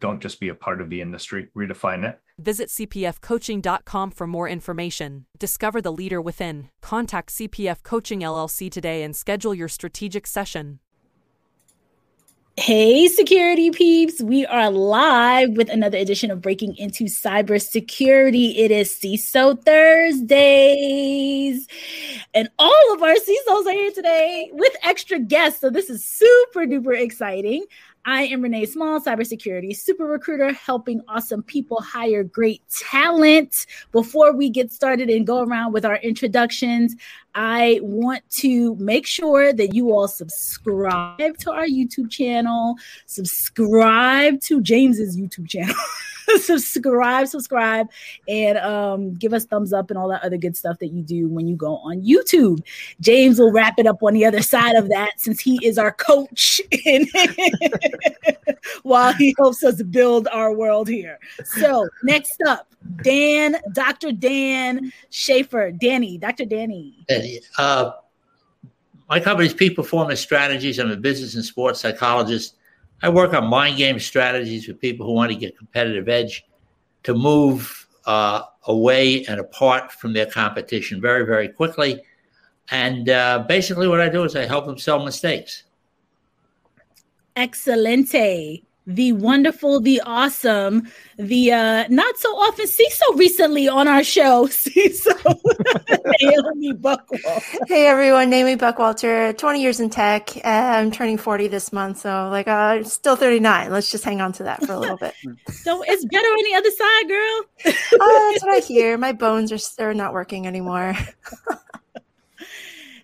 Don't 0.00 0.20
just 0.20 0.40
be 0.40 0.48
a 0.48 0.54
part 0.54 0.80
of 0.80 0.90
the 0.90 1.00
industry, 1.00 1.48
redefine 1.56 2.08
it. 2.08 2.20
Visit 2.38 2.68
cpfcoaching.com 2.68 4.10
for 4.10 4.26
more 4.26 4.48
information. 4.48 5.26
Discover 5.38 5.82
the 5.82 5.92
leader 5.92 6.20
within. 6.20 6.68
Contact 6.82 7.30
CPF 7.30 7.82
Coaching 7.82 8.20
LLC 8.20 8.70
today 8.70 9.02
and 9.02 9.14
schedule 9.14 9.54
your 9.54 9.68
strategic 9.68 10.26
session. 10.26 10.80
Hey, 12.56 13.08
security 13.08 13.72
peeps. 13.72 14.22
We 14.22 14.46
are 14.46 14.70
live 14.70 15.56
with 15.56 15.68
another 15.68 15.98
edition 15.98 16.30
of 16.30 16.40
Breaking 16.40 16.76
into 16.76 17.06
Cybersecurity. 17.06 18.56
It 18.56 18.70
is 18.70 18.90
CISO 18.90 19.60
Thursdays. 19.64 21.66
And 22.32 22.48
all 22.56 22.94
of 22.94 23.02
our 23.02 23.14
CISOs 23.14 23.66
are 23.66 23.72
here 23.72 23.90
today 23.90 24.50
with 24.52 24.72
extra 24.84 25.18
guests. 25.18 25.62
So 25.62 25.68
this 25.68 25.90
is 25.90 26.04
super 26.04 26.64
duper 26.64 26.96
exciting. 26.96 27.64
I 28.06 28.24
am 28.24 28.42
Renee 28.42 28.66
Small, 28.66 29.00
cybersecurity 29.00 29.74
super 29.74 30.04
recruiter, 30.04 30.52
helping 30.52 31.00
awesome 31.08 31.42
people 31.42 31.80
hire 31.80 32.22
great 32.22 32.62
talent. 32.68 33.66
Before 33.92 34.36
we 34.36 34.50
get 34.50 34.70
started 34.72 35.08
and 35.08 35.26
go 35.26 35.40
around 35.42 35.72
with 35.72 35.86
our 35.86 35.96
introductions, 35.96 36.94
I 37.34 37.80
want 37.82 38.22
to 38.40 38.76
make 38.76 39.06
sure 39.06 39.54
that 39.54 39.74
you 39.74 39.92
all 39.92 40.08
subscribe 40.08 41.38
to 41.38 41.50
our 41.50 41.66
YouTube 41.66 42.10
channel, 42.10 42.76
subscribe 43.06 44.40
to 44.42 44.60
James's 44.60 45.16
YouTube 45.16 45.48
channel. 45.48 45.74
subscribe, 46.40 47.28
subscribe, 47.28 47.88
and 48.28 48.58
um, 48.58 49.14
give 49.14 49.32
us 49.32 49.44
thumbs 49.44 49.72
up 49.72 49.90
and 49.90 49.98
all 49.98 50.08
that 50.08 50.22
other 50.22 50.36
good 50.36 50.56
stuff 50.56 50.78
that 50.78 50.88
you 50.88 51.02
do 51.02 51.28
when 51.28 51.46
you 51.46 51.56
go 51.56 51.76
on 51.78 52.02
YouTube. 52.02 52.60
James 53.00 53.38
will 53.38 53.52
wrap 53.52 53.78
it 53.78 53.86
up 53.86 54.02
on 54.02 54.14
the 54.14 54.24
other 54.24 54.42
side 54.42 54.76
of 54.76 54.88
that 54.88 55.12
since 55.18 55.40
he 55.40 55.64
is 55.66 55.78
our 55.78 55.92
coach 55.92 56.60
while 58.82 59.12
he 59.14 59.34
helps 59.38 59.62
us 59.62 59.82
build 59.82 60.28
our 60.28 60.52
world 60.52 60.88
here. 60.88 61.18
So, 61.44 61.88
next 62.02 62.42
up, 62.46 62.68
Dan, 63.02 63.56
Dr. 63.72 64.12
Dan 64.12 64.92
Schaefer, 65.10 65.70
Danny, 65.70 66.18
Dr. 66.18 66.44
Danny. 66.44 67.04
Uh, 67.58 67.92
my 69.08 69.20
company 69.20 69.46
is 69.46 69.54
Peak 69.54 69.76
Performance 69.76 70.20
Strategies. 70.20 70.78
I'm 70.78 70.90
a 70.90 70.96
business 70.96 71.34
and 71.34 71.44
sports 71.44 71.80
psychologist 71.80 72.56
I 73.04 73.10
work 73.10 73.34
on 73.34 73.48
mind 73.48 73.76
game 73.76 74.00
strategies 74.00 74.64
for 74.64 74.72
people 74.72 75.04
who 75.04 75.12
want 75.12 75.30
to 75.30 75.36
get 75.36 75.58
competitive 75.58 76.08
edge 76.08 76.42
to 77.02 77.12
move 77.12 77.86
uh, 78.06 78.44
away 78.66 79.26
and 79.26 79.38
apart 79.38 79.92
from 79.92 80.14
their 80.14 80.24
competition 80.24 81.02
very, 81.02 81.26
very 81.26 81.48
quickly. 81.48 82.00
And 82.70 83.10
uh, 83.10 83.44
basically, 83.46 83.88
what 83.88 84.00
I 84.00 84.08
do 84.08 84.24
is 84.24 84.34
I 84.34 84.46
help 84.46 84.64
them 84.64 84.78
sell 84.78 85.04
mistakes. 85.04 85.64
Excelente 87.36 88.64
the 88.86 89.12
wonderful, 89.12 89.80
the 89.80 90.00
awesome, 90.04 90.86
the 91.16 91.52
uh 91.52 91.84
not 91.88 92.18
so 92.18 92.28
often 92.30 92.66
CISO 92.66 93.16
recently 93.16 93.66
on 93.66 93.88
our 93.88 94.04
show. 94.04 94.46
CISO 94.48 95.14
Naomi 96.20 96.72
Buckwalter. 96.74 97.66
Hey 97.66 97.86
everyone, 97.86 98.28
Naomi 98.28 98.56
Buckwalter, 98.56 99.36
20 99.36 99.62
years 99.62 99.80
in 99.80 99.88
tech. 99.88 100.36
Uh, 100.36 100.48
I'm 100.48 100.90
turning 100.90 101.16
40 101.16 101.48
this 101.48 101.72
month, 101.72 101.98
so 102.00 102.28
like 102.30 102.46
uh 102.46 102.84
still 102.84 103.16
39. 103.16 103.70
Let's 103.70 103.90
just 103.90 104.04
hang 104.04 104.20
on 104.20 104.32
to 104.32 104.42
that 104.42 104.64
for 104.64 104.72
a 104.72 104.78
little 104.78 104.98
bit. 104.98 105.14
so 105.48 105.82
it's 105.86 106.04
better 106.04 106.26
on 106.26 106.44
the 106.44 106.56
other 106.56 106.70
side, 106.70 107.08
girl. 107.08 108.00
oh, 108.00 108.30
that's 108.32 108.44
what 108.44 108.54
I 108.54 108.60
hear. 108.66 108.98
My 108.98 109.12
bones 109.12 109.50
are, 109.50 109.88
are 109.88 109.94
not 109.94 110.12
working 110.12 110.46
anymore. 110.46 110.94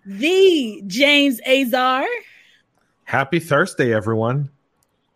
the 0.05 0.83
James 0.87 1.41
Azar. 1.47 2.05
Happy 3.05 3.41
Thursday, 3.41 3.95
everyone. 3.95 4.51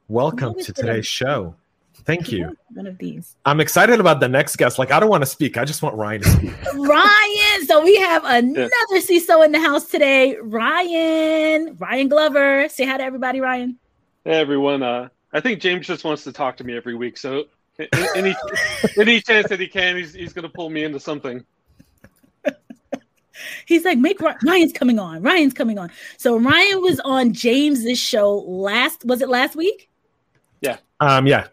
Welcome 0.09 0.61
to 0.61 0.73
today's 0.73 1.07
show. 1.07 1.55
Thank 2.05 2.31
you. 2.31 2.55
One 2.75 2.87
of 2.87 2.99
these. 2.99 3.37
I'm 3.47 3.59
excited 3.59 4.01
about 4.01 4.21
the 4.21 4.29
next 4.29 4.57
guest. 4.57 4.79
Like, 4.79 4.91
I 4.91 5.01
don't 5.01 5.09
want 5.09 5.23
to 5.23 5.27
speak. 5.27 5.57
I 5.57 5.65
just 5.65 5.83
want 5.83 5.97
Ryan 5.97 6.21
to 6.21 6.29
speak. 6.29 6.53
Ryan. 6.75 7.67
So 7.67 7.83
we 7.83 7.97
have 7.97 8.23
another 8.27 8.69
yeah. 8.93 9.01
CISO 9.01 9.43
in 9.47 9.53
the 9.53 9.61
house 9.61 9.87
today. 9.87 10.37
Ryan. 10.43 11.75
Ryan 11.79 12.09
Glover. 12.09 12.69
Say 12.69 12.85
hi 12.85 12.99
to 12.99 13.03
everybody, 13.03 13.41
Ryan. 13.41 13.79
Hey 14.27 14.33
everyone. 14.33 14.83
Uh, 14.83 15.09
I 15.33 15.41
think 15.41 15.61
James 15.61 15.87
just 15.87 16.05
wants 16.05 16.25
to 16.25 16.33
talk 16.33 16.59
to 16.59 16.65
me 16.65 16.77
every 16.77 16.95
week. 16.95 17.17
So 17.17 17.45
any 18.15 18.37
any 18.99 19.21
chance 19.23 19.49
that 19.49 19.59
he 19.59 19.69
can, 19.69 19.97
he's 19.97 20.13
he's 20.13 20.35
gonna 20.35 20.51
pull 20.51 20.69
me 20.69 20.85
into 20.85 21.01
something. 21.01 21.45
He's 23.67 23.85
like, 23.85 23.99
make 23.99 24.21
Ryan's 24.21 24.73
coming 24.73 24.99
on. 24.99 25.23
Ryan's 25.23 25.55
coming 25.55 25.79
on. 25.79 25.91
So 26.19 26.37
Ryan 26.37 26.83
was 26.83 27.01
on 27.01 27.33
James's 27.33 27.99
show 27.99 28.37
last. 28.47 29.05
Was 29.05 29.23
it 29.23 29.29
last 29.29 29.57
week? 29.57 29.89
Um, 31.05 31.27
yeah. 31.27 31.49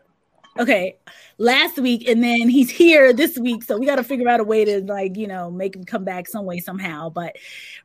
Okay. 0.60 0.98
Last 1.38 1.80
week, 1.80 2.08
and 2.08 2.24
then 2.24 2.50
he's 2.50 2.70
here 2.70 3.14
this 3.14 3.38
week. 3.38 3.64
So 3.64 3.78
we 3.78 3.86
got 3.86 3.96
to 3.96 4.04
figure 4.04 4.30
out 4.30 4.40
a 4.40 4.44
way 4.44 4.64
to 4.64 4.82
like, 4.82 5.18
you 5.18 5.28
know, 5.28 5.50
make 5.50 5.76
him 5.76 5.84
come 5.84 6.04
back 6.04 6.28
some 6.28 6.46
way, 6.46 6.60
somehow. 6.60 7.10
But 7.10 7.36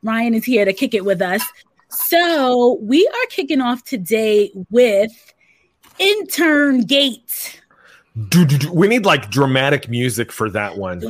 Ryan 0.02 0.34
is 0.34 0.44
here 0.44 0.64
to 0.64 0.72
kick 0.72 0.94
it 0.94 1.04
with 1.04 1.22
us. 1.22 1.42
So 1.88 2.78
we 2.82 3.06
are 3.06 3.26
kicking 3.30 3.60
off 3.60 3.82
today 3.84 4.50
with 4.70 5.10
intern 5.98 6.82
gate. 6.82 7.62
We 8.72 8.88
need 8.88 9.04
like 9.04 9.30
dramatic 9.30 9.88
music 9.88 10.32
for 10.32 10.50
that 10.50 10.76
one. 10.76 11.00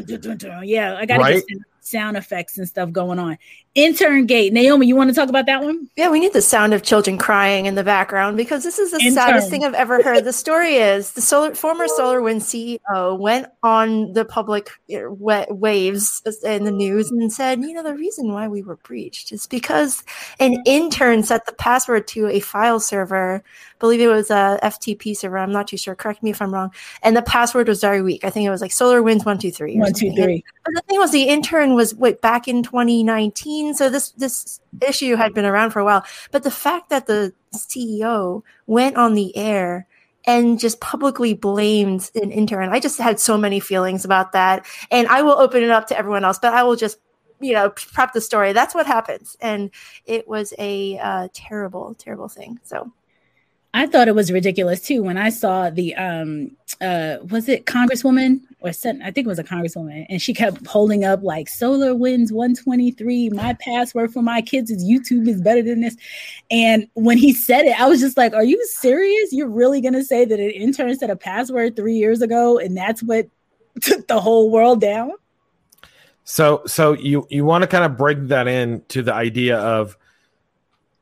Yeah, 0.63 0.97
I 0.97 1.07
got 1.07 1.17
to 1.17 1.23
right? 1.23 1.43
sound 1.87 2.17
effects 2.17 2.59
and 2.59 2.69
stuff 2.69 2.93
going 2.93 3.19
on. 3.19 3.39
Intern 3.77 4.25
Gate. 4.25 4.55
Naomi, 4.55 4.87
you 4.87 4.97
want 4.97 5.11
to 5.11 5.15
talk 5.15 5.29
about 5.29 5.45
that 5.47 5.63
one? 5.63 5.87
Yeah, 5.97 6.09
we 6.09 6.19
need 6.19 6.33
the 6.33 6.41
sound 6.41 6.73
of 6.73 6.83
children 6.83 7.19
crying 7.19 7.67
in 7.67 7.75
the 7.75 7.85
background 7.85 8.39
because 8.39 8.65
this 8.65 8.79
is 8.79 8.91
the 8.91 8.99
Intern. 8.99 9.13
saddest 9.13 9.51
thing 9.51 9.65
I've 9.65 9.75
ever 9.75 10.03
heard. 10.03 10.25
the 10.25 10.33
story 10.33 10.77
is 10.77 11.13
the 11.13 11.21
solar, 11.21 11.55
former 11.55 11.87
SolarWind 11.87 12.41
CEO 12.41 13.19
went 13.19 13.49
on 13.63 14.15
the 14.15 14.25
public 14.25 14.71
eh, 14.89 15.05
waves 15.07 16.23
eh, 16.25 16.55
in 16.55 16.65
the 16.65 16.71
news 16.71 17.11
and 17.11 17.31
said, 17.31 17.61
you 17.61 17.75
know, 17.75 17.83
the 17.83 17.95
reason 17.95 18.33
why 18.33 18.49
we 18.49 18.63
were 18.63 18.77
breached 18.77 19.31
is 19.31 19.47
because 19.47 20.03
an 20.41 20.57
intern 20.65 21.23
set 21.23 21.45
the 21.45 21.53
password 21.53 22.09
to 22.09 22.29
a 22.29 22.41
file 22.41 22.81
server. 22.81 23.43
I 23.45 23.79
believe 23.79 24.01
it 24.01 24.09
was 24.09 24.31
a 24.31 24.59
FTP 24.63 25.15
server. 25.15 25.37
I'm 25.37 25.53
not 25.53 25.69
too 25.69 25.77
sure. 25.77 25.95
Correct 25.95 26.23
me 26.23 26.31
if 26.31 26.41
I'm 26.41 26.53
wrong. 26.53 26.71
And 27.03 27.15
the 27.15 27.21
password 27.21 27.69
was 27.69 27.83
very 27.83 28.01
weak. 28.01 28.25
I 28.25 28.31
think 28.31 28.47
it 28.47 28.51
was 28.51 28.63
like 28.63 28.71
SolarWinds123. 28.71 29.77
123. 29.77 30.45
But 30.67 30.75
the 30.75 30.83
thing 30.89 30.99
was, 30.99 31.13
the 31.13 31.29
intern 31.29 31.75
was 31.75 31.95
wait 31.95 32.21
back 32.21 32.49
in 32.49 32.63
2019 32.63 33.75
so 33.75 33.89
this 33.89 34.11
this 34.13 34.61
issue 34.87 35.17
had 35.17 35.35
been 35.35 35.45
around 35.45 35.71
for 35.71 35.81
a 35.81 35.85
while. 35.85 36.05
But 36.31 36.43
the 36.43 36.51
fact 36.51 36.91
that 36.91 37.07
the 37.07 37.33
CEO 37.55 38.43
went 38.67 38.97
on 38.97 39.15
the 39.15 39.37
air 39.37 39.87
and 40.27 40.59
just 40.59 40.81
publicly 40.81 41.35
blamed 41.35 42.11
an 42.17 42.33
intern, 42.33 42.71
I 42.71 42.81
just 42.81 42.99
had 42.99 43.21
so 43.21 43.39
many 43.39 43.61
feelings 43.61 44.05
about 44.05 44.33
that. 44.33 44.67
And 44.91 45.07
I 45.09 45.23
will 45.23 45.39
open 45.39 45.63
it 45.63 45.71
up 45.71 45.87
to 45.89 45.99
everyone 45.99 46.25
else, 46.25 46.39
but 46.39 46.53
I 46.53 46.65
will 46.65 46.77
just 46.77 46.99
you 47.41 47.53
know 47.53 47.71
prep 47.71 48.13
the 48.13 48.21
story. 48.21 48.53
That's 48.53 48.75
what 48.75 48.87
happens, 48.87 49.37
and 49.41 49.71
it 50.05 50.27
was 50.29 50.53
a 50.59 50.99
uh, 50.99 51.29
terrible, 51.33 51.95
terrible 51.95 52.29
thing. 52.29 52.61
So 52.63 52.93
I 53.77 53.87
thought 53.87 54.09
it 54.09 54.15
was 54.15 54.33
ridiculous 54.33 54.81
too 54.81 55.03
when 55.03 55.19
I 55.19 55.29
saw 55.29 55.69
the 55.69 55.95
um 55.97 56.51
uh 56.81 57.17
was 57.29 57.47
it 57.47 57.67
Congresswoman 57.67 58.41
or 58.61 58.73
sen- 58.73 59.03
I 59.03 59.11
think 59.11 59.27
it 59.27 59.29
was 59.29 59.39
a 59.39 59.45
Congresswoman 59.45 60.07
and 60.09 60.21
she 60.21 60.33
kept 60.33 60.67
holding 60.67 61.05
up 61.05 61.23
like 61.23 61.49
SolarWinds 61.49 62.33
123 62.33 63.29
my 63.31 63.55
password 63.61 64.15
for 64.15 64.23
my 64.23 64.41
kids 64.41 64.71
is 64.71 64.83
YouTube 64.83 65.29
is 65.29 65.43
better 65.43 65.61
than 65.63 65.83
this. 65.83 65.95
And 66.51 66.89
when 66.95 67.19
he 67.19 67.35
said 67.35 67.67
it 67.67 67.79
I 67.79 67.87
was 67.87 68.01
just 68.01 68.17
like 68.17 68.33
are 68.33 68.45
you 68.45 68.65
serious? 68.67 69.31
You're 69.31 69.47
really 69.47 69.83
going 69.83 69.93
to 69.93 70.05
say 70.05 70.25
that 70.25 70.41
an 70.41 70.51
intern 70.53 70.97
set 70.97 71.11
a 71.11 71.17
password 71.17 71.77
3 71.77 71.95
years 71.95 72.23
ago 72.23 72.59
and 72.59 72.75
that's 72.75 73.03
what 73.03 73.29
took 73.83 74.09
the 74.09 74.23
whole 74.23 74.51
world 74.51 74.81
down? 74.81 75.13
So 76.25 76.63
so 76.67 76.95
you 76.95 77.27
you 77.29 77.45
want 77.45 77.61
to 77.61 77.69
kind 77.69 77.85
of 77.85 77.99
break 77.99 78.29
that 78.29 78.49
in 78.49 78.83
to 78.89 79.03
the 79.03 79.13
idea 79.13 79.59
of 79.59 79.99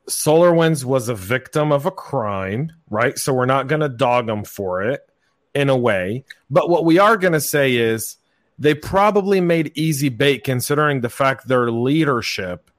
SolarWinds 0.09 0.85
was 0.85 1.09
a 1.09 1.15
victim 1.15 1.73
of 1.73 1.87
a 1.87 1.91
crime, 1.91 2.73
right? 2.91 3.19
So 3.19 3.33
we're 3.33 3.47
not 3.47 3.69
going 3.69 3.81
to 3.81 3.89
dog 3.89 4.27
them 4.27 4.45
for 4.45 4.83
it 4.83 5.09
in 5.55 5.69
a 5.69 5.77
way. 5.77 6.25
But 6.51 6.69
what 6.69 6.85
we 6.85 6.99
are 6.99 7.17
going 7.17 7.33
to 7.33 7.41
say 7.41 7.77
is 7.77 8.17
they 8.59 8.75
probably 8.75 9.41
made 9.41 9.73
easy 9.75 10.09
bait 10.09 10.45
considering 10.45 11.01
the 11.01 11.09
fact 11.09 11.49
their 11.49 11.71
leadership 11.71 12.71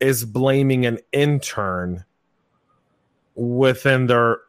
is 0.00 0.24
blaming 0.24 0.84
an 0.86 0.98
intern 1.12 2.04
within 3.34 4.06
their 4.06 4.40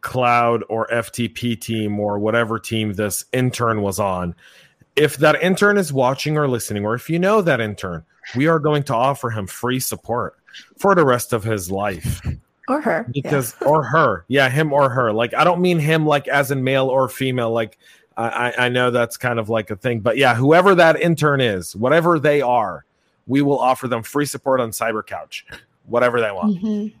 cloud 0.00 0.62
or 0.68 0.86
FTP 0.88 1.60
team 1.60 1.98
or 2.00 2.18
whatever 2.18 2.58
team 2.58 2.94
this 2.94 3.24
intern 3.32 3.82
was 3.82 3.98
on. 3.98 4.34
If 4.94 5.18
that 5.18 5.42
intern 5.42 5.76
is 5.76 5.92
watching 5.92 6.38
or 6.38 6.48
listening, 6.48 6.86
or 6.86 6.94
if 6.94 7.10
you 7.10 7.18
know 7.18 7.42
that 7.42 7.60
intern, 7.60 8.04
we 8.34 8.46
are 8.46 8.58
going 8.58 8.82
to 8.84 8.94
offer 8.94 9.30
him 9.30 9.46
free 9.46 9.78
support 9.78 10.36
for 10.78 10.94
the 10.94 11.04
rest 11.04 11.32
of 11.32 11.44
his 11.44 11.70
life. 11.70 12.20
Or 12.68 12.80
her. 12.80 13.06
Because, 13.12 13.54
yeah. 13.60 13.68
or 13.68 13.82
her. 13.84 14.24
Yeah, 14.28 14.48
him 14.48 14.72
or 14.72 14.88
her. 14.90 15.12
Like, 15.12 15.34
I 15.34 15.44
don't 15.44 15.60
mean 15.60 15.78
him 15.78 16.04
like 16.06 16.26
as 16.28 16.50
in 16.50 16.64
male 16.64 16.88
or 16.88 17.08
female. 17.08 17.52
Like, 17.52 17.78
I, 18.16 18.54
I 18.58 18.68
know 18.70 18.90
that's 18.90 19.16
kind 19.16 19.38
of 19.38 19.48
like 19.48 19.70
a 19.70 19.76
thing. 19.76 20.00
But 20.00 20.16
yeah, 20.16 20.34
whoever 20.34 20.74
that 20.74 21.00
intern 21.00 21.40
is, 21.40 21.76
whatever 21.76 22.18
they 22.18 22.40
are, 22.40 22.84
we 23.26 23.42
will 23.42 23.58
offer 23.58 23.88
them 23.88 24.02
free 24.02 24.24
support 24.24 24.60
on 24.60 24.70
Cyber 24.70 25.04
Couch, 25.04 25.46
whatever 25.84 26.20
they 26.20 26.30
want. 26.30 26.56
Mm-hmm. 26.56 26.96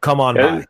Come 0.00 0.20
on 0.20 0.36
yeah, 0.36 0.58
by. 0.58 0.66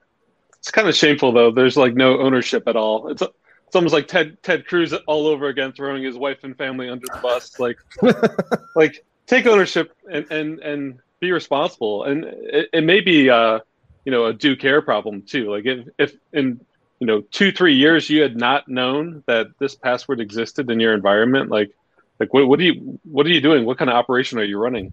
It's 0.58 0.70
kind 0.70 0.88
of 0.88 0.94
shameful 0.94 1.32
though. 1.32 1.50
There's 1.50 1.76
like 1.76 1.94
no 1.94 2.18
ownership 2.20 2.64
at 2.68 2.76
all. 2.76 3.08
It's 3.08 3.22
it's 3.22 3.76
almost 3.76 3.94
like 3.94 4.08
Ted 4.08 4.40
Ted 4.42 4.66
Cruz 4.66 4.92
all 4.92 5.26
over 5.26 5.48
again, 5.48 5.72
throwing 5.72 6.02
his 6.02 6.16
wife 6.16 6.38
and 6.42 6.56
family 6.56 6.88
under 6.88 7.06
the 7.06 7.18
bus. 7.20 7.58
Like, 7.58 7.78
like 8.76 9.04
take 9.26 9.46
ownership 9.46 9.96
and 10.10 10.30
and 10.30 10.58
and 10.60 10.98
be 11.20 11.32
responsible. 11.32 12.04
And 12.04 12.24
it, 12.24 12.68
it 12.72 12.84
may 12.84 13.00
be 13.00 13.30
uh, 13.30 13.60
you 14.04 14.12
know 14.12 14.26
a 14.26 14.32
due 14.32 14.56
care 14.56 14.82
problem 14.82 15.22
too. 15.22 15.50
Like 15.50 15.66
if 15.66 15.88
if 15.98 16.14
in 16.32 16.60
you 16.98 17.06
know 17.06 17.20
two 17.30 17.52
three 17.52 17.74
years 17.74 18.10
you 18.10 18.22
had 18.22 18.36
not 18.36 18.68
known 18.68 19.22
that 19.26 19.48
this 19.58 19.74
password 19.74 20.20
existed 20.20 20.70
in 20.70 20.80
your 20.80 20.94
environment, 20.94 21.50
like 21.50 21.70
like 22.18 22.32
what 22.34 22.48
what 22.48 22.58
are 22.60 22.64
you 22.64 22.98
what 23.04 23.26
are 23.26 23.30
you 23.30 23.40
doing? 23.40 23.64
What 23.64 23.78
kind 23.78 23.90
of 23.90 23.96
operation 23.96 24.38
are 24.38 24.44
you 24.44 24.58
running? 24.58 24.92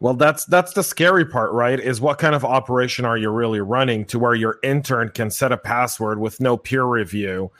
Well, 0.00 0.14
that's 0.14 0.44
that's 0.44 0.74
the 0.74 0.82
scary 0.82 1.24
part, 1.24 1.52
right? 1.52 1.80
Is 1.80 2.00
what 2.00 2.18
kind 2.18 2.34
of 2.34 2.44
operation 2.44 3.04
are 3.04 3.16
you 3.16 3.30
really 3.30 3.60
running 3.60 4.04
to 4.06 4.18
where 4.18 4.34
your 4.34 4.58
intern 4.62 5.08
can 5.08 5.30
set 5.30 5.50
a 5.50 5.56
password 5.56 6.18
with 6.18 6.40
no 6.40 6.56
peer 6.56 6.84
review, 6.84 7.50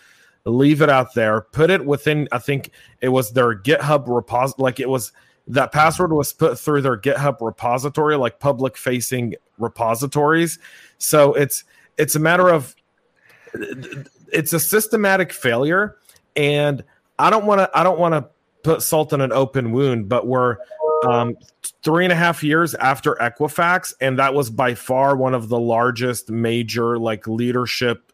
leave 0.44 0.82
it 0.82 0.90
out 0.90 1.14
there, 1.14 1.40
put 1.40 1.70
it 1.70 1.86
within 1.86 2.28
I 2.32 2.38
think 2.38 2.70
it 3.00 3.08
was 3.08 3.32
their 3.32 3.56
GitHub 3.56 4.08
repository 4.08 4.64
like 4.64 4.80
it 4.80 4.88
was 4.88 5.12
that 5.46 5.72
password 5.72 6.12
was 6.12 6.32
put 6.32 6.58
through 6.58 6.82
their 6.82 6.96
GitHub 6.96 7.40
repository 7.40 8.16
like 8.16 8.38
public 8.40 8.76
facing 8.76 9.34
repositories. 9.58 10.58
So 10.98 11.34
it's 11.34 11.64
it's 11.98 12.16
a 12.16 12.20
matter 12.20 12.48
of 12.48 12.74
it's 14.32 14.52
a 14.52 14.60
systematic 14.60 15.32
failure 15.32 15.96
and 16.34 16.82
I 17.18 17.30
don't 17.30 17.46
want 17.46 17.60
to 17.60 17.70
I 17.78 17.82
don't 17.82 17.98
want 17.98 18.14
to 18.14 18.28
put 18.62 18.82
salt 18.82 19.12
in 19.12 19.20
an 19.20 19.32
open 19.32 19.72
wound, 19.72 20.08
but 20.08 20.26
we're 20.26 20.56
um, 21.06 21.36
three 21.82 22.04
and 22.04 22.12
a 22.12 22.16
half 22.16 22.42
years 22.42 22.74
after 22.74 23.14
Equifax, 23.16 23.94
and 24.00 24.18
that 24.18 24.34
was 24.34 24.50
by 24.50 24.74
far 24.74 25.16
one 25.16 25.34
of 25.34 25.48
the 25.48 25.60
largest 25.60 26.30
major 26.30 26.98
like 26.98 27.28
leadership 27.28 28.12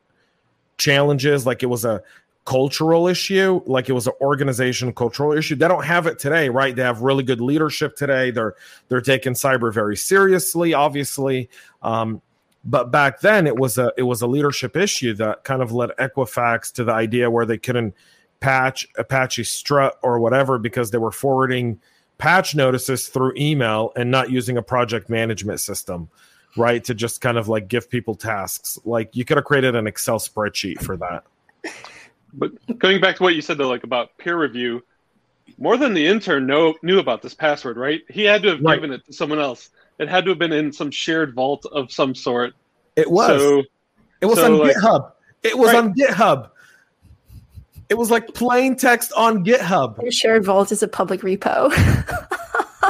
challenges. 0.77 1.47
Like 1.47 1.63
it 1.63 1.67
was 1.67 1.85
a 1.85 2.03
cultural 2.51 3.07
issue, 3.07 3.63
like 3.67 3.89
it 3.89 3.93
was 3.93 4.09
an 4.09 4.13
organization 4.21 4.93
cultural 4.93 5.33
issue. 5.33 5.55
They 5.55 5.69
don't 5.69 5.85
have 5.85 6.09
it 6.09 6.19
today, 6.19 6.49
right? 6.49 6.75
They 6.75 6.83
have 6.83 7.01
really 7.01 7.23
good 7.23 7.41
leadership 7.41 7.95
today. 7.95 8.33
They're 8.33 8.57
they're 8.89 9.01
taking 9.01 9.35
cyber 9.35 9.73
very 9.73 9.97
seriously, 9.97 10.75
obviously. 10.75 11.49
Um, 11.81 12.21
but 12.65 12.91
back 12.91 13.21
then 13.21 13.47
it 13.47 13.55
was 13.55 13.79
a 13.79 13.93
it 13.97 14.03
was 14.03 14.21
a 14.21 14.27
leadership 14.27 14.77
issue 14.77 15.15
that 15.15 15.45
kind 15.45 15.63
of 15.63 15.71
led 15.71 15.91
Equifax 16.01 16.73
to 16.73 16.83
the 16.83 16.93
idea 16.93 17.31
where 17.31 17.47
they 17.47 17.57
couldn't 17.57 17.95
patch 18.41 18.89
Apache 18.99 19.45
Strut 19.45 19.97
or 20.03 20.19
whatever 20.19 20.59
because 20.59 20.91
they 20.91 20.99
were 20.99 21.13
forwarding 21.13 21.79
patch 22.19 22.57
notices 22.57 23.07
through 23.07 23.33
email 23.37 23.93
and 23.95 24.11
not 24.11 24.29
using 24.29 24.57
a 24.57 24.63
project 24.63 25.09
management 25.09 25.61
system, 25.61 26.11
right? 26.57 26.83
To 26.83 26.95
just 26.95 27.21
kind 27.21 27.39
of 27.39 27.47
like 27.47 27.69
give 27.69 27.89
people 27.89 28.17
tasks. 28.17 28.77
Like 28.85 29.15
you 29.15 29.25
could 29.25 29.37
have 29.37 29.45
created 29.45 29.77
an 29.77 29.87
Excel 29.87 30.19
spreadsheet 30.19 30.83
for 30.83 30.97
that. 30.97 31.23
But 32.33 32.79
going 32.79 33.01
back 33.01 33.17
to 33.17 33.23
what 33.23 33.35
you 33.35 33.43
said 33.43 33.59
though, 33.59 33.69
like 33.69 33.85
about 33.85 34.17
peer 34.19 34.39
review, 34.39 34.83
more 35.59 35.77
than 35.77 35.95
the 35.95 36.07
intern 36.07 36.47
know, 36.47 36.75
knew 36.83 36.99
about 36.99 37.23
this 37.23 37.35
password, 37.35 37.77
right? 37.77 38.03
He 38.09 38.25
had 38.25 38.43
to 38.43 38.51
have 38.51 38.61
right. 38.61 38.77
given 38.77 38.93
it 38.93 39.05
to 39.07 39.13
someone 39.13 39.39
else. 39.39 39.71
It 39.99 40.09
had 40.09 40.25
to 40.25 40.31
have 40.31 40.39
been 40.39 40.53
in 40.53 40.73
some 40.73 40.91
shared 40.91 41.35
vault 41.35 41.67
of 41.71 41.93
some 41.93 42.15
sort. 42.15 42.55
It 42.97 43.11
was. 43.11 43.41
So, 43.41 43.63
it 44.21 44.27
was 44.27 44.39
so 44.39 44.47
on 44.47 44.59
like, 44.59 44.77
GitHub. 44.77 45.13
It 45.43 45.59
was 45.59 45.73
right. 45.73 45.85
on 45.85 45.95
GitHub. 45.95 46.51
It 47.91 47.99
was 47.99 48.11
like 48.11 48.33
plain 48.35 48.77
text 48.77 49.13
on 49.17 49.45
GitHub. 49.45 50.01
Your 50.01 50.13
shared 50.13 50.45
Vault 50.45 50.71
is 50.71 50.83
a 50.83 50.89
public 50.89 51.23
repo. 51.23 51.73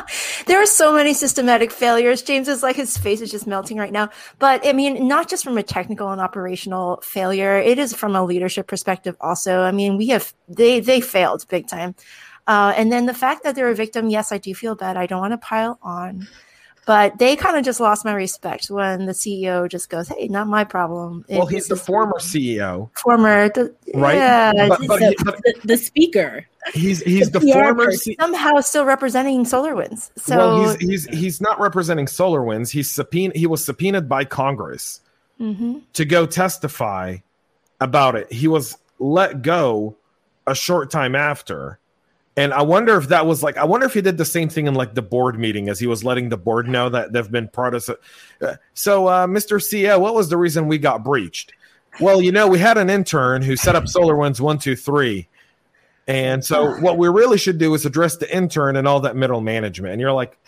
there 0.46 0.60
are 0.60 0.66
so 0.66 0.92
many 0.92 1.14
systematic 1.14 1.70
failures. 1.70 2.22
James 2.22 2.48
is 2.48 2.62
like 2.62 2.76
his 2.76 2.96
face 2.96 3.20
is 3.20 3.30
just 3.30 3.46
melting 3.46 3.76
right 3.76 3.92
now. 3.92 4.10
But 4.38 4.66
I 4.66 4.72
mean, 4.72 5.08
not 5.08 5.28
just 5.28 5.44
from 5.44 5.58
a 5.58 5.62
technical 5.62 6.10
and 6.10 6.20
operational 6.20 7.00
failure, 7.02 7.56
it 7.58 7.78
is 7.78 7.94
from 7.94 8.16
a 8.16 8.24
leadership 8.24 8.66
perspective 8.66 9.16
also. 9.20 9.60
I 9.60 9.72
mean, 9.72 9.96
we 9.96 10.08
have 10.08 10.32
they 10.48 10.80
they 10.80 11.00
failed 11.00 11.46
big 11.48 11.66
time. 11.66 11.94
Uh, 12.46 12.72
and 12.76 12.90
then 12.90 13.06
the 13.06 13.14
fact 13.14 13.44
that 13.44 13.54
they're 13.54 13.68
a 13.68 13.74
victim, 13.74 14.08
yes, 14.08 14.32
I 14.32 14.38
do 14.38 14.54
feel 14.54 14.74
bad. 14.74 14.96
I 14.96 15.06
don't 15.06 15.20
want 15.20 15.32
to 15.32 15.38
pile 15.38 15.78
on. 15.82 16.26
But 16.86 17.18
they 17.18 17.36
kind 17.36 17.56
of 17.56 17.64
just 17.64 17.78
lost 17.78 18.04
my 18.04 18.12
respect 18.12 18.70
when 18.70 19.06
the 19.06 19.12
CEO 19.12 19.68
just 19.68 19.90
goes, 19.90 20.08
"Hey, 20.08 20.28
not 20.28 20.46
my 20.46 20.64
problem." 20.64 21.24
Well, 21.28 21.46
he's 21.46 21.68
the 21.68 21.76
former 21.76 22.18
CEO. 22.18 22.90
Former, 22.98 23.48
the, 23.50 23.74
right? 23.94 24.16
Yeah, 24.16 24.52
but, 24.68 24.80
but 24.86 24.98
the, 24.98 25.14
the, 25.44 25.60
the, 25.64 25.76
speaker. 25.76 26.46
He's 26.72 27.02
he's 27.04 27.30
the, 27.30 27.40
the 27.40 27.52
former 27.52 27.92
C- 27.92 28.16
somehow 28.18 28.60
still 28.60 28.84
representing 28.84 29.44
SolarWinds. 29.44 30.10
So 30.16 30.36
well, 30.36 30.76
he's 30.76 30.88
he's 30.88 31.18
he's 31.18 31.40
not 31.40 31.60
representing 31.60 32.06
SolarWinds. 32.06 32.70
He's 32.70 32.90
subpoena. 32.90 33.34
He 33.34 33.46
was 33.46 33.64
subpoenaed 33.64 34.08
by 34.08 34.24
Congress 34.24 35.00
mm-hmm. 35.40 35.78
to 35.92 36.04
go 36.04 36.26
testify 36.26 37.18
about 37.80 38.14
it. 38.14 38.32
He 38.32 38.48
was 38.48 38.76
let 38.98 39.42
go 39.42 39.96
a 40.46 40.54
short 40.54 40.90
time 40.90 41.14
after 41.14 41.79
and 42.40 42.54
I 42.54 42.62
wonder 42.62 42.96
if 42.96 43.08
that 43.08 43.26
was 43.26 43.42
like, 43.42 43.58
I 43.58 43.64
wonder 43.64 43.84
if 43.84 43.92
he 43.92 44.00
did 44.00 44.16
the 44.16 44.24
same 44.24 44.48
thing 44.48 44.66
in 44.66 44.72
like 44.72 44.94
the 44.94 45.02
board 45.02 45.38
meeting 45.38 45.68
as 45.68 45.78
he 45.78 45.86
was 45.86 46.02
letting 46.02 46.30
the 46.30 46.38
board 46.38 46.66
know 46.66 46.88
that 46.88 47.12
they've 47.12 47.30
been 47.30 47.48
part 47.48 47.74
of. 47.74 47.86
Uh, 48.40 48.54
so, 48.72 49.08
uh, 49.08 49.26
Mr. 49.26 49.58
CEO, 49.58 50.00
what 50.00 50.14
was 50.14 50.30
the 50.30 50.38
reason 50.38 50.66
we 50.66 50.78
got 50.78 51.04
breached? 51.04 51.52
Well, 52.00 52.22
you 52.22 52.32
know, 52.32 52.48
we 52.48 52.58
had 52.58 52.78
an 52.78 52.88
intern 52.88 53.42
who 53.42 53.56
set 53.56 53.76
up 53.76 53.88
Solar 53.88 54.16
Winds 54.16 54.40
one, 54.40 54.56
two, 54.56 54.74
three. 54.74 55.28
And 56.08 56.42
so, 56.42 56.80
what 56.80 56.96
we 56.96 57.08
really 57.08 57.36
should 57.36 57.58
do 57.58 57.74
is 57.74 57.84
address 57.84 58.16
the 58.16 58.34
intern 58.34 58.76
and 58.76 58.88
all 58.88 59.00
that 59.00 59.16
middle 59.16 59.42
management. 59.42 59.92
And 59.92 60.00
you're 60.00 60.10
like, 60.10 60.38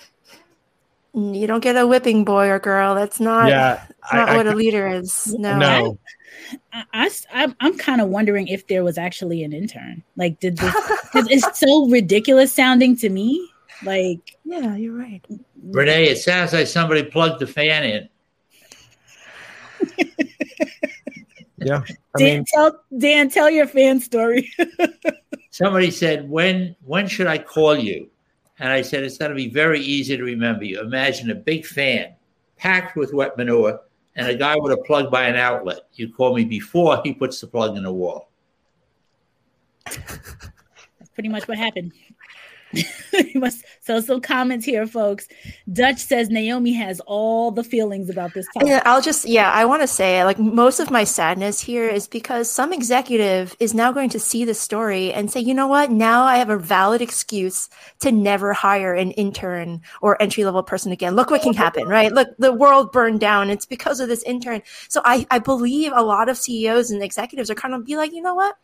you 1.12 1.46
don't 1.46 1.62
get 1.62 1.76
a 1.76 1.86
whipping 1.86 2.24
boy 2.24 2.48
or 2.48 2.58
girl. 2.58 2.94
That's 2.94 3.20
not, 3.20 3.50
yeah, 3.50 3.84
not 4.14 4.30
I, 4.30 4.36
what 4.38 4.48
I, 4.48 4.52
a 4.52 4.54
leader 4.54 4.88
is. 4.88 5.34
No. 5.34 5.58
no. 5.58 5.98
I, 6.72 7.10
I 7.32 7.54
am 7.60 7.78
kind 7.78 8.00
of 8.00 8.08
wondering 8.08 8.48
if 8.48 8.66
there 8.66 8.84
was 8.84 8.98
actually 8.98 9.42
an 9.44 9.52
intern. 9.52 10.02
Like, 10.16 10.40
did 10.40 10.56
this? 10.58 10.74
it's 11.14 11.58
so 11.58 11.88
ridiculous 11.88 12.52
sounding 12.52 12.96
to 12.98 13.08
me. 13.08 13.48
Like, 13.84 14.36
yeah, 14.44 14.76
you're 14.76 14.94
right, 14.94 15.24
Renee. 15.62 16.04
It 16.08 16.18
sounds 16.18 16.52
like 16.52 16.66
somebody 16.66 17.02
plugged 17.02 17.40
the 17.40 17.46
fan 17.46 17.84
in. 17.84 18.08
yeah, 21.58 21.82
I 22.14 22.18
Dan, 22.18 22.36
mean, 22.38 22.44
tell 22.52 22.80
Dan, 22.96 23.28
tell 23.28 23.50
your 23.50 23.66
fan 23.66 24.00
story. 24.00 24.52
somebody 25.50 25.90
said, 25.90 26.28
"When 26.30 26.76
when 26.84 27.08
should 27.08 27.26
I 27.26 27.38
call 27.38 27.76
you?" 27.76 28.08
And 28.58 28.70
I 28.70 28.82
said, 28.82 29.02
"It's 29.02 29.18
going 29.18 29.30
to 29.30 29.36
be 29.36 29.48
very 29.48 29.80
easy 29.80 30.16
to 30.16 30.22
remember 30.22 30.64
you. 30.64 30.80
Imagine 30.80 31.30
a 31.30 31.34
big 31.34 31.66
fan 31.66 32.14
packed 32.56 32.96
with 32.96 33.12
wet 33.12 33.36
manure." 33.36 33.80
And 34.16 34.28
a 34.28 34.34
guy 34.34 34.56
with 34.56 34.72
a 34.72 34.76
plug 34.78 35.10
by 35.10 35.24
an 35.24 35.36
outlet. 35.36 35.80
You 35.94 36.12
call 36.12 36.34
me 36.34 36.44
before 36.44 37.00
he 37.02 37.12
puts 37.12 37.40
the 37.40 37.46
plug 37.46 37.76
in 37.76 37.84
the 37.84 37.92
wall. 37.92 38.28
That's 39.84 41.10
pretty 41.14 41.28
much 41.28 41.48
what 41.48 41.58
happened. 41.58 41.92
so 43.80 44.00
some 44.00 44.20
comments 44.20 44.64
here, 44.64 44.86
folks. 44.86 45.28
Dutch 45.72 45.98
says 45.98 46.30
Naomi 46.30 46.72
has 46.72 47.00
all 47.00 47.50
the 47.50 47.64
feelings 47.64 48.08
about 48.08 48.34
this 48.34 48.46
topic. 48.52 48.68
Yeah, 48.68 48.82
I'll 48.84 49.02
just 49.02 49.26
yeah, 49.26 49.50
I 49.50 49.64
want 49.64 49.82
to 49.82 49.86
say 49.86 50.24
like 50.24 50.38
most 50.38 50.80
of 50.80 50.90
my 50.90 51.04
sadness 51.04 51.60
here 51.60 51.88
is 51.88 52.06
because 52.06 52.50
some 52.50 52.72
executive 52.72 53.56
is 53.60 53.74
now 53.74 53.92
going 53.92 54.10
to 54.10 54.20
see 54.20 54.44
the 54.44 54.54
story 54.54 55.12
and 55.12 55.30
say, 55.30 55.40
you 55.40 55.54
know 55.54 55.66
what, 55.66 55.90
now 55.90 56.24
I 56.24 56.36
have 56.38 56.50
a 56.50 56.58
valid 56.58 57.02
excuse 57.02 57.68
to 58.00 58.12
never 58.12 58.52
hire 58.52 58.94
an 58.94 59.10
intern 59.12 59.82
or 60.00 60.20
entry 60.20 60.44
level 60.44 60.62
person 60.62 60.92
again. 60.92 61.14
Look 61.14 61.30
what 61.30 61.42
can 61.42 61.54
happen, 61.54 61.88
right? 61.88 62.12
Look, 62.12 62.28
the 62.38 62.52
world 62.52 62.92
burned 62.92 63.20
down. 63.20 63.50
It's 63.50 63.66
because 63.66 64.00
of 64.00 64.08
this 64.08 64.22
intern. 64.22 64.62
So 64.88 65.02
I 65.04 65.26
I 65.30 65.38
believe 65.38 65.92
a 65.94 66.02
lot 66.02 66.28
of 66.28 66.38
CEOs 66.38 66.90
and 66.90 67.02
executives 67.02 67.50
are 67.50 67.54
kind 67.54 67.74
of 67.74 67.84
be 67.84 67.96
like, 67.96 68.12
you 68.12 68.22
know 68.22 68.34
what, 68.34 68.56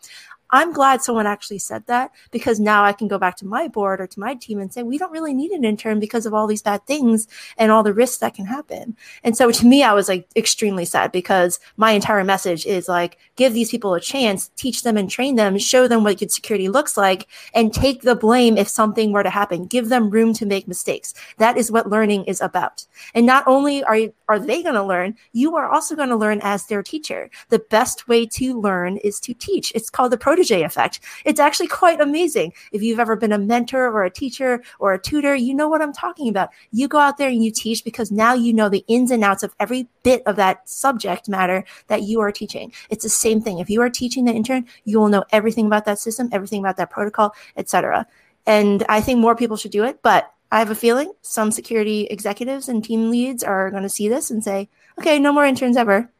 I'm 0.50 0.72
glad 0.72 1.02
someone 1.02 1.26
actually 1.26 1.58
said 1.58 1.86
that 1.86 2.10
because 2.30 2.58
now 2.58 2.84
I 2.84 2.92
can 2.92 3.08
go 3.08 3.18
back 3.18 3.36
to 3.38 3.46
my 3.46 3.68
board 3.68 4.00
or 4.00 4.06
to 4.06 4.20
my 4.20 4.34
team 4.34 4.58
and 4.60 4.72
say, 4.72 4.82
we 4.82 4.98
don't 4.98 5.12
really 5.12 5.34
need 5.34 5.50
an 5.50 5.64
intern 5.64 6.00
because 6.00 6.24
of 6.26 6.32
all 6.32 6.46
these 6.46 6.62
bad 6.62 6.86
things 6.86 7.28
and 7.56 7.70
all 7.70 7.82
the 7.82 7.92
risks 7.92 8.18
that 8.18 8.34
can 8.34 8.46
happen. 8.46 8.96
And 9.24 9.36
so 9.36 9.50
to 9.50 9.66
me, 9.66 9.82
I 9.82 9.92
was 9.92 10.08
like 10.08 10.28
extremely 10.36 10.84
sad 10.84 11.12
because 11.12 11.60
my 11.76 11.92
entire 11.92 12.24
message 12.24 12.64
is 12.66 12.88
like, 12.88 13.18
give 13.36 13.52
these 13.52 13.70
people 13.70 13.94
a 13.94 14.00
chance, 14.00 14.50
teach 14.56 14.82
them 14.82 14.96
and 14.96 15.10
train 15.10 15.36
them, 15.36 15.58
show 15.58 15.86
them 15.86 16.04
what 16.04 16.18
good 16.18 16.32
security 16.32 16.68
looks 16.68 16.96
like, 16.96 17.28
and 17.54 17.72
take 17.72 18.02
the 18.02 18.14
blame 18.14 18.56
if 18.56 18.68
something 18.68 19.12
were 19.12 19.22
to 19.22 19.30
happen. 19.30 19.66
Give 19.66 19.88
them 19.88 20.10
room 20.10 20.32
to 20.34 20.46
make 20.46 20.66
mistakes. 20.66 21.14
That 21.36 21.56
is 21.56 21.70
what 21.70 21.90
learning 21.90 22.24
is 22.24 22.40
about. 22.40 22.86
And 23.14 23.26
not 23.26 23.44
only 23.46 23.84
are, 23.84 23.98
are 24.28 24.38
they 24.38 24.62
going 24.62 24.74
to 24.74 24.82
learn, 24.82 25.16
you 25.32 25.56
are 25.56 25.68
also 25.68 25.94
going 25.94 26.08
to 26.08 26.16
learn 26.16 26.40
as 26.42 26.66
their 26.66 26.82
teacher. 26.82 27.30
The 27.50 27.58
best 27.58 28.08
way 28.08 28.26
to 28.26 28.58
learn 28.58 28.96
is 28.98 29.20
to 29.20 29.34
teach. 29.34 29.72
It's 29.74 29.90
called 29.90 30.12
the 30.12 30.18
protege 30.38 30.62
effect. 30.62 31.00
It's 31.24 31.40
actually 31.40 31.66
quite 31.66 32.00
amazing. 32.00 32.52
If 32.72 32.82
you've 32.82 33.00
ever 33.00 33.16
been 33.16 33.32
a 33.32 33.38
mentor 33.38 33.86
or 33.86 34.04
a 34.04 34.10
teacher 34.10 34.62
or 34.78 34.92
a 34.92 35.00
tutor, 35.00 35.34
you 35.34 35.52
know 35.54 35.68
what 35.68 35.82
I'm 35.82 35.92
talking 35.92 36.28
about. 36.28 36.50
You 36.70 36.86
go 36.86 36.98
out 36.98 37.18
there 37.18 37.28
and 37.28 37.44
you 37.44 37.50
teach 37.50 37.84
because 37.84 38.12
now 38.12 38.34
you 38.34 38.52
know 38.52 38.68
the 38.68 38.84
ins 38.86 39.10
and 39.10 39.24
outs 39.24 39.42
of 39.42 39.54
every 39.58 39.88
bit 40.04 40.22
of 40.26 40.36
that 40.36 40.68
subject 40.68 41.28
matter 41.28 41.64
that 41.88 42.02
you 42.02 42.20
are 42.20 42.30
teaching. 42.30 42.72
It's 42.88 43.02
the 43.02 43.10
same 43.10 43.40
thing. 43.40 43.58
If 43.58 43.68
you 43.68 43.82
are 43.82 43.90
teaching 43.90 44.26
the 44.26 44.32
intern, 44.32 44.66
you 44.84 45.00
will 45.00 45.08
know 45.08 45.24
everything 45.32 45.66
about 45.66 45.84
that 45.86 45.98
system, 45.98 46.28
everything 46.30 46.60
about 46.60 46.76
that 46.76 46.90
protocol, 46.90 47.34
etc. 47.56 48.06
And 48.46 48.84
I 48.88 49.00
think 49.00 49.18
more 49.18 49.34
people 49.34 49.56
should 49.56 49.72
do 49.72 49.84
it, 49.84 50.00
but 50.02 50.32
I 50.52 50.60
have 50.60 50.70
a 50.70 50.76
feeling 50.76 51.12
some 51.22 51.50
security 51.50 52.04
executives 52.04 52.68
and 52.68 52.82
team 52.82 53.10
leads 53.10 53.42
are 53.42 53.70
going 53.70 53.82
to 53.82 53.88
see 53.88 54.08
this 54.08 54.30
and 54.30 54.42
say, 54.42 54.68
okay, 54.98 55.18
no 55.18 55.32
more 55.32 55.44
interns 55.44 55.76
ever. 55.76 56.10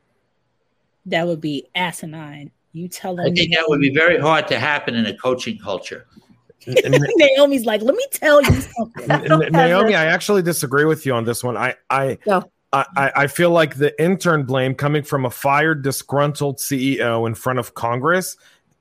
That 1.06 1.26
would 1.26 1.40
be 1.40 1.68
asinine. 1.75 2.50
You 2.78 2.88
tell 2.88 3.16
them. 3.16 3.26
I 3.26 3.30
think 3.30 3.54
that 3.54 3.64
would 3.68 3.80
be 3.80 3.90
very 3.90 4.18
hard 4.18 4.49
to 4.49 4.58
happen 4.58 4.94
in 4.94 5.06
a 5.06 5.16
coaching 5.16 5.58
culture. 5.58 6.06
Naomi's 6.66 7.64
like, 7.64 7.82
let 7.82 7.94
me 7.94 8.06
tell 8.12 8.42
you 8.42 8.61
something. 8.61 9.08
Naomi, 9.52 9.94
I 9.94 10.06
actually 10.06 10.42
disagree 10.42 10.85
with 10.85 11.06
you 11.06 11.14
on 11.14 11.25
this 11.25 11.42
one. 11.42 11.56
I 11.56 11.75
I, 11.90 12.18
no. 12.26 12.50
I 12.73 13.12
I 13.16 13.26
feel 13.26 13.50
like 13.50 13.76
the 13.76 14.00
intern 14.02 14.44
blame 14.44 14.75
coming 14.75 15.02
from 15.02 15.25
a 15.25 15.30
fired, 15.30 15.82
disgruntled 15.82 16.58
CEO 16.58 17.26
in 17.26 17.35
front 17.35 17.58
of 17.58 17.75
Congress 17.75 18.37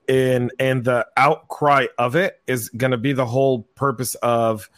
and 0.08 0.50
and 0.58 0.84
the 0.84 1.06
outcry 1.16 1.86
of 1.98 2.16
it 2.16 2.40
is 2.46 2.70
going 2.70 2.90
to 2.90 2.96
be 2.96 3.12
the 3.12 3.26
whole 3.26 3.62
purpose 3.74 4.14
of 4.16 4.68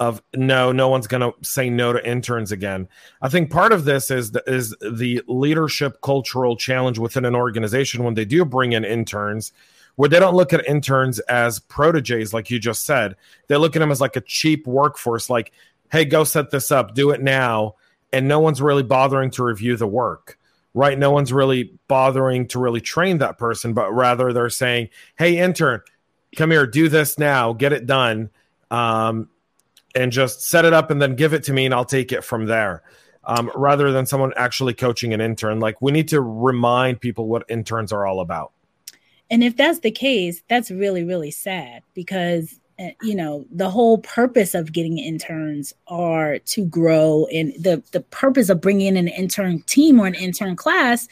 of 0.00 0.22
no, 0.34 0.72
no 0.72 0.88
one's 0.88 1.06
going 1.06 1.20
to 1.20 1.32
say 1.46 1.68
no 1.68 1.92
to 1.92 2.08
interns 2.08 2.50
again. 2.50 2.88
I 3.20 3.28
think 3.28 3.50
part 3.50 3.70
of 3.70 3.84
this 3.84 4.10
is 4.10 4.32
the, 4.32 4.42
is 4.46 4.74
the 4.80 5.22
leadership 5.28 6.00
cultural 6.00 6.56
challenge 6.56 6.98
within 6.98 7.26
an 7.26 7.36
organization 7.36 8.02
when 8.02 8.14
they 8.14 8.24
do 8.24 8.46
bring 8.46 8.72
in 8.72 8.82
interns, 8.82 9.52
where 9.96 10.08
they 10.08 10.18
don't 10.18 10.34
look 10.34 10.54
at 10.54 10.66
interns 10.66 11.18
as 11.20 11.60
proteges, 11.60 12.32
like 12.32 12.50
you 12.50 12.58
just 12.58 12.86
said. 12.86 13.14
They 13.48 13.58
look 13.58 13.76
at 13.76 13.80
them 13.80 13.90
as 13.90 14.00
like 14.00 14.16
a 14.16 14.22
cheap 14.22 14.66
workforce, 14.66 15.28
like, 15.28 15.52
hey, 15.92 16.06
go 16.06 16.24
set 16.24 16.50
this 16.50 16.72
up, 16.72 16.94
do 16.94 17.10
it 17.10 17.20
now, 17.20 17.74
and 18.10 18.26
no 18.26 18.40
one's 18.40 18.62
really 18.62 18.82
bothering 18.82 19.30
to 19.32 19.44
review 19.44 19.76
the 19.76 19.86
work. 19.86 20.38
Right, 20.72 20.96
no 20.96 21.10
one's 21.10 21.32
really 21.32 21.72
bothering 21.88 22.46
to 22.48 22.60
really 22.60 22.80
train 22.80 23.18
that 23.18 23.38
person, 23.38 23.74
but 23.74 23.92
rather 23.92 24.32
they're 24.32 24.48
saying, 24.48 24.90
"Hey, 25.18 25.36
intern, 25.36 25.80
come 26.36 26.52
here, 26.52 26.64
do 26.64 26.88
this 26.88 27.18
now, 27.18 27.52
get 27.52 27.72
it 27.72 27.86
done." 27.86 28.30
Um, 28.70 29.28
and 29.94 30.12
just 30.12 30.42
set 30.42 30.64
it 30.64 30.72
up 30.72 30.90
and 30.90 31.00
then 31.00 31.14
give 31.14 31.32
it 31.32 31.42
to 31.44 31.52
me 31.52 31.64
and 31.64 31.74
I'll 31.74 31.84
take 31.84 32.12
it 32.12 32.24
from 32.24 32.46
there. 32.46 32.82
Um, 33.24 33.50
rather 33.54 33.92
than 33.92 34.06
someone 34.06 34.32
actually 34.36 34.72
coaching 34.72 35.12
an 35.12 35.20
intern. 35.20 35.60
Like 35.60 35.80
we 35.82 35.92
need 35.92 36.08
to 36.08 36.22
remind 36.22 37.00
people 37.00 37.28
what 37.28 37.44
interns 37.50 37.92
are 37.92 38.06
all 38.06 38.20
about. 38.20 38.52
And 39.30 39.44
if 39.44 39.56
that's 39.56 39.80
the 39.80 39.90
case, 39.90 40.42
that's 40.48 40.70
really, 40.70 41.04
really 41.04 41.30
sad 41.30 41.82
because 41.94 42.58
uh, 42.80 42.90
you 43.02 43.14
know 43.14 43.44
the 43.50 43.68
whole 43.68 43.98
purpose 43.98 44.54
of 44.54 44.72
getting 44.72 44.98
interns 44.98 45.74
are 45.88 46.38
to 46.38 46.64
grow 46.64 47.26
and 47.32 47.52
the 47.62 47.82
the 47.92 48.00
purpose 48.00 48.48
of 48.48 48.60
bringing 48.60 48.86
in 48.86 48.96
an 48.96 49.08
intern 49.08 49.60
team 49.62 50.00
or 50.00 50.06
an 50.06 50.14
intern 50.14 50.56
class 50.56 51.06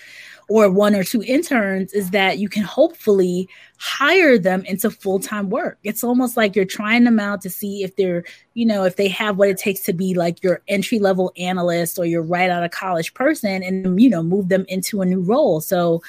or 0.48 0.70
one 0.70 0.94
or 0.94 1.04
two 1.04 1.22
interns 1.22 1.92
is 1.92 2.10
that 2.10 2.38
you 2.38 2.48
can 2.48 2.62
hopefully 2.62 3.48
hire 3.76 4.38
them 4.38 4.64
into 4.64 4.90
full-time 4.90 5.50
work. 5.50 5.78
It's 5.84 6.02
almost 6.02 6.36
like 6.36 6.56
you're 6.56 6.64
trying 6.64 7.04
them 7.04 7.20
out 7.20 7.42
to 7.42 7.50
see 7.50 7.84
if 7.84 7.96
they're, 7.96 8.24
you 8.54 8.64
know, 8.64 8.84
if 8.84 8.96
they 8.96 9.08
have 9.08 9.36
what 9.36 9.50
it 9.50 9.58
takes 9.58 9.80
to 9.80 9.92
be 9.92 10.14
like 10.14 10.42
your 10.42 10.62
entry-level 10.66 11.32
analyst 11.36 11.98
or 11.98 12.06
your 12.06 12.22
right 12.22 12.50
out 12.50 12.64
of 12.64 12.70
college 12.70 13.12
person 13.14 13.62
and 13.62 14.00
you 14.00 14.08
know, 14.08 14.22
move 14.22 14.48
them 14.48 14.64
into 14.68 15.02
a 15.02 15.06
new 15.06 15.20
role. 15.20 15.60
So 15.60 16.02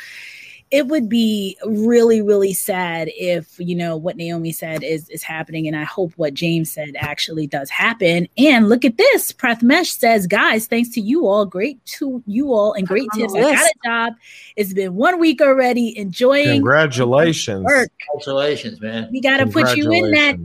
it 0.71 0.87
would 0.87 1.09
be 1.09 1.57
really 1.65 2.21
really 2.21 2.53
sad 2.53 3.09
if 3.15 3.59
you 3.59 3.75
know 3.75 3.97
what 3.97 4.15
naomi 4.15 4.51
said 4.51 4.83
is 4.83 5.09
is 5.09 5.23
happening 5.23 5.67
and 5.67 5.75
i 5.75 5.83
hope 5.83 6.13
what 6.15 6.33
james 6.33 6.71
said 6.71 6.95
actually 6.97 7.47
does 7.47 7.69
happen. 7.69 8.27
And 8.37 8.69
look 8.69 8.85
at 8.85 8.97
this. 8.97 9.31
Prathmesh 9.31 9.97
says 9.97 10.27
guys 10.27 10.67
thanks 10.67 10.89
to 10.89 11.01
you 11.01 11.27
all. 11.27 11.45
Great 11.45 11.83
to 11.85 12.23
you 12.25 12.53
all 12.53 12.73
and 12.73 12.87
great 12.87 13.07
tips. 13.13 13.33
i 13.35 13.41
got 13.41 13.53
a 13.53 13.73
job. 13.85 14.13
It's 14.55 14.73
been 14.73 14.95
one 14.95 15.19
week 15.19 15.41
already. 15.41 15.97
Enjoying 15.97 16.47
congratulations. 16.47 17.65
work. 17.65 17.89
congratulations 18.11 18.79
man. 18.81 19.09
We 19.11 19.21
got 19.21 19.37
to 19.37 19.47
put 19.47 19.75
you 19.75 19.91
in 19.91 20.11
that 20.11 20.37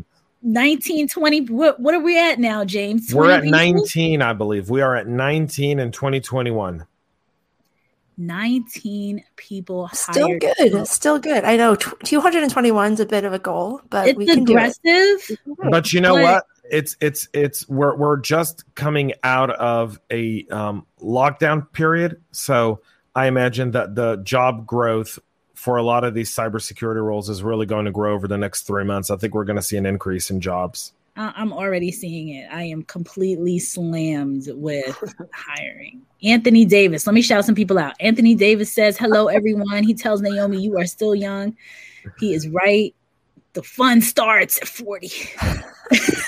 19 0.42 1.08
20 1.08 1.40
what, 1.46 1.80
what 1.80 1.94
are 1.94 2.00
we 2.00 2.18
at 2.18 2.38
now 2.38 2.64
james? 2.64 3.14
We're 3.14 3.30
at 3.30 3.44
19 3.44 4.22
i 4.22 4.32
believe. 4.32 4.70
We 4.70 4.80
are 4.80 4.96
at 4.96 5.06
19 5.06 5.78
in 5.78 5.90
2021 5.92 6.86
19 8.16 9.24
people 9.36 9.88
still 9.92 10.38
good 10.38 10.54
people. 10.56 10.86
still 10.86 11.18
good. 11.18 11.44
I 11.44 11.56
know 11.56 11.74
221 11.74 12.92
is 12.92 13.00
a 13.00 13.06
bit 13.06 13.24
of 13.24 13.32
a 13.32 13.38
goal 13.38 13.80
but 13.90 14.08
it's 14.08 14.16
we 14.16 14.26
can 14.26 14.42
aggressive 14.42 14.78
do 14.82 15.18
it. 15.30 15.70
but 15.70 15.92
you 15.92 16.00
know 16.00 16.14
but, 16.14 16.22
what? 16.22 16.46
It's 16.70 16.96
it's 17.00 17.28
it's 17.32 17.68
we're, 17.68 17.96
we're 17.96 18.16
just 18.16 18.64
coming 18.74 19.12
out 19.22 19.50
of 19.50 20.00
a 20.10 20.46
um, 20.50 20.86
lockdown 21.00 21.70
period. 21.72 22.20
So 22.32 22.80
i 23.14 23.26
imagine 23.26 23.70
that 23.72 23.94
the 23.94 24.16
job 24.16 24.66
growth 24.66 25.18
for 25.54 25.76
a 25.76 25.82
lot 25.82 26.04
of 26.04 26.14
these 26.14 26.34
cybersecurity 26.34 27.02
roles 27.02 27.28
is 27.28 27.42
really 27.42 27.66
going 27.66 27.84
to 27.84 27.92
grow 27.92 28.14
over 28.14 28.28
the 28.28 28.36
next 28.36 28.62
three 28.62 28.84
months. 28.84 29.10
I 29.10 29.16
think 29.16 29.34
we're 29.34 29.44
going 29.44 29.56
to 29.56 29.62
see 29.62 29.76
an 29.76 29.86
increase 29.86 30.30
in 30.30 30.40
jobs 30.40 30.92
I'm 31.16 31.52
already 31.52 31.92
seeing 31.92 32.30
it. 32.30 32.48
I 32.50 32.64
am 32.64 32.82
completely 32.82 33.60
slammed 33.60 34.48
with 34.48 35.14
hiring. 35.32 36.02
Anthony 36.24 36.64
Davis, 36.64 37.06
let 37.06 37.14
me 37.14 37.22
shout 37.22 37.44
some 37.44 37.54
people 37.54 37.78
out. 37.78 37.94
Anthony 38.00 38.34
Davis 38.34 38.72
says, 38.72 38.98
Hello, 38.98 39.28
everyone. 39.28 39.84
He 39.84 39.94
tells 39.94 40.20
Naomi, 40.20 40.60
You 40.60 40.76
are 40.78 40.86
still 40.86 41.14
young. 41.14 41.56
He 42.18 42.34
is 42.34 42.48
right. 42.48 42.94
The 43.52 43.62
fun 43.62 44.00
starts 44.00 44.60
at 44.60 44.66
40. 44.66 45.12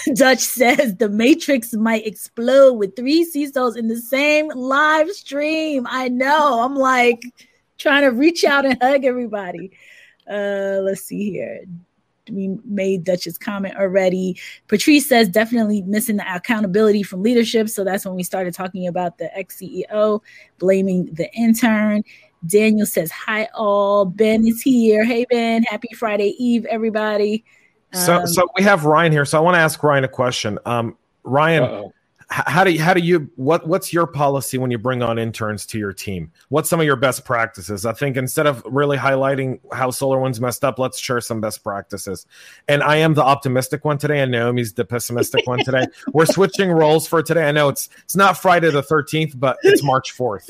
Dutch 0.14 0.38
says 0.38 0.94
the 0.94 1.08
Matrix 1.08 1.72
might 1.72 2.06
explode 2.06 2.74
with 2.74 2.94
three 2.94 3.28
CISOs 3.28 3.76
in 3.76 3.88
the 3.88 4.00
same 4.00 4.48
live 4.54 5.10
stream. 5.10 5.88
I 5.90 6.08
know. 6.08 6.62
I'm 6.62 6.76
like 6.76 7.20
trying 7.78 8.02
to 8.02 8.16
reach 8.16 8.44
out 8.44 8.64
and 8.64 8.80
hug 8.80 9.04
everybody. 9.04 9.72
Uh, 10.30 10.78
let's 10.82 11.02
see 11.02 11.32
here 11.32 11.64
we 12.30 12.58
made 12.64 13.04
Dutch's 13.04 13.38
comment 13.38 13.76
already. 13.76 14.38
Patrice 14.68 15.08
says 15.08 15.28
definitely 15.28 15.82
missing 15.82 16.16
the 16.16 16.34
accountability 16.34 17.02
from 17.02 17.22
leadership. 17.22 17.68
So 17.68 17.84
that's 17.84 18.04
when 18.04 18.14
we 18.14 18.22
started 18.22 18.54
talking 18.54 18.86
about 18.86 19.18
the 19.18 19.36
ex 19.36 19.58
CEO 19.60 20.22
blaming 20.58 21.06
the 21.12 21.32
intern. 21.34 22.02
Daniel 22.46 22.86
says, 22.86 23.10
Hi, 23.10 23.48
all. 23.54 24.04
Ben 24.04 24.46
is 24.46 24.62
here. 24.62 25.04
Hey, 25.04 25.26
Ben. 25.30 25.62
Happy 25.64 25.88
Friday 25.94 26.34
Eve, 26.38 26.64
everybody. 26.66 27.44
So, 27.92 28.16
um, 28.16 28.26
so 28.26 28.46
we 28.56 28.62
have 28.62 28.84
Ryan 28.84 29.12
here. 29.12 29.24
So 29.24 29.38
I 29.38 29.40
want 29.40 29.54
to 29.54 29.60
ask 29.60 29.82
Ryan 29.82 30.04
a 30.04 30.08
question. 30.08 30.58
Um, 30.66 30.96
Ryan, 31.24 31.62
uh-oh 31.62 31.92
how 32.28 32.64
do 32.64 32.72
you, 32.72 32.80
how 32.82 32.92
do 32.92 33.00
you 33.00 33.30
what 33.36 33.68
what's 33.68 33.92
your 33.92 34.06
policy 34.06 34.58
when 34.58 34.70
you 34.72 34.78
bring 34.78 35.00
on 35.00 35.16
interns 35.16 35.64
to 35.66 35.78
your 35.78 35.92
team? 35.92 36.32
What's 36.48 36.68
some 36.68 36.80
of 36.80 36.86
your 36.86 36.96
best 36.96 37.24
practices? 37.24 37.86
I 37.86 37.92
think 37.92 38.16
instead 38.16 38.46
of 38.46 38.64
really 38.66 38.96
highlighting 38.96 39.60
how 39.72 39.90
SolarWinds 39.90 40.40
messed 40.40 40.64
up, 40.64 40.80
let's 40.80 40.98
share 40.98 41.20
some 41.20 41.40
best 41.40 41.62
practices. 41.62 42.26
And 42.66 42.82
I 42.82 42.96
am 42.96 43.14
the 43.14 43.22
optimistic 43.22 43.84
one 43.84 43.98
today, 43.98 44.20
and 44.20 44.32
Naomi's 44.32 44.72
the 44.72 44.84
pessimistic 44.84 45.46
one 45.46 45.64
today. 45.64 45.86
We're 46.12 46.26
switching 46.26 46.70
roles 46.72 47.06
for 47.06 47.22
today. 47.22 47.48
I 47.48 47.52
know 47.52 47.68
it's 47.68 47.88
it's 48.02 48.16
not 48.16 48.36
Friday 48.36 48.70
the 48.72 48.82
thirteenth, 48.82 49.38
but 49.38 49.58
it's 49.62 49.84
March 49.84 50.10
fourth. 50.10 50.48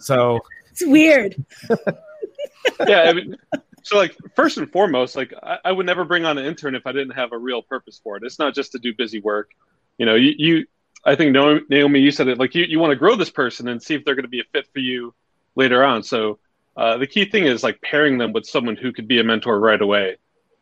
So 0.00 0.40
it's 0.70 0.84
weird. 0.84 1.42
yeah, 2.86 3.02
I 3.02 3.12
mean, 3.14 3.36
so 3.82 3.96
like 3.96 4.14
first 4.36 4.58
and 4.58 4.70
foremost, 4.70 5.16
like 5.16 5.32
I, 5.42 5.58
I 5.64 5.72
would 5.72 5.86
never 5.86 6.04
bring 6.04 6.26
on 6.26 6.36
an 6.36 6.44
intern 6.44 6.74
if 6.74 6.86
I 6.86 6.92
didn't 6.92 7.14
have 7.14 7.32
a 7.32 7.38
real 7.38 7.62
purpose 7.62 7.98
for 8.02 8.18
it. 8.18 8.24
It's 8.24 8.38
not 8.38 8.54
just 8.54 8.72
to 8.72 8.78
do 8.78 8.92
busy 8.94 9.20
work. 9.20 9.52
You 9.96 10.06
know, 10.06 10.16
you, 10.16 10.34
you 10.36 10.66
I 11.04 11.14
think 11.16 11.32
Naomi, 11.32 12.00
you 12.00 12.10
said 12.10 12.28
it 12.28 12.38
like 12.38 12.54
you, 12.54 12.64
you 12.64 12.78
want 12.78 12.92
to 12.92 12.96
grow 12.96 13.14
this 13.14 13.30
person 13.30 13.68
and 13.68 13.82
see 13.82 13.94
if 13.94 14.04
they're 14.04 14.14
going 14.14 14.24
to 14.24 14.28
be 14.28 14.40
a 14.40 14.44
fit 14.52 14.66
for 14.72 14.78
you 14.78 15.14
later 15.54 15.84
on. 15.84 16.02
So 16.02 16.38
uh, 16.76 16.96
the 16.96 17.06
key 17.06 17.26
thing 17.26 17.44
is 17.44 17.62
like 17.62 17.80
pairing 17.82 18.18
them 18.18 18.32
with 18.32 18.46
someone 18.46 18.76
who 18.76 18.92
could 18.92 19.06
be 19.06 19.20
a 19.20 19.24
mentor 19.24 19.58
right 19.60 19.80
away, 19.80 20.16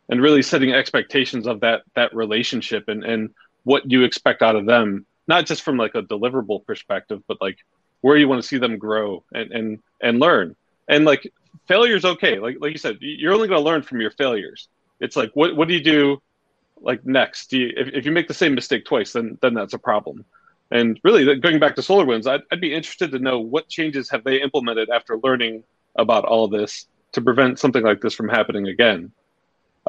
and 0.09 0.21
really 0.21 0.41
setting 0.41 0.73
expectations 0.73 1.47
of 1.47 1.61
that 1.61 1.83
that 1.95 2.13
relationship 2.13 2.87
and 2.87 3.03
and 3.03 3.29
what 3.63 3.89
you 3.89 4.03
expect 4.03 4.41
out 4.41 4.55
of 4.55 4.65
them, 4.65 5.05
not 5.27 5.45
just 5.45 5.61
from 5.61 5.77
like 5.77 5.95
a 5.95 6.01
deliverable 6.01 6.65
perspective, 6.65 7.21
but 7.27 7.37
like 7.39 7.57
where 8.01 8.17
you 8.17 8.27
want 8.27 8.41
to 8.41 8.47
see 8.47 8.57
them 8.57 8.77
grow 8.77 9.23
and 9.33 9.51
and 9.51 9.79
and 10.01 10.19
learn. 10.19 10.55
And 10.89 11.05
like 11.05 11.31
failure 11.67 11.95
is 11.95 12.05
okay. 12.05 12.39
Like 12.39 12.57
like 12.59 12.73
you 12.73 12.77
said, 12.77 12.97
you're 12.99 13.33
only 13.33 13.47
going 13.47 13.61
to 13.61 13.65
learn 13.65 13.81
from 13.81 14.01
your 14.01 14.11
failures. 14.11 14.67
It's 14.99 15.15
like 15.15 15.31
what 15.33 15.55
what 15.55 15.67
do 15.67 15.73
you 15.73 15.83
do 15.83 16.21
like 16.83 17.05
next? 17.05 17.53
You, 17.53 17.71
if 17.75 17.87
if 17.89 18.05
you 18.05 18.11
make 18.11 18.27
the 18.27 18.33
same 18.33 18.53
mistake 18.55 18.85
twice, 18.85 19.13
then 19.13 19.37
then 19.41 19.53
that's 19.53 19.73
a 19.73 19.79
problem. 19.79 20.25
And 20.71 20.99
really, 21.03 21.35
going 21.39 21.59
back 21.59 21.75
to 21.75 21.81
SolarWinds, 21.81 22.27
I'd, 22.27 22.41
I'd 22.51 22.61
be 22.61 22.73
interested 22.73 23.11
to 23.11 23.19
know 23.19 23.39
what 23.39 23.69
changes 23.69 24.09
have 24.09 24.23
they 24.23 24.41
implemented 24.41 24.89
after 24.89 25.19
learning 25.19 25.63
about 25.95 26.25
all 26.25 26.47
this 26.47 26.87
to 27.11 27.21
prevent 27.21 27.59
something 27.59 27.83
like 27.83 28.01
this 28.01 28.13
from 28.15 28.27
happening 28.27 28.67
again. 28.67 29.11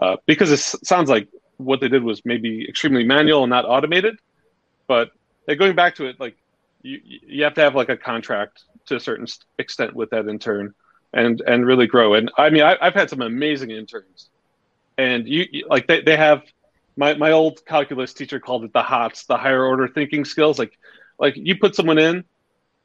Uh, 0.01 0.17
because 0.27 0.51
it 0.51 0.59
sounds 0.59 1.09
like 1.09 1.29
what 1.57 1.81
they 1.81 1.89
did 1.89 2.03
was 2.03 2.25
maybe 2.25 2.69
extremely 2.69 3.05
manual 3.05 3.45
and 3.45 3.51
not 3.51 3.65
automated. 3.65 4.19
But 4.87 5.11
going 5.57 5.75
back 5.75 5.95
to 5.97 6.07
it, 6.07 6.21
like 6.21 6.37
you, 6.83 7.01
you 7.05 7.45
have 7.45 7.55
to 7.55 7.63
have 7.63 7.75
like 7.75 7.89
a 7.89 7.97
contract 7.97 8.65
to 8.87 8.97
a 8.97 9.01
certain 9.01 9.27
extent 9.59 9.95
with 9.95 10.11
that 10.11 10.29
intern 10.29 10.75
and 11.13 11.41
and 11.41 11.67
really 11.67 11.87
grow. 11.87 12.15
And 12.15 12.31
I 12.37 12.51
mean, 12.51 12.63
I, 12.63 12.77
have 12.81 12.95
had 12.95 13.09
some 13.09 13.23
amazing 13.23 13.71
interns, 13.71 14.29
and 14.99 15.27
you, 15.27 15.47
you 15.51 15.67
like 15.69 15.87
they, 15.87 16.03
they 16.03 16.17
have 16.17 16.43
my 16.97 17.15
my 17.15 17.33
old 17.33 17.65
calculus 17.67 18.15
teacher 18.15 18.41
called 18.41 18.65
it 18.65 18.73
the 18.73 18.83
HOTS, 18.83 19.25
the 19.27 19.37
higher 19.37 19.65
order 19.65 19.89
thinking 19.89 20.25
skills. 20.25 20.59
Like 20.59 20.79
like 21.19 21.35
you 21.37 21.57
put 21.59 21.75
someone 21.75 21.99
in, 21.99 22.25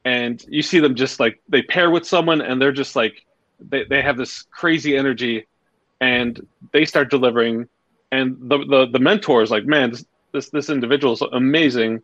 and 0.05 0.43
you 0.47 0.61
see 0.61 0.79
them 0.79 0.95
just 0.95 1.19
like 1.19 1.41
they 1.49 1.61
pair 1.61 1.89
with 1.89 2.05
someone, 2.05 2.41
and 2.41 2.61
they're 2.61 2.71
just 2.71 2.95
like 2.95 3.25
they 3.59 3.83
they 3.83 4.01
have 4.01 4.17
this 4.17 4.43
crazy 4.51 4.95
energy, 4.97 5.47
and 6.01 6.45
they 6.71 6.85
start 6.85 7.09
delivering, 7.09 7.67
and 8.11 8.37
the 8.39 8.57
the 8.57 8.87
the 8.91 8.99
mentor 8.99 9.41
is 9.41 9.51
like, 9.51 9.65
man, 9.65 9.91
this 9.91 10.05
this, 10.31 10.49
this 10.49 10.69
individual 10.69 11.13
is 11.13 11.21
amazing. 11.33 12.01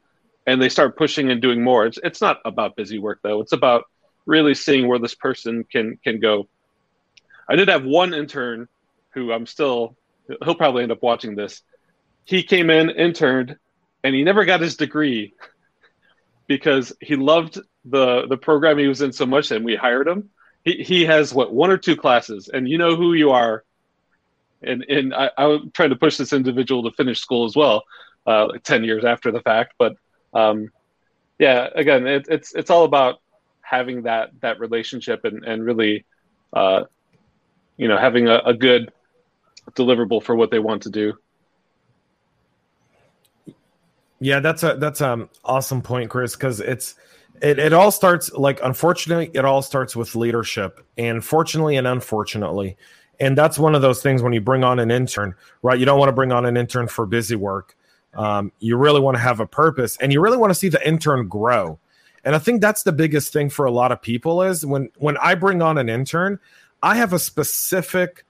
And 0.48 0.62
they 0.62 0.70
start 0.70 0.96
pushing 0.96 1.32
and 1.32 1.42
doing 1.42 1.64
more. 1.64 1.88
It's 1.88 1.98
it's 2.04 2.22
not 2.22 2.40
about 2.46 2.76
busy 2.76 3.00
work 3.00 3.20
though. 3.24 3.42
It's 3.42 3.52
about 3.52 3.86
really 4.28 4.54
seeing 4.54 4.88
where 4.88 5.00
this 5.00 5.16
person 5.16 5.64
can 5.64 5.98
can 6.04 6.20
go. 6.20 6.48
I 7.50 7.56
did 7.56 7.68
have 7.68 7.84
one 7.84 8.14
intern 8.14 8.68
who 9.10 9.32
I'm 9.32 9.48
still 9.48 9.96
he'll 10.44 10.54
probably 10.54 10.84
end 10.84 10.92
up 10.92 11.02
watching 11.02 11.36
this. 11.36 11.64
He 12.26 12.44
came 12.44 12.70
in, 12.70 12.90
interned, 12.90 13.58
and 14.04 14.16
he 14.16 14.24
never 14.24 14.46
got 14.46 14.60
his 14.60 14.76
degree 14.76 15.34
because 16.48 16.94
he 17.00 17.16
loved 17.16 17.60
the 17.86 18.28
the 18.28 18.38
program 18.38 18.78
he 18.78 18.88
was 18.88 19.02
in 19.02 19.14
so 19.14 19.26
much 19.26 19.52
and 19.52 19.64
we 19.64 19.76
hired 19.76 20.08
him. 20.08 20.30
He 20.64 20.84
he 20.84 21.06
has 21.06 21.34
what 21.34 21.54
one 21.54 21.72
or 21.72 21.78
two 21.78 21.96
classes 21.96 22.50
and 22.52 22.68
you 22.68 22.78
know 22.78 22.96
who 22.96 23.14
you 23.14 23.32
are. 23.32 23.64
And 24.62 24.84
and 24.90 25.14
I, 25.14 25.30
I'm 25.38 25.72
trying 25.72 25.92
to 25.92 25.96
push 25.96 26.18
this 26.18 26.34
individual 26.34 26.84
to 26.84 26.92
finish 26.92 27.20
school 27.20 27.46
as 27.46 27.56
well, 27.56 27.84
uh, 28.26 28.48
ten 28.64 28.84
years 28.84 29.06
after 29.06 29.32
the 29.32 29.42
fact. 29.42 29.76
But 29.78 29.96
um, 30.34 30.70
yeah, 31.38 31.70
again, 31.76 32.08
it, 32.08 32.26
it's 32.28 32.56
it's 32.56 32.72
all 32.72 32.86
about 32.86 33.22
having 33.62 34.04
that 34.04 34.32
that 34.42 34.60
relationship 34.60 35.26
and 35.26 35.44
and 35.44 35.64
really 35.64 36.06
uh, 36.54 36.86
you 37.78 37.88
know 37.88 37.98
having 37.98 38.28
a, 38.28 38.38
a 38.46 38.54
good 38.56 38.92
deliverable 39.74 40.24
for 40.24 40.36
what 40.36 40.50
they 40.50 40.60
want 40.60 40.84
to 40.84 40.90
do 40.90 41.14
yeah 44.26 44.40
that's 44.40 44.64
a 44.64 44.76
that's 44.80 45.02
um 45.02 45.30
awesome 45.44 45.82
point 45.82 46.10
chris 46.10 46.36
because 46.36 46.60
it's 46.60 46.96
it, 47.42 47.60
it 47.60 47.74
all 47.74 47.92
starts 47.92 48.32
like 48.34 48.60
unfortunately 48.64 49.30
it 49.34 49.46
all 49.46 49.62
starts 49.62 49.96
with 49.96 50.16
leadership 50.16 50.86
and 50.98 51.24
fortunately 51.24 51.76
and 51.76 51.88
unfortunately. 51.88 52.78
And 53.20 53.38
that's 53.38 53.58
one 53.58 53.76
of 53.76 53.82
those 53.82 54.02
things 54.02 54.22
when 54.22 54.34
you 54.34 54.42
bring 54.42 54.64
on 54.64 54.80
an 54.80 54.92
intern 54.92 55.36
right? 55.62 55.80
You 55.80 55.86
don't 55.86 56.00
want 56.00 56.10
to 56.10 56.14
bring 56.14 56.32
on 56.32 56.46
an 56.46 56.58
intern 56.58 56.88
for 56.88 57.06
busy 57.06 57.36
work. 57.36 57.76
Um, 58.14 58.52
you 58.60 58.78
really 58.78 59.02
want 59.02 59.16
to 59.16 59.22
have 59.22 59.40
a 59.40 59.48
purpose 59.48 59.98
and 59.98 60.12
you 60.12 60.22
really 60.22 60.38
want 60.38 60.52
to 60.52 60.56
see 60.56 60.70
the 60.70 60.86
intern 60.88 61.28
grow. 61.28 61.80
And 62.24 62.36
I 62.36 62.40
think 62.40 62.62
that's 62.62 62.84
the 62.84 62.92
biggest 62.92 63.32
thing 63.32 63.50
for 63.50 63.66
a 63.66 63.72
lot 63.72 63.92
of 63.92 64.02
people 64.02 64.42
is 64.42 64.66
when 64.66 64.90
when 64.98 65.18
I 65.18 65.36
bring 65.36 65.62
on 65.62 65.78
an 65.78 65.90
intern, 65.90 66.40
I 66.82 66.96
have 66.96 67.14
a 67.14 67.20
specific 67.20 68.26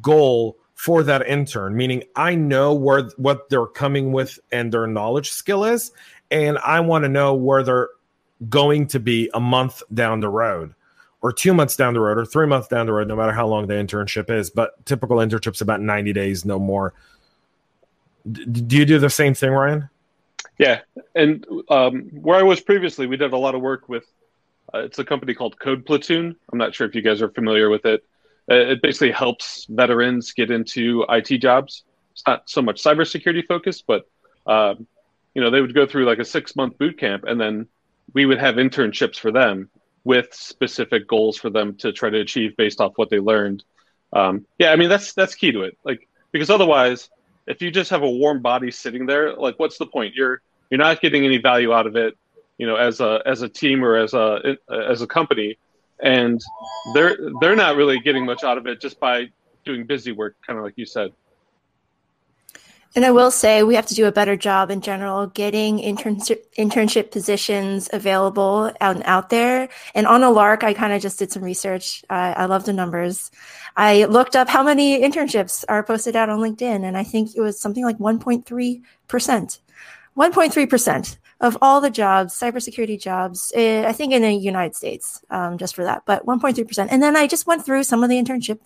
goal 0.00 0.56
for 0.78 1.02
that 1.02 1.26
intern, 1.26 1.76
meaning 1.76 2.04
I 2.14 2.36
know 2.36 2.72
where 2.72 3.10
what 3.16 3.50
they're 3.50 3.66
coming 3.66 4.12
with 4.12 4.38
and 4.52 4.72
their 4.72 4.86
knowledge 4.86 5.32
skill 5.32 5.64
is, 5.64 5.90
and 6.30 6.56
I 6.58 6.78
want 6.78 7.02
to 7.02 7.08
know 7.08 7.34
where 7.34 7.64
they're 7.64 7.88
going 8.48 8.86
to 8.88 9.00
be 9.00 9.28
a 9.34 9.40
month 9.40 9.82
down 9.92 10.20
the 10.20 10.28
road 10.28 10.76
or 11.20 11.32
two 11.32 11.52
months 11.52 11.74
down 11.74 11.94
the 11.94 12.00
road 12.00 12.16
or 12.16 12.24
three 12.24 12.46
months 12.46 12.68
down 12.68 12.86
the 12.86 12.92
road, 12.92 13.08
no 13.08 13.16
matter 13.16 13.32
how 13.32 13.48
long 13.48 13.66
the 13.66 13.74
internship 13.74 14.30
is. 14.30 14.50
But 14.50 14.86
typical 14.86 15.16
internship's 15.16 15.60
about 15.60 15.80
90 15.80 16.12
days, 16.12 16.44
no 16.44 16.60
more. 16.60 16.94
D- 18.30 18.44
do 18.44 18.76
you 18.76 18.84
do 18.86 19.00
the 19.00 19.10
same 19.10 19.34
thing, 19.34 19.50
Ryan? 19.50 19.90
Yeah, 20.58 20.82
and 21.12 21.44
um, 21.68 22.02
where 22.12 22.38
I 22.38 22.44
was 22.44 22.60
previously, 22.60 23.08
we 23.08 23.16
did 23.16 23.32
a 23.32 23.36
lot 23.36 23.56
of 23.56 23.62
work 23.62 23.88
with. 23.88 24.04
Uh, 24.72 24.78
it's 24.78 25.00
a 25.00 25.04
company 25.04 25.34
called 25.34 25.58
Code 25.58 25.84
Platoon. 25.84 26.36
I'm 26.52 26.58
not 26.58 26.72
sure 26.72 26.86
if 26.86 26.94
you 26.94 27.02
guys 27.02 27.20
are 27.20 27.30
familiar 27.30 27.68
with 27.68 27.84
it. 27.84 28.04
Uh, 28.50 28.54
it 28.54 28.82
basically 28.82 29.10
helps 29.10 29.66
veterans 29.68 30.32
get 30.32 30.50
into 30.50 31.04
IT 31.08 31.38
jobs. 31.38 31.84
It's 32.12 32.22
not 32.26 32.48
so 32.48 32.62
much 32.62 32.82
cybersecurity 32.82 33.46
focused, 33.46 33.84
but 33.86 34.08
um, 34.46 34.86
you 35.34 35.42
know 35.42 35.50
they 35.50 35.60
would 35.60 35.74
go 35.74 35.86
through 35.86 36.06
like 36.06 36.18
a 36.18 36.24
six 36.24 36.56
month 36.56 36.78
boot 36.78 36.98
camp, 36.98 37.24
and 37.26 37.40
then 37.40 37.68
we 38.14 38.26
would 38.26 38.38
have 38.38 38.56
internships 38.56 39.18
for 39.18 39.30
them 39.30 39.68
with 40.04 40.32
specific 40.32 41.06
goals 41.06 41.36
for 41.36 41.50
them 41.50 41.74
to 41.76 41.92
try 41.92 42.08
to 42.08 42.20
achieve 42.20 42.56
based 42.56 42.80
off 42.80 42.92
what 42.96 43.10
they 43.10 43.18
learned. 43.18 43.62
Um, 44.12 44.46
yeah, 44.58 44.70
I 44.70 44.76
mean 44.76 44.88
that's 44.88 45.12
that's 45.12 45.34
key 45.34 45.52
to 45.52 45.62
it. 45.62 45.76
Like 45.84 46.08
because 46.32 46.48
otherwise, 46.50 47.10
if 47.46 47.60
you 47.60 47.70
just 47.70 47.90
have 47.90 48.02
a 48.02 48.10
warm 48.10 48.40
body 48.40 48.70
sitting 48.70 49.06
there, 49.06 49.34
like 49.34 49.58
what's 49.58 49.78
the 49.78 49.86
point? 49.86 50.14
You're 50.14 50.40
you're 50.70 50.78
not 50.78 51.00
getting 51.00 51.24
any 51.24 51.38
value 51.38 51.72
out 51.72 51.86
of 51.86 51.96
it, 51.96 52.16
you 52.56 52.66
know, 52.66 52.76
as 52.76 53.00
a 53.00 53.20
as 53.26 53.42
a 53.42 53.48
team 53.48 53.84
or 53.84 53.96
as 53.96 54.14
a 54.14 54.56
as 54.70 55.02
a 55.02 55.06
company, 55.06 55.58
and 56.02 56.42
they're 56.94 57.16
they're 57.40 57.56
not 57.56 57.76
really 57.76 58.00
getting 58.00 58.24
much 58.24 58.44
out 58.44 58.58
of 58.58 58.66
it 58.66 58.80
just 58.80 58.98
by 59.00 59.28
doing 59.64 59.84
busy 59.84 60.12
work, 60.12 60.36
kind 60.46 60.58
of 60.58 60.64
like 60.64 60.74
you 60.76 60.86
said. 60.86 61.12
And 62.96 63.04
I 63.04 63.10
will 63.10 63.30
say 63.30 63.62
we 63.62 63.74
have 63.74 63.86
to 63.86 63.94
do 63.94 64.06
a 64.06 64.12
better 64.12 64.34
job 64.34 64.70
in 64.70 64.80
general 64.80 65.26
getting 65.26 65.78
internship 65.78 66.40
internship 66.56 67.10
positions 67.10 67.88
available 67.92 68.72
out 68.80 69.04
out 69.04 69.28
there. 69.28 69.68
And 69.94 70.06
on 70.06 70.22
a 70.22 70.30
lark, 70.30 70.64
I 70.64 70.72
kind 70.72 70.92
of 70.92 71.02
just 71.02 71.18
did 71.18 71.30
some 71.30 71.44
research. 71.44 72.02
Uh, 72.08 72.34
I 72.36 72.46
love 72.46 72.64
the 72.64 72.72
numbers. 72.72 73.30
I 73.76 74.04
looked 74.06 74.34
up 74.34 74.48
how 74.48 74.62
many 74.62 75.00
internships 75.00 75.64
are 75.68 75.84
posted 75.84 76.16
out 76.16 76.30
on 76.30 76.40
LinkedIn, 76.40 76.82
and 76.84 76.96
I 76.96 77.04
think 77.04 77.36
it 77.36 77.40
was 77.40 77.60
something 77.60 77.84
like 77.84 77.98
1.3 77.98 78.82
percent. 79.06 79.60
1.3% 80.16 81.16
of 81.40 81.56
all 81.62 81.80
the 81.80 81.90
jobs, 81.90 82.34
cybersecurity 82.34 83.00
jobs, 83.00 83.52
eh, 83.54 83.86
I 83.86 83.92
think 83.92 84.12
in 84.12 84.22
the 84.22 84.32
United 84.32 84.74
States, 84.74 85.22
um, 85.30 85.56
just 85.56 85.74
for 85.74 85.84
that, 85.84 86.02
but 86.04 86.26
1.3%. 86.26 86.88
And 86.90 87.02
then 87.02 87.16
I 87.16 87.26
just 87.26 87.46
went 87.46 87.64
through 87.64 87.84
some 87.84 88.02
of 88.02 88.10
the 88.10 88.20
internship, 88.20 88.58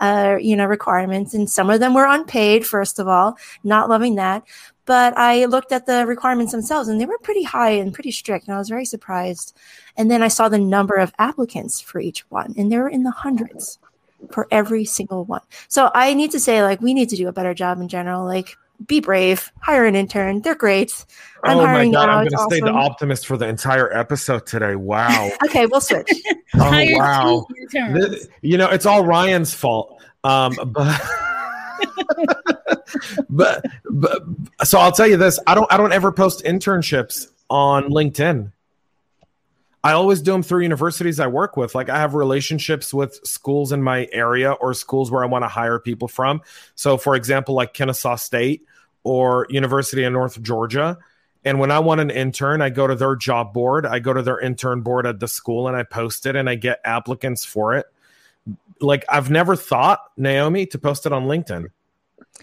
uh, 0.00 0.36
you 0.40 0.56
know, 0.56 0.66
requirements, 0.66 1.32
and 1.34 1.48
some 1.48 1.70
of 1.70 1.78
them 1.78 1.94
were 1.94 2.06
unpaid. 2.06 2.66
First 2.66 2.98
of 2.98 3.06
all, 3.06 3.38
not 3.62 3.88
loving 3.88 4.16
that, 4.16 4.42
but 4.84 5.16
I 5.16 5.44
looked 5.44 5.70
at 5.70 5.86
the 5.86 6.06
requirements 6.06 6.52
themselves, 6.52 6.88
and 6.88 7.00
they 7.00 7.06
were 7.06 7.18
pretty 7.18 7.44
high 7.44 7.70
and 7.70 7.94
pretty 7.94 8.10
strict, 8.10 8.46
and 8.46 8.54
I 8.54 8.58
was 8.58 8.68
very 8.68 8.84
surprised. 8.84 9.56
And 9.96 10.10
then 10.10 10.22
I 10.22 10.28
saw 10.28 10.48
the 10.48 10.58
number 10.58 10.94
of 10.94 11.12
applicants 11.18 11.80
for 11.80 12.00
each 12.00 12.28
one, 12.30 12.54
and 12.58 12.72
they 12.72 12.78
were 12.78 12.88
in 12.88 13.04
the 13.04 13.12
hundreds 13.12 13.78
for 14.32 14.48
every 14.50 14.84
single 14.84 15.24
one. 15.24 15.42
So 15.68 15.90
I 15.94 16.14
need 16.14 16.32
to 16.32 16.40
say, 16.40 16.62
like, 16.64 16.80
we 16.80 16.94
need 16.94 17.10
to 17.10 17.16
do 17.16 17.28
a 17.28 17.32
better 17.32 17.54
job 17.54 17.80
in 17.80 17.86
general, 17.88 18.24
like 18.24 18.56
be 18.86 19.00
brave, 19.00 19.52
hire 19.60 19.86
an 19.86 19.94
intern. 19.94 20.40
They're 20.40 20.54
great. 20.54 21.04
I'm 21.44 21.58
oh 21.58 21.66
my 21.66 21.84
god, 21.84 21.92
now. 21.92 22.18
I'm 22.18 22.28
going 22.28 22.30
to 22.30 22.56
stay 22.56 22.60
the 22.60 22.70
optimist 22.70 23.26
for 23.26 23.36
the 23.36 23.46
entire 23.46 23.92
episode 23.96 24.46
today. 24.46 24.76
Wow. 24.76 25.30
okay, 25.46 25.66
we'll 25.66 25.80
switch. 25.80 26.10
oh 26.54 26.98
wow. 26.98 27.46
This, 27.72 28.28
you 28.42 28.56
know, 28.58 28.68
it's 28.68 28.86
all 28.86 29.04
Ryan's 29.04 29.54
fault. 29.54 30.00
Um, 30.24 30.54
but, 30.72 31.00
but 33.28 33.64
but 33.90 34.22
so 34.64 34.78
I'll 34.78 34.92
tell 34.92 35.06
you 35.06 35.16
this: 35.16 35.38
I 35.46 35.54
don't 35.54 35.70
I 35.72 35.76
don't 35.76 35.92
ever 35.92 36.10
post 36.12 36.44
internships 36.44 37.28
on 37.50 37.84
LinkedIn. 37.90 38.52
I 39.84 39.92
always 39.92 40.20
do 40.20 40.32
them 40.32 40.42
through 40.42 40.62
universities 40.62 41.20
I 41.20 41.28
work 41.28 41.56
with. 41.56 41.74
Like 41.74 41.88
I 41.88 41.98
have 41.98 42.14
relationships 42.14 42.92
with 42.92 43.20
schools 43.24 43.72
in 43.72 43.82
my 43.82 44.08
area 44.12 44.52
or 44.52 44.74
schools 44.74 45.10
where 45.10 45.22
I 45.22 45.26
want 45.26 45.44
to 45.44 45.48
hire 45.48 45.78
people 45.78 46.08
from. 46.08 46.42
So, 46.74 46.96
for 46.96 47.14
example, 47.14 47.54
like 47.54 47.74
Kennesaw 47.74 48.16
State 48.16 48.64
or 49.04 49.46
University 49.50 50.04
of 50.04 50.12
North 50.12 50.42
Georgia. 50.42 50.98
And 51.44 51.60
when 51.60 51.70
I 51.70 51.78
want 51.78 52.00
an 52.00 52.10
intern, 52.10 52.60
I 52.60 52.70
go 52.70 52.86
to 52.86 52.96
their 52.96 53.14
job 53.14 53.54
board, 53.54 53.86
I 53.86 54.00
go 54.00 54.12
to 54.12 54.22
their 54.22 54.40
intern 54.40 54.80
board 54.82 55.06
at 55.06 55.20
the 55.20 55.28
school 55.28 55.68
and 55.68 55.76
I 55.76 55.84
post 55.84 56.26
it 56.26 56.34
and 56.34 56.50
I 56.50 56.56
get 56.56 56.80
applicants 56.84 57.44
for 57.44 57.74
it. 57.74 57.86
Like 58.80 59.04
I've 59.08 59.30
never 59.30 59.54
thought, 59.54 60.00
Naomi, 60.16 60.66
to 60.66 60.78
post 60.78 61.06
it 61.06 61.12
on 61.12 61.24
LinkedIn. 61.24 61.68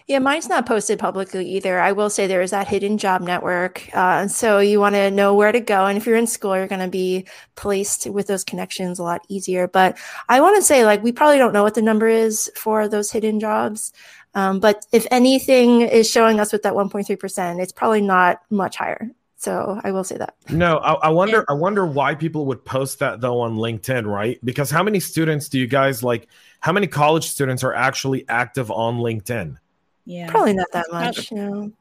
Yeah, 0.08 0.20
mine's 0.20 0.48
not 0.48 0.68
posted 0.68 1.00
publicly 1.00 1.50
either. 1.50 1.80
I 1.80 1.92
will 1.92 2.12
say 2.12 2.28
there 2.28 2.42
is 2.42 2.52
that 2.52 2.68
hidden 2.68 2.98
job 3.00 3.22
network. 3.22 3.90
Uh, 3.94 4.28
so 4.28 4.60
you 4.60 4.80
want 4.80 4.94
to 4.94 5.10
know 5.10 5.34
where 5.34 5.52
to 5.52 5.60
go. 5.60 5.86
And 5.88 5.98
if 5.98 6.06
you're 6.06 6.16
in 6.16 6.28
school, 6.28 6.56
you're 6.56 6.68
going 6.68 6.82
to 6.82 6.88
be 6.88 7.26
placed 7.56 8.06
with 8.08 8.28
those 8.28 8.44
connections 8.44 9.00
a 9.00 9.04
lot 9.04 9.22
easier. 9.30 9.68
But 9.68 9.98
I 10.30 10.42
want 10.42 10.58
to 10.58 10.62
say, 10.62 10.86
like, 10.86 11.02
we 11.02 11.12
probably 11.12 11.40
don't 11.40 11.54
know 11.54 11.64
what 11.64 11.74
the 11.74 11.82
number 11.82 12.08
is 12.08 12.52
for 12.56 12.88
those 12.88 13.12
hidden 13.12 13.40
jobs. 13.40 13.94
Um, 14.36 14.60
but 14.60 14.86
if 14.92 15.08
anything 15.10 15.82
is 15.82 16.10
showing 16.10 16.40
us 16.40 16.52
with 16.52 16.62
that 16.64 16.74
1.3%, 16.74 17.60
it's 17.60 17.72
probably 17.72 18.02
not 18.02 18.42
much 18.52 18.76
higher. 18.76 19.10
So 19.38 19.80
I 19.84 19.92
will 19.92 20.04
say 20.04 20.18
that. 20.18 20.36
No, 20.50 20.78
I, 20.78 20.94
I 20.94 21.10
wonder. 21.10 21.46
I 21.50 21.54
wonder 21.54 21.86
why 21.86 22.16
people 22.16 22.46
would 22.48 22.64
post 22.64 23.00
that 23.00 23.22
though 23.22 23.42
on 23.42 23.58
LinkedIn, 23.58 24.06
right? 24.06 24.44
Because 24.44 24.72
how 24.72 24.82
many 24.82 25.00
students 25.00 25.50
do 25.50 25.60
you 25.60 25.68
guys 25.68 26.04
like? 26.04 26.28
How 26.62 26.72
many 26.72 26.88
college 26.88 27.28
students 27.28 27.64
are 27.64 27.74
actually 27.74 28.28
active 28.28 28.72
on 28.72 28.98
LinkedIn? 28.98 29.58
Yeah, 30.06 30.30
Probably 30.30 30.54
not 30.54 30.68
that 30.74 30.86
much. 30.92 31.32
No. 31.32 31.72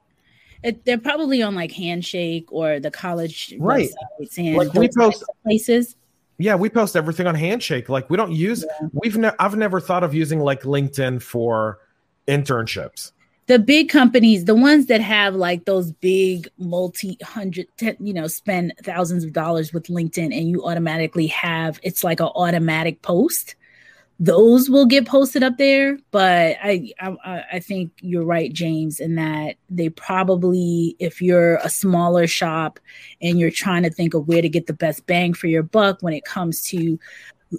It, 0.63 0.85
they're 0.87 0.97
probably 0.99 1.43
on 1.43 1.55
like 1.55 1.71
Handshake 1.73 2.47
or 2.51 2.81
the 2.81 2.91
college 2.91 3.55
Right. 3.59 3.91
websites 4.21 4.39
and 4.39 4.57
Like, 4.57 4.73
we 4.75 4.89
post- 4.97 5.25
places. 5.43 5.97
Yeah, 6.39 6.55
we 6.57 6.69
post 6.71 6.97
everything 6.97 7.27
on 7.27 7.35
Handshake. 7.35 7.89
Like 7.89 8.09
we 8.11 8.17
don't 8.17 8.33
use. 8.33 8.65
Yeah. 8.81 8.89
We've 8.95 9.17
ne- 9.17 9.31
I've 9.39 9.57
never 9.57 9.79
thought 9.79 10.03
of 10.03 10.15
using 10.15 10.41
like 10.41 10.63
LinkedIn 10.63 11.21
for 11.23 11.79
internships. 12.27 13.13
the 13.47 13.59
big 13.59 13.91
companies, 13.91 14.47
the 14.47 14.55
ones 14.55 14.87
that 14.87 15.03
have 15.03 15.35
like 15.35 15.67
those 15.67 15.93
big 15.93 16.49
multi 16.59 17.19
hundred, 17.23 17.67
you 18.01 18.15
know, 18.15 18.27
spend 18.27 18.73
thousands 18.83 19.23
of 19.23 19.35
dollars 19.35 19.73
with 19.75 19.85
LinkedIn 19.89 20.35
and 20.37 20.49
you 20.49 20.65
automatically 20.65 21.27
have 21.27 21.79
it's 21.83 22.03
like 22.03 22.21
an 22.21 22.31
automatic 22.35 23.03
post. 23.03 23.55
Those 24.21 24.71
will 24.71 24.87
get 24.87 25.07
posted 25.07 25.43
up 25.43 25.59
there, 25.59 25.99
but 26.13 26.57
I, 26.63 26.93
I 27.01 27.45
I 27.55 27.59
think 27.59 27.91
you're 28.01 28.25
right, 28.25 28.53
James, 28.53 29.01
in 29.01 29.17
that 29.17 29.57
they 29.69 29.89
probably, 29.89 30.95
if 31.01 31.21
you're 31.21 31.57
a 31.57 31.69
smaller 31.69 32.29
shop 32.29 32.79
and 33.21 33.41
you're 33.41 33.51
trying 33.51 33.83
to 33.83 33.91
think 33.91 34.15
of 34.15 34.29
where 34.29 34.41
to 34.41 34.49
get 34.49 34.69
the 34.69 34.73
best 34.73 35.05
bang 35.07 35.35
for 35.35 35.49
your 35.49 35.65
buck 35.65 35.99
when 36.01 36.15
it 36.15 36.25
comes 36.25 36.63
to 36.69 36.99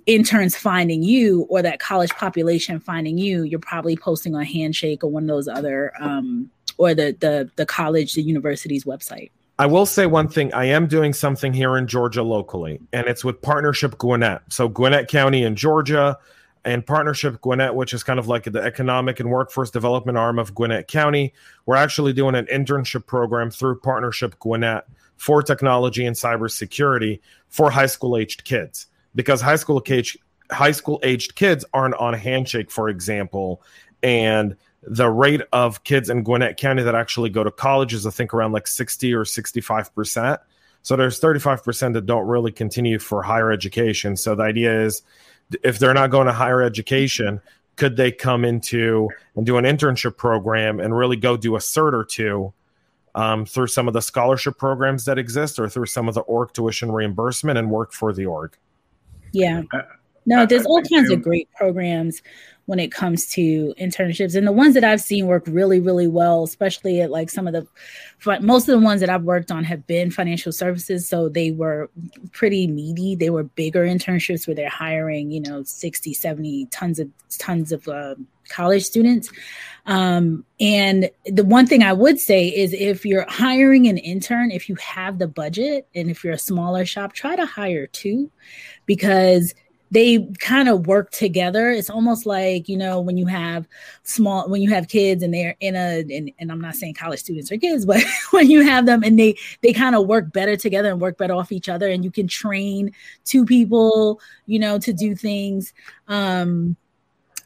interns 0.06 0.56
finding 0.56 1.04
you 1.04 1.46
or 1.50 1.62
that 1.62 1.80
college 1.80 2.12
population 2.12 2.80
finding 2.80 3.18
you, 3.18 3.44
you're 3.44 3.60
probably 3.60 3.98
posting 3.98 4.34
on 4.34 4.44
Handshake 4.44 5.04
or 5.04 5.10
one 5.10 5.24
of 5.24 5.28
those 5.28 5.50
other 5.50 5.92
um, 6.00 6.50
or 6.78 6.94
the 6.94 7.16
the 7.20 7.50
the 7.58 7.66
college, 7.66 8.14
the 8.14 8.22
university's 8.22 8.86
website. 8.86 9.32
I 9.58 9.68
will 9.68 9.86
say 9.86 10.06
one 10.06 10.28
thing. 10.28 10.54
I 10.54 10.66
am 10.66 10.88
doing 10.88 11.14
something 11.14 11.54
here 11.54 11.78
in 11.78 11.88
Georgia 11.88 12.24
locally, 12.24 12.80
and 12.92 13.08
it's 13.08 13.24
with 13.24 13.42
Partnership 13.42 13.98
Gwinnett. 13.98 14.42
So 14.50 14.68
Gwinnett 14.68 15.08
County 15.08 15.44
in 15.44 15.56
Georgia, 15.56 16.18
and 16.66 16.86
Partnership 16.86 17.40
Gwinnett, 17.42 17.76
which 17.76 17.94
is 17.94 18.04
kind 18.04 18.20
of 18.20 18.28
like 18.28 18.44
the 18.44 18.62
economic 18.62 19.20
and 19.20 19.30
workforce 19.30 19.70
development 19.70 20.18
arm 20.18 20.40
of 20.40 20.56
Gwinnett 20.56 20.88
County. 20.88 21.34
We're 21.66 21.76
actually 21.76 22.12
doing 22.12 22.36
an 22.36 22.48
internship 22.48 23.06
program 23.06 23.52
through 23.52 23.80
Partnership 23.80 24.38
Gwinnett 24.40 24.86
for 25.16 25.42
technology 25.44 26.06
and 26.06 26.16
cybersecurity 26.16 27.22
for 27.48 27.70
high 27.70 27.86
school 27.86 28.18
aged 28.18 28.44
kids, 28.44 28.88
because 29.14 29.40
high 29.42 29.56
school 29.56 29.82
age 29.88 30.18
high 30.52 30.72
school 30.72 31.00
aged 31.04 31.36
kids 31.36 31.64
aren't 31.74 31.96
on 31.96 32.14
Handshake, 32.14 32.70
for 32.70 32.90
example, 32.90 33.62
and 34.04 34.56
the 34.88 35.10
rate 35.10 35.42
of 35.52 35.84
kids 35.84 36.10
in 36.10 36.24
Gwinnett 36.24 36.58
County 36.58 36.84
that 36.84 36.94
actually 36.94 37.30
go 37.30 37.44
to 37.44 37.52
college 37.52 37.94
is, 37.94 38.06
I 38.06 38.12
think, 38.12 38.34
around 38.34 38.52
like 38.52 38.68
60 38.68 39.14
or 39.14 39.24
65%. 39.24 40.38
So 40.84 40.96
there's 40.96 41.20
35% 41.20 41.94
that 41.94 42.06
don't 42.06 42.28
really 42.28 42.52
continue 42.52 43.00
for 43.00 43.24
higher 43.24 43.52
education. 43.52 44.16
So 44.16 44.36
the 44.36 44.44
idea 44.44 44.80
is 44.80 45.02
if 45.64 45.80
they're 45.80 45.94
not 45.94 46.10
going 46.10 46.28
to 46.28 46.34
higher 46.34 46.62
education, 46.62 47.42
could 47.76 47.98
they 47.98 48.12
come 48.12 48.46
into 48.46 49.10
and 49.36 49.46
do 49.46 49.58
an 49.58 49.66
internship 49.66 50.18
program 50.18 50.80
and 50.80 50.96
really 50.96 51.18
go 51.18 51.38
do 51.38 51.56
a 51.56 51.60
cert 51.60 51.94
or 51.94 52.06
two 52.06 52.54
um, 53.16 53.46
through 53.46 53.68
some 53.68 53.88
of 53.88 53.94
the 53.94 54.02
scholarship 54.02 54.58
programs 54.58 55.06
that 55.06 55.18
exist 55.18 55.60
or 55.60 55.70
through 55.70 55.86
some 55.86 56.08
of 56.08 56.14
the 56.14 56.22
org 56.22 56.54
tuition 56.54 56.92
reimbursement 56.92 57.58
and 57.58 57.70
work 57.70 57.92
for 57.92 58.14
the 58.14 58.26
org? 58.26 58.56
Yeah. 59.32 59.64
No, 60.26 60.42
I- 60.42 60.46
there's 60.46 60.66
I 60.66 60.70
all 60.70 60.82
kinds 60.82 61.12
of 61.12 61.22
great 61.22 61.50
programs 61.52 62.22
when 62.66 62.80
it 62.80 62.92
comes 62.92 63.28
to 63.28 63.74
internships. 63.80 64.36
And 64.36 64.48
the 64.48 64.52
ones 64.52 64.74
that 64.74 64.84
I've 64.84 65.02
seen 65.02 65.28
work 65.28 65.44
really, 65.46 65.80
really 65.80 66.08
well, 66.08 66.44
especially 66.44 67.00
at 67.00 67.12
like 67.12 67.30
some 67.30 67.46
of 67.48 67.54
the, 67.54 67.68
most 68.42 68.68
of 68.68 68.80
the 68.80 68.84
ones 68.84 69.02
that 69.02 69.10
I've 69.10 69.24
worked 69.24 69.52
on 69.52 69.64
have 69.66 69.86
been 69.86 70.10
financial 70.10 70.52
services. 70.52 71.08
So 71.08 71.30
they 71.30 71.52
were 71.52 71.92
pretty 72.32 72.66
meaty. 72.66 73.16
They 73.16 73.30
were 73.30 73.44
bigger 73.44 73.86
internships 73.86 74.48
where 74.48 74.56
they're 74.56 74.68
hiring, 74.68 75.30
you 75.30 75.42
know, 75.42 75.62
60, 75.62 76.14
70 76.16 76.66
tons 76.72 77.00
of, 77.00 77.08
tons 77.38 77.72
of 77.72 77.88
uh, 77.88 78.16
college 78.50 78.84
students. 78.84 79.30
Um, 79.86 80.44
and 80.60 81.12
the 81.28 81.44
one 81.44 81.68
thing 81.68 81.84
I 81.84 81.94
would 81.94 82.20
say 82.20 82.48
is 82.48 82.74
if 82.74 83.06
you're 83.06 83.28
hiring 83.30 83.88
an 83.88 84.00
intern, 84.00 84.50
if 84.50 84.70
you 84.70 84.76
have 84.78 85.20
the 85.20 85.28
budget 85.28 85.88
and 85.94 86.10
if 86.10 86.24
you're 86.24 86.34
a 86.34 86.40
smaller 86.40 86.84
shop, 86.86 87.14
try 87.14 87.36
to 87.36 87.46
hire 87.46 87.86
two 87.86 88.32
because 88.88 89.54
they 89.92 90.28
kind 90.40 90.68
of 90.68 90.88
work 90.88 91.12
together. 91.12 91.70
It's 91.72 91.90
almost 91.90 92.26
like, 92.26 92.68
you 92.68 92.78
know, 92.78 93.00
when 93.00 93.18
you 93.18 93.28
have 93.28 93.68
small, 94.04 94.50
when 94.50 94.62
you 94.62 94.70
have 94.72 94.88
kids 94.88 95.24
and 95.24 95.34
they're 95.34 95.56
in 95.60 95.76
a, 95.76 96.00
and, 96.00 96.32
and 96.40 96.52
I'm 96.52 96.60
not 96.60 96.76
saying 96.76 96.96
college 96.96 97.20
students 97.20 97.52
are 97.52 97.58
kids, 97.58 97.86
but 97.86 98.04
when 98.32 98.50
you 98.50 98.62
have 98.62 98.86
them 98.86 99.04
and 99.04 99.20
they, 99.20 99.38
they 99.62 99.74
kind 99.74 99.96
of 99.96 100.08
work 100.08 100.34
better 100.34 100.56
together 100.56 100.92
and 100.92 101.00
work 101.00 101.18
better 101.18 101.34
off 101.34 101.52
each 101.52 101.70
other 101.70 101.90
and 101.90 102.04
you 102.04 102.12
can 102.12 102.28
train 102.28 102.92
two 103.24 103.46
people, 103.46 104.20
you 104.48 104.60
know, 104.60 104.80
to 104.80 104.92
do 104.94 105.16
things. 105.16 105.74
Um, 106.08 106.76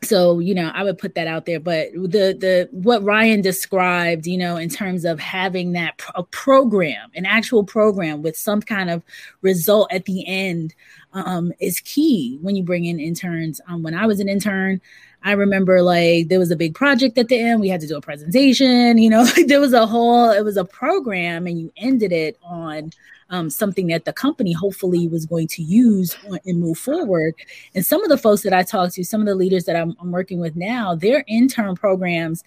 so 0.04 0.40
you 0.40 0.54
know 0.56 0.72
i 0.74 0.84
would 0.84 0.98
put 0.98 1.16
that 1.16 1.28
out 1.28 1.46
there. 1.46 1.60
But 1.60 1.92
the 1.94 2.36
the 2.40 2.70
what 2.72 3.04
ryan 3.04 3.42
described 3.42 4.28
you 4.28 4.38
know 4.38 4.58
in 4.58 4.70
terms 4.70 5.06
of 5.06 5.20
having 5.20 5.74
that 5.74 6.02
a 6.16 6.24
program 6.24 7.10
an 7.16 7.26
actual 7.26 7.64
program 7.64 8.22
with 8.22 8.38
some 8.38 8.62
kind 8.62 8.90
of 8.90 9.04
result 9.42 9.92
at 9.92 10.06
the 10.06 10.26
end 10.28 10.76
um, 11.14 11.52
is 11.60 11.80
key 11.80 12.38
when 12.42 12.56
you 12.56 12.64
bring 12.64 12.86
in 12.86 13.00
interns. 13.00 13.60
Um, 13.68 13.84
when 13.84 13.94
i 13.94 14.06
was 14.06 14.20
an 14.20 14.30
intern 14.30 14.82
i 15.24 15.32
remember 15.32 15.82
like 15.82 16.30
there 16.30 16.40
was 16.40 16.52
a 16.52 16.56
big 16.56 16.74
project 16.74 17.18
at 17.18 17.28
the 17.28 17.38
end. 17.40 17.60
We 17.60 17.70
had 17.70 17.82
to 17.82 17.88
do 17.88 17.98
a 17.98 18.02
presentation 18.02 18.98
you 18.98 19.10
know 19.10 19.22
like 19.38 19.48
there 19.48 19.60
was 19.62 19.74
a 19.74 19.86
whole 19.86 20.32
it 20.32 20.44
was 20.44 20.58
a 20.58 20.66
program 20.66 21.48
and 21.48 21.60
you 21.60 21.72
ended 21.78 22.12
it 22.12 22.38
on 22.44 22.92
um, 23.30 23.50
something 23.50 23.88
that 23.88 24.06
the 24.06 24.14
company 24.14 24.54
hopefully 24.54 25.08
was 25.08 25.26
going 25.26 25.48
to 25.48 25.64
use 25.64 26.18
and 26.46 26.60
move 26.60 26.78
forward. 26.78 27.36
And 27.76 27.86
some 27.86 28.04
of 28.04 28.10
the 28.10 28.18
folks 28.18 28.42
that 28.44 28.54
I 28.54 28.64
talk 28.64 28.92
to, 28.94 29.04
some 29.04 29.22
of 29.22 29.28
the 29.28 29.36
leaders 29.36 29.66
that 29.66 29.76
I'm, 29.76 29.96
I'm 30.00 30.12
working 30.12 30.40
with 30.40 30.56
now, 30.56 30.96
their 30.96 31.24
intern 31.28 31.76
programs, 31.76 32.44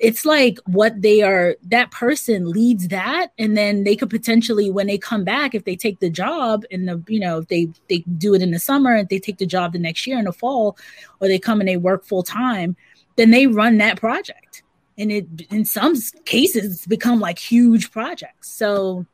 it's 0.00 0.24
like 0.24 0.58
what 0.66 1.00
they 1.02 1.22
are, 1.22 1.56
that 1.62 1.92
person 1.92 2.50
leads 2.50 2.88
that. 2.88 3.28
And 3.38 3.56
then 3.56 3.84
they 3.84 3.94
could 3.94 4.10
potentially, 4.10 4.70
when 4.70 4.88
they 4.88 4.98
come 4.98 5.22
back, 5.22 5.54
if 5.54 5.64
they 5.64 5.76
take 5.76 6.00
the 6.00 6.10
job 6.10 6.64
in 6.70 6.86
the, 6.86 7.02
you 7.06 7.20
know, 7.20 7.38
if 7.38 7.48
they, 7.48 7.68
they 7.88 7.98
do 8.18 8.34
it 8.34 8.42
in 8.42 8.50
the 8.50 8.58
summer 8.58 8.94
and 8.94 9.08
they 9.08 9.20
take 9.20 9.38
the 9.38 9.46
job 9.46 9.72
the 9.72 9.78
next 9.78 10.06
year 10.06 10.18
in 10.18 10.24
the 10.24 10.32
fall, 10.32 10.76
or 11.20 11.28
they 11.28 11.38
come 11.38 11.60
and 11.60 11.68
they 11.68 11.76
work 11.76 12.04
full 12.04 12.24
time, 12.24 12.76
then 13.16 13.30
they 13.30 13.46
run 13.46 13.78
that 13.78 14.00
project. 14.00 14.64
And 14.98 15.10
it, 15.12 15.26
in 15.50 15.64
some 15.64 15.94
cases, 16.24 16.86
become 16.86 17.20
like 17.20 17.38
huge 17.38 17.92
projects. 17.92 18.50
So, 18.50 19.06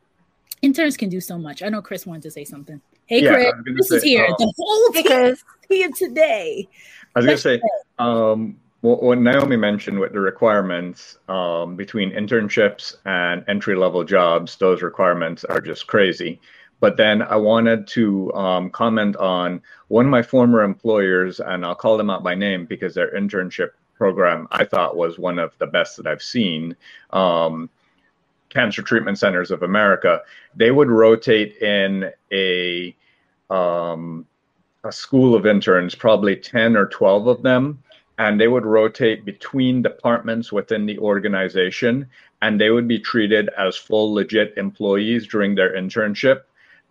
interns 0.61 0.97
can 0.97 1.09
do 1.09 1.21
so 1.21 1.37
much. 1.37 1.63
I 1.63 1.69
know 1.69 1.81
Chris 1.81 2.05
wanted 2.05 2.23
to 2.23 2.31
say 2.31 2.45
something. 2.45 2.81
Hey, 3.07 3.23
Yeah, 3.23 3.31
I 3.31 3.33
Chris, 3.33 3.45
was 3.45 3.63
gonna 3.65 3.77
this 3.77 3.91
is 3.91 4.03
here. 4.03 4.25
um, 4.25 4.35
the 4.37 4.53
whole 4.57 4.93
Hey, 4.93 5.03
team 5.03 5.11
is 5.33 5.43
here 5.69 5.89
today. 5.95 6.67
I 7.15 7.19
was 7.19 7.25
going 7.25 7.37
to 7.37 7.41
say, 7.41 7.61
um, 7.99 8.57
what, 8.81 9.03
what 9.03 9.17
Naomi 9.19 9.57
mentioned 9.57 9.99
with 9.99 10.13
the 10.13 10.19
requirements 10.19 11.17
um, 11.27 11.75
between 11.75 12.11
internships 12.11 12.95
and 13.05 13.43
entry 13.47 13.75
level 13.75 14.03
jobs, 14.03 14.55
those 14.57 14.81
requirements 14.81 15.43
are 15.45 15.61
just 15.61 15.87
crazy. 15.87 16.39
But 16.79 16.97
then 16.97 17.21
I 17.21 17.35
wanted 17.35 17.85
to 17.89 18.33
um, 18.33 18.69
comment 18.71 19.15
on 19.17 19.61
one 19.89 20.05
of 20.05 20.11
my 20.11 20.23
former 20.23 20.63
employers, 20.63 21.39
and 21.39 21.63
I'll 21.65 21.75
call 21.75 21.95
them 21.97 22.09
out 22.09 22.23
by 22.23 22.33
name 22.33 22.65
because 22.65 22.95
their 22.95 23.13
internship 23.13 23.69
program 23.95 24.47
I 24.51 24.65
thought 24.65 24.97
was 24.97 25.19
one 25.19 25.37
of 25.37 25.55
the 25.59 25.67
best 25.67 25.97
that 25.97 26.07
I've 26.07 26.23
seen. 26.23 26.75
Um, 27.11 27.69
Cancer 28.51 28.81
Treatment 28.81 29.17
Centers 29.17 29.49
of 29.49 29.63
America, 29.63 30.21
they 30.55 30.71
would 30.71 30.89
rotate 30.89 31.57
in 31.57 32.11
a 32.31 32.95
um, 33.49 34.25
a 34.83 34.91
school 34.91 35.35
of 35.35 35.45
interns, 35.45 35.93
probably 35.93 36.35
10 36.35 36.75
or 36.75 36.87
12 36.87 37.27
of 37.27 37.43
them, 37.43 37.81
and 38.17 38.39
they 38.39 38.47
would 38.47 38.65
rotate 38.65 39.25
between 39.25 39.81
departments 39.81 40.51
within 40.51 40.85
the 40.85 40.97
organization, 40.99 42.07
and 42.41 42.59
they 42.59 42.71
would 42.71 42.87
be 42.87 42.99
treated 42.99 43.49
as 43.57 43.77
full, 43.77 44.13
legit 44.13 44.53
employees 44.57 45.27
during 45.27 45.55
their 45.55 45.75
internship 45.75 46.41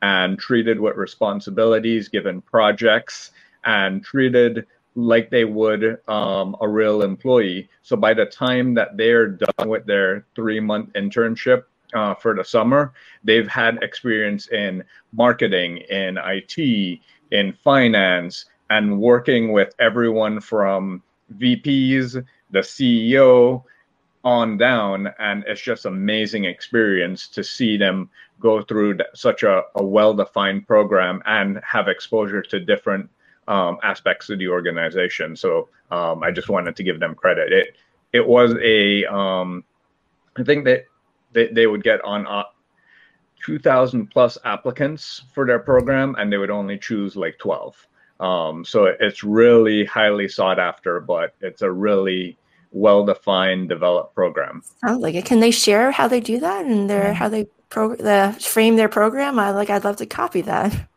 and 0.03 0.39
treated 0.39 0.81
with 0.81 0.97
responsibilities, 0.97 2.09
given 2.09 2.41
projects, 2.41 3.33
and 3.65 4.05
treated 4.05 4.67
like 4.95 5.31
they 5.31 5.45
would 5.45 5.99
um, 6.09 6.57
a 6.61 6.69
real 6.69 7.03
employee. 7.03 7.69
So 7.83 7.97
by 7.97 8.15
the 8.15 8.27
time 8.27 8.75
that 8.75 8.97
they're 8.97 9.29
done 9.29 9.69
with 9.69 9.87
their 9.87 10.27
three 10.35 10.61
month 10.61 10.93
internship 10.95 11.65
uh, 11.95 12.15
for 12.15 12.35
the 12.35 12.45
summer, 12.45 12.93
they've 13.25 13.49
had 13.49 13.83
experience 13.83 14.49
in 14.49 14.85
marketing, 15.13 15.79
in 15.79 16.19
IT, 16.19 17.01
in 17.31 17.53
finance, 17.65 18.47
and 18.71 19.01
working 19.01 19.53
with 19.53 19.75
everyone 19.79 20.41
from 20.41 21.03
VPs, 21.39 22.25
the 22.51 22.59
CEO, 22.61 23.65
on 24.23 24.59
down. 24.59 25.09
And 25.19 25.45
it's 25.47 25.61
just 25.61 25.87
amazing 25.87 26.45
experience 26.45 27.29
to 27.29 27.43
see 27.43 27.77
them 27.77 28.11
go 28.39 28.63
through 28.63 28.99
such 29.15 29.43
a, 29.43 29.63
a 29.77 29.85
well 29.85 30.15
defined 30.15 30.67
program 30.67 31.23
and 31.27 31.61
have 31.65 31.89
exposure 31.89 32.43
to 32.43 32.61
different 32.61 33.09
um, 33.51 33.79
aspects 33.83 34.31
of 34.31 34.39
the 34.39 34.49
organization. 34.49 35.35
So 35.35 35.69
um, 35.91 36.23
I 36.23 36.31
just 36.31 36.49
wanted 36.49 36.77
to 36.77 36.83
give 36.85 37.01
them 37.01 37.15
credit. 37.15 37.53
It 37.53 37.77
it 38.13 38.27
was 38.27 38.55
a 38.63 39.05
um, 39.07 39.65
I 40.37 40.45
think 40.45 40.65
that 40.65 40.85
they, 41.33 41.49
they 41.49 41.67
would 41.67 41.83
get 41.83 42.03
on 42.05 42.27
uh, 42.27 42.45
2,000 43.45 44.07
plus 44.07 44.39
applicants 44.45 45.23
for 45.35 45.47
their 45.47 45.59
program, 45.59 46.15
and 46.19 46.33
they 46.33 46.39
would 46.39 46.51
only 46.51 46.79
choose 46.79 47.17
like 47.17 47.39
12. 47.39 47.87
Um, 48.21 48.65
so 48.65 48.85
it's 48.85 49.25
really 49.25 49.85
highly 49.85 50.29
sought 50.29 50.59
after, 50.59 51.01
but 51.01 51.35
it's 51.41 51.63
a 51.63 51.71
really 51.71 52.37
well 52.71 53.05
defined, 53.05 53.69
developed 53.69 54.15
program. 54.15 54.63
Sounds 54.85 55.03
like 55.03 55.15
it. 55.15 55.25
Can 55.25 55.41
they 55.41 55.51
share 55.51 55.91
how 55.91 56.07
they 56.07 56.21
do 56.21 56.39
that 56.39 56.67
and 56.67 56.89
their 56.89 57.15
how 57.15 57.29
they 57.29 57.47
pro- 57.69 57.97
the 57.97 58.37
frame 58.41 58.77
their 58.77 58.89
program? 58.89 59.39
I 59.39 59.51
like. 59.51 59.71
I'd 59.71 59.85
love 59.85 59.97
to 59.97 60.07
copy 60.07 60.43
that. 60.43 60.89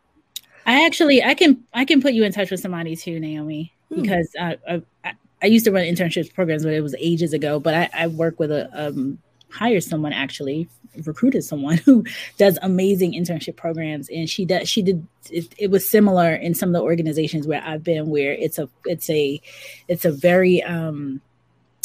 I 0.65 0.85
actually, 0.85 1.23
I 1.23 1.33
can, 1.33 1.63
I 1.73 1.85
can 1.85 2.01
put 2.01 2.13
you 2.13 2.23
in 2.23 2.31
touch 2.31 2.51
with 2.51 2.59
somebody 2.59 2.95
too, 2.95 3.19
Naomi, 3.19 3.73
hmm. 3.89 4.01
because 4.01 4.29
uh, 4.39 4.55
I, 5.03 5.13
I 5.41 5.45
used 5.47 5.65
to 5.65 5.71
run 5.71 5.83
internships 5.83 6.33
programs, 6.33 6.63
but 6.63 6.73
it 6.73 6.81
was 6.81 6.95
ages 6.99 7.33
ago. 7.33 7.59
But 7.59 7.73
I, 7.73 7.89
I 7.93 8.07
work 8.07 8.39
with 8.39 8.51
a 8.51 8.69
um, 8.73 9.19
hired 9.53 9.83
someone 9.83 10.13
actually 10.13 10.67
recruited 11.05 11.43
someone 11.43 11.77
who 11.85 12.03
does 12.37 12.57
amazing 12.61 13.13
internship 13.13 13.55
programs 13.55 14.09
and 14.09 14.29
she 14.29 14.45
does 14.45 14.67
she 14.67 14.81
did 14.81 15.05
it, 15.29 15.53
it, 15.57 15.71
was 15.71 15.87
similar 15.87 16.33
in 16.33 16.53
some 16.53 16.69
of 16.69 16.73
the 16.73 16.81
organizations 16.81 17.47
where 17.47 17.61
i've 17.65 17.83
been 17.83 18.09
where 18.09 18.33
it's 18.33 18.57
a 18.57 18.67
it's 18.85 19.09
a 19.09 19.39
it's 19.87 20.05
a 20.05 20.11
very 20.11 20.61
um 20.63 21.21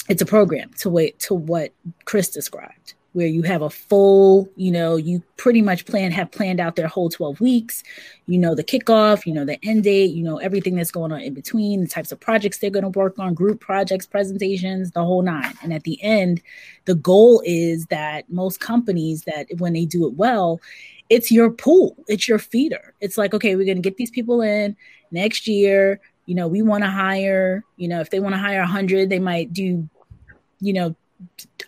it's 0.09 0.23
a 0.23 0.27
program 0.27 0.71
to 0.79 0.89
wait 0.91 1.19
to 1.19 1.35
what 1.35 1.73
chris 2.05 2.29
described 2.29 2.95
where 3.13 3.27
you 3.27 3.43
have 3.43 3.63
a 3.63 3.71
full, 3.71 4.49
you 4.57 4.71
know, 4.71 4.97
you 4.97 5.23
pretty 5.37 5.63
much 5.63 5.87
plan 5.87 6.13
have 6.13 6.31
planned 6.31 6.61
out 6.61 6.77
their 6.77 6.87
whole 6.87 7.09
12 7.09 7.41
weeks. 7.41 7.83
You 8.27 8.39
know 8.39 8.55
the 8.55 8.63
kickoff, 8.63 9.25
you 9.25 9.33
know 9.33 9.45
the 9.45 9.59
end 9.65 9.85
date, 9.85 10.11
you 10.11 10.23
know 10.23 10.37
everything 10.37 10.77
that's 10.77 10.91
going 10.91 11.13
on 11.13 11.21
in 11.21 11.33
between, 11.33 11.81
the 11.81 11.89
types 11.89 12.13
of 12.13 12.21
projects 12.21 12.59
they're 12.59 12.71
going 12.71 12.91
to 12.91 12.99
work 12.99 13.19
on, 13.19 13.35
group 13.35 13.61
projects, 13.61 14.07
presentations, 14.07 14.91
the 14.91 15.03
whole 15.03 15.23
nine. 15.23 15.55
And 15.63 15.73
at 15.73 15.85
the 15.85 16.01
end, 16.03 16.43
the 16.85 16.95
goal 16.95 17.43
is 17.47 17.87
that 17.87 18.31
most 18.31 18.61
companies 18.61 19.25
that 19.25 19.47
when 19.57 19.73
they 19.73 19.87
do 19.87 20.07
it 20.07 20.15
well, 20.15 20.61
it's 21.09 21.33
your 21.33 21.51
pool, 21.51 21.97
it's 22.07 22.29
your 22.29 22.39
feeder. 22.39 22.95
It's 23.01 23.17
like, 23.17 23.33
okay, 23.33 23.57
we're 23.57 23.65
going 23.65 23.79
to 23.79 23.83
get 23.83 23.97
these 23.97 24.11
people 24.11 24.43
in 24.43 24.77
next 25.11 25.49
year. 25.49 26.01
You 26.27 26.35
know, 26.35 26.47
we 26.47 26.61
want 26.61 26.85
to 26.85 26.91
hire, 26.91 27.65
you 27.77 27.89
know, 27.89 28.01
if 28.01 28.11
they 28.11 28.21
want 28.21 28.35
to 28.35 28.39
hire 28.39 28.61
100, 28.61 29.09
they 29.09 29.19
might 29.19 29.53
do, 29.53 29.89
you 30.61 30.73
know, 30.75 30.95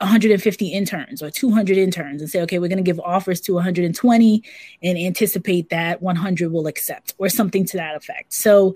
150 0.01 0.69
interns 0.69 1.23
or 1.23 1.31
200 1.31 1.77
interns 1.77 2.23
and 2.23 2.31
say, 2.31 2.41
okay, 2.41 2.59
we're 2.59 2.69
going 2.69 2.79
to 2.79 2.83
give 2.83 3.01
offers 3.01 3.41
to 3.43 3.55
120 3.55 4.43
and 4.83 4.99
anticipate 4.99 5.69
that 5.69 6.01
100 6.01 6.53
will 6.53 6.67
accept 6.67 7.15
or 7.19 7.29
something 7.29 7.67
to 7.67 7.77
that 7.77 7.97
effect. 7.97 8.33
So 8.33 8.75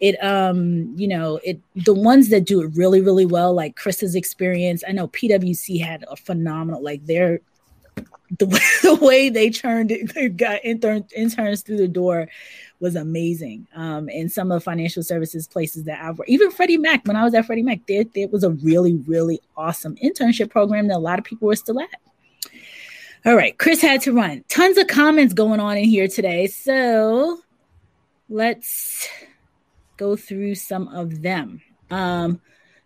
it, 0.00 0.22
um, 0.24 0.94
you 0.96 1.08
know, 1.08 1.40
it, 1.44 1.60
the 1.74 1.94
ones 1.94 2.30
that 2.30 2.44
do 2.44 2.62
it 2.62 2.70
really, 2.74 3.00
really 3.00 3.26
well, 3.26 3.52
like 3.52 3.76
Chris's 3.76 4.14
experience, 4.14 4.82
I 4.86 4.92
know 4.92 5.08
PWC 5.08 5.82
had 5.82 6.04
a 6.08 6.16
phenomenal, 6.16 6.82
like 6.82 7.04
their, 7.04 7.40
the, 8.38 8.46
the 8.46 8.94
way 9.02 9.28
they 9.28 9.50
churned 9.50 9.90
it, 9.90 10.14
they 10.14 10.30
got 10.30 10.64
intern, 10.64 11.04
interns 11.14 11.62
through 11.62 11.78
the 11.78 11.88
door 11.88 12.28
was 12.82 12.96
amazing. 12.96 13.66
Um, 13.74 14.08
and 14.08 14.30
some 14.30 14.50
of 14.50 14.56
the 14.56 14.64
financial 14.64 15.02
services 15.04 15.46
places 15.46 15.84
that 15.84 16.02
I've 16.02 16.18
worked, 16.18 16.28
even 16.28 16.50
Freddie 16.50 16.76
Mac, 16.76 17.06
when 17.06 17.16
I 17.16 17.24
was 17.24 17.32
at 17.32 17.46
Freddie 17.46 17.62
Mac, 17.62 17.86
there, 17.86 18.04
there 18.14 18.28
was 18.28 18.42
a 18.42 18.50
really, 18.50 18.94
really 19.06 19.40
awesome 19.56 19.96
internship 19.96 20.50
program 20.50 20.88
that 20.88 20.96
a 20.96 20.98
lot 20.98 21.18
of 21.18 21.24
people 21.24 21.46
were 21.46 21.56
still 21.56 21.80
at. 21.80 21.88
All 23.24 23.36
right, 23.36 23.56
Chris 23.56 23.80
had 23.80 24.00
to 24.02 24.12
run. 24.12 24.44
Tons 24.48 24.76
of 24.76 24.88
comments 24.88 25.32
going 25.32 25.60
on 25.60 25.76
in 25.78 25.84
here 25.84 26.08
today. 26.08 26.48
So 26.48 27.40
let's 28.28 29.08
go 29.96 30.16
through 30.16 30.56
some 30.56 30.88
of 30.88 31.22
them. 31.22 31.62
Um, 31.90 32.40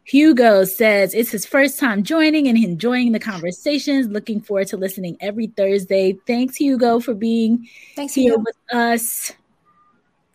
Hugo 0.04 0.64
says 0.64 1.14
it's 1.14 1.30
his 1.30 1.46
first 1.46 1.80
time 1.80 2.02
joining 2.02 2.48
and 2.48 2.58
enjoying 2.58 3.12
the 3.12 3.18
conversations. 3.18 4.08
Looking 4.08 4.42
forward 4.42 4.68
to 4.68 4.76
listening 4.76 5.16
every 5.20 5.46
Thursday. 5.46 6.18
Thanks, 6.26 6.56
Hugo, 6.56 7.00
for 7.00 7.14
being 7.14 7.66
Thanks, 7.96 8.12
here 8.12 8.32
Hugo. 8.32 8.44
with 8.44 8.56
us. 8.72 9.32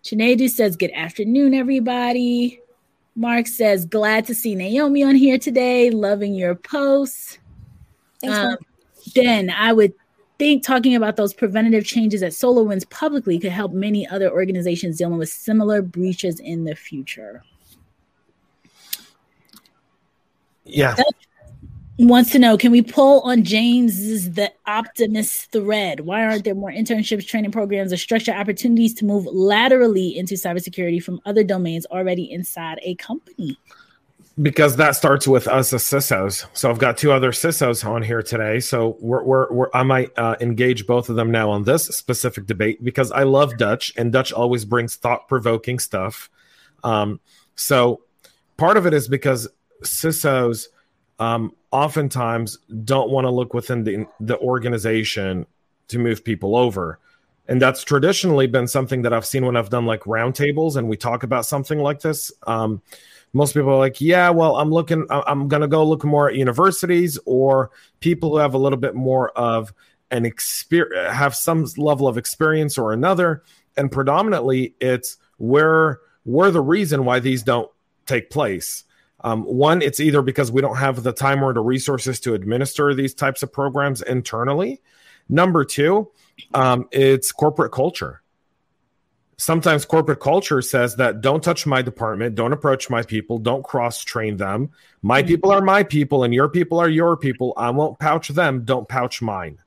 Sinead 0.04 0.50
says, 0.50 0.76
Good 0.76 0.92
afternoon, 0.92 1.54
everybody. 1.54 2.60
Mark 3.16 3.48
says, 3.48 3.86
Glad 3.86 4.26
to 4.26 4.36
see 4.36 4.56
Naomi 4.56 5.04
on 5.04 5.16
here 5.16 5.38
today. 5.38 5.90
Loving 5.90 6.34
your 6.34 6.56
posts. 6.56 7.38
Thanks, 8.20 8.38
um, 8.38 8.58
then 9.16 9.50
I 9.50 9.74
would 9.74 9.94
think 10.40 10.64
talking 10.64 10.96
about 10.96 11.18
those 11.18 11.34
preventative 11.34 11.86
changes 11.86 12.24
at 12.24 12.32
SolarWinds 12.32 12.90
publicly 12.90 13.40
could 13.40 13.52
help 13.52 13.74
many 13.74 14.08
other 14.08 14.32
organizations 14.32 14.98
dealing 14.98 15.18
with 15.18 15.30
similar 15.30 15.82
breaches 15.82 16.40
in 16.40 16.64
the 16.64 16.76
future. 16.76 17.44
Yeah 20.64 20.96
wants 22.06 22.32
to 22.32 22.40
know 22.40 22.58
can 22.58 22.72
we 22.72 22.82
pull 22.82 23.22
on 23.22 23.44
James's 23.44 24.32
the 24.32 24.52
optimist 24.66 25.52
thread? 25.52 26.02
Why 26.02 26.24
aren't 26.24 26.44
there 26.44 26.56
more 26.56 26.72
internships, 26.72 27.28
training 27.28 27.52
programs, 27.52 27.92
or 27.92 27.98
structure 27.98 28.32
opportunities 28.32 28.94
to 28.96 29.06
move 29.06 29.26
laterally 29.26 30.18
into 30.18 30.36
cybersecurity 30.36 31.04
from 31.04 31.22
other 31.26 31.44
domains 31.44 31.86
already 31.88 32.32
inside 32.32 32.80
a 32.82 32.96
company? 32.96 33.58
Because 34.42 34.78
that 34.78 34.96
starts 34.96 35.28
with 35.28 35.48
us 35.48 35.74
as 35.74 35.84
CISOs. 35.84 36.46
So 36.54 36.70
I've 36.70 36.80
got 36.80 36.98
two 36.98 37.12
other 37.12 37.32
CISOs 37.32 37.86
on 37.86 38.02
here 38.02 38.24
today. 38.24 38.62
So 38.62 38.98
we're, 39.02 39.24
we're, 39.24 39.52
we're 39.52 39.70
I 39.74 39.84
might 39.84 40.18
uh, 40.18 40.38
engage 40.40 40.88
both 40.88 41.10
of 41.10 41.18
them 41.18 41.30
now 41.30 41.50
on 41.52 41.66
this 41.66 41.88
specific 41.88 42.48
debate 42.48 42.84
because 42.84 43.12
I 43.12 43.24
love 43.24 43.58
Dutch 43.58 43.94
and 43.98 44.12
Dutch 44.12 44.32
always 44.32 44.64
brings 44.64 44.96
thought 44.96 45.28
provoking 45.28 45.80
stuff. 45.80 46.30
Um, 46.84 47.20
so 47.56 48.02
part 48.58 48.78
of 48.78 48.86
it 48.86 48.94
is 48.94 49.08
because 49.10 49.50
CISOs 49.84 50.68
um, 51.20 51.54
oftentimes 51.72 52.58
don't 52.84 53.10
want 53.10 53.26
to 53.26 53.32
look 53.32 53.54
within 53.54 53.84
the, 53.84 54.06
the 54.20 54.38
organization 54.40 55.46
to 55.88 56.00
move 56.00 56.24
people 56.24 56.56
over. 56.56 57.00
And 57.48 57.62
that's 57.62 57.84
traditionally 57.84 58.48
been 58.48 58.68
something 58.68 59.02
that 59.02 59.14
I've 59.14 59.26
seen 59.26 59.46
when 59.46 59.58
I've 59.58 59.70
done 59.70 59.86
like 59.86 60.02
roundtables 60.02 60.76
and 60.76 60.88
we 60.88 60.96
talk 60.96 61.24
about 61.24 61.46
something 61.46 61.80
like 61.80 62.02
this. 62.02 62.32
Um, 62.48 62.82
most 63.34 63.54
people 63.54 63.70
are 63.70 63.78
like, 63.78 64.00
yeah, 64.00 64.30
well, 64.30 64.58
I'm 64.58 64.70
looking, 64.70 65.06
I'm 65.10 65.48
going 65.48 65.62
to 65.62 65.68
go 65.68 65.86
look 65.86 66.04
more 66.04 66.30
at 66.30 66.36
universities 66.36 67.18
or 67.26 67.72
people 68.00 68.32
who 68.32 68.38
have 68.38 68.54
a 68.54 68.58
little 68.58 68.78
bit 68.78 68.96
more 68.96 69.32
of 69.32 69.74
an 70.12 70.26
experience, 70.26 71.14
have 71.14 71.36
some 71.36 71.66
level 71.78 72.08
of 72.08 72.18
experience 72.18 72.78
or 72.78 72.92
another. 72.92 73.44
And 73.78 73.92
predominantly, 73.92 74.76
it's 74.82 75.18
where 75.38 76.00
we're 76.26 76.52
the 76.52 76.62
reason 76.62 77.06
why 77.06 77.20
these 77.20 77.42
don't 77.44 77.72
take 78.06 78.30
place. 78.30 78.84
Um, 79.24 79.44
one, 79.44 79.82
it's 79.82 80.00
either 80.00 80.22
because 80.22 80.52
we 80.52 80.62
don't 80.62 80.78
have 80.78 81.04
the 81.04 81.14
time 81.14 81.44
or 81.44 81.54
the 81.54 81.62
resources 81.62 82.20
to 82.22 82.34
administer 82.34 82.94
these 82.94 83.14
types 83.14 83.44
of 83.44 83.54
programs 83.54 84.02
internally. 84.02 84.82
Number 85.30 85.64
two, 85.64 86.10
um, 86.54 86.88
it's 86.92 87.32
corporate 87.32 87.72
culture. 87.72 88.22
Sometimes 89.38 89.86
corporate 89.86 90.20
culture 90.20 90.62
says 90.62 90.96
that 90.98 91.22
don't 91.22 91.44
touch 91.44 91.66
my 91.66 91.82
department, 91.82 92.36
don't 92.36 92.54
approach 92.54 92.90
my 92.92 93.02
people, 93.02 93.40
don't 93.40 93.64
cross 93.64 94.04
train 94.04 94.38
them. 94.38 94.70
My 95.02 95.22
mm-hmm. 95.22 95.30
people 95.30 95.52
are 95.52 95.62
my 95.62 95.82
people, 95.84 96.24
and 96.24 96.34
your 96.34 96.48
people 96.48 96.80
are 96.80 96.90
your 96.90 97.18
people. 97.18 97.54
I 97.58 97.72
won't 97.72 97.98
pouch 97.98 98.28
them, 98.28 98.66
don't 98.66 98.88
pouch 98.88 99.22
mine. 99.22 99.58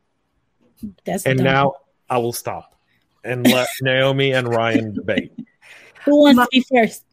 That's 1.05 1.27
and 1.27 1.39
dumb. 1.39 1.45
now 1.45 1.73
I 2.09 2.19
will 2.19 2.33
stop 2.33 2.77
and 3.25 3.45
let 3.51 3.69
Naomi 3.81 4.33
and 4.33 4.49
Ryan 4.49 4.95
debate. 4.95 5.33
Who 6.05 6.21
wants 6.21 6.41
to 6.41 6.49
be 6.53 6.65
first? 6.73 7.05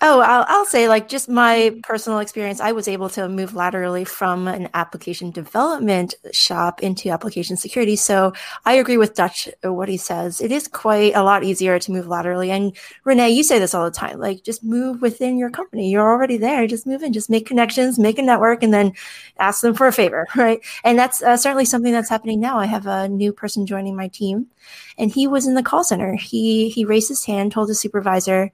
Oh, 0.00 0.20
I'll, 0.20 0.44
I'll 0.46 0.64
say, 0.64 0.88
like, 0.88 1.08
just 1.08 1.28
my 1.28 1.74
personal 1.82 2.20
experience, 2.20 2.60
I 2.60 2.70
was 2.70 2.86
able 2.86 3.08
to 3.10 3.28
move 3.28 3.56
laterally 3.56 4.04
from 4.04 4.46
an 4.46 4.68
application 4.72 5.32
development 5.32 6.14
shop 6.30 6.84
into 6.84 7.10
application 7.10 7.56
security. 7.56 7.96
So 7.96 8.32
I 8.64 8.74
agree 8.74 8.96
with 8.96 9.14
Dutch, 9.14 9.48
uh, 9.64 9.72
what 9.72 9.88
he 9.88 9.96
says. 9.96 10.40
It 10.40 10.52
is 10.52 10.68
quite 10.68 11.16
a 11.16 11.24
lot 11.24 11.42
easier 11.42 11.80
to 11.80 11.90
move 11.90 12.06
laterally. 12.06 12.52
And 12.52 12.76
Renee, 13.02 13.30
you 13.30 13.42
say 13.42 13.58
this 13.58 13.74
all 13.74 13.84
the 13.84 13.90
time 13.90 14.20
like, 14.20 14.44
just 14.44 14.62
move 14.62 15.02
within 15.02 15.36
your 15.36 15.50
company. 15.50 15.90
You're 15.90 16.08
already 16.08 16.36
there. 16.36 16.68
Just 16.68 16.86
move 16.86 17.02
in, 17.02 17.12
just 17.12 17.28
make 17.28 17.46
connections, 17.46 17.98
make 17.98 18.20
a 18.20 18.22
network, 18.22 18.62
and 18.62 18.72
then 18.72 18.92
ask 19.40 19.62
them 19.62 19.74
for 19.74 19.88
a 19.88 19.92
favor, 19.92 20.28
right? 20.36 20.60
And 20.84 20.96
that's 20.96 21.24
uh, 21.24 21.36
certainly 21.36 21.64
something 21.64 21.92
that's 21.92 22.08
happening 22.08 22.38
now. 22.38 22.56
I 22.60 22.66
have 22.66 22.86
a 22.86 23.08
new 23.08 23.32
person 23.32 23.66
joining 23.66 23.96
my 23.96 24.06
team, 24.06 24.46
and 24.96 25.10
he 25.10 25.26
was 25.26 25.48
in 25.48 25.54
the 25.54 25.62
call 25.64 25.82
center. 25.82 26.14
He, 26.14 26.68
he 26.68 26.84
raised 26.84 27.08
his 27.08 27.24
hand, 27.24 27.50
told 27.50 27.68
his 27.68 27.80
supervisor, 27.80 28.52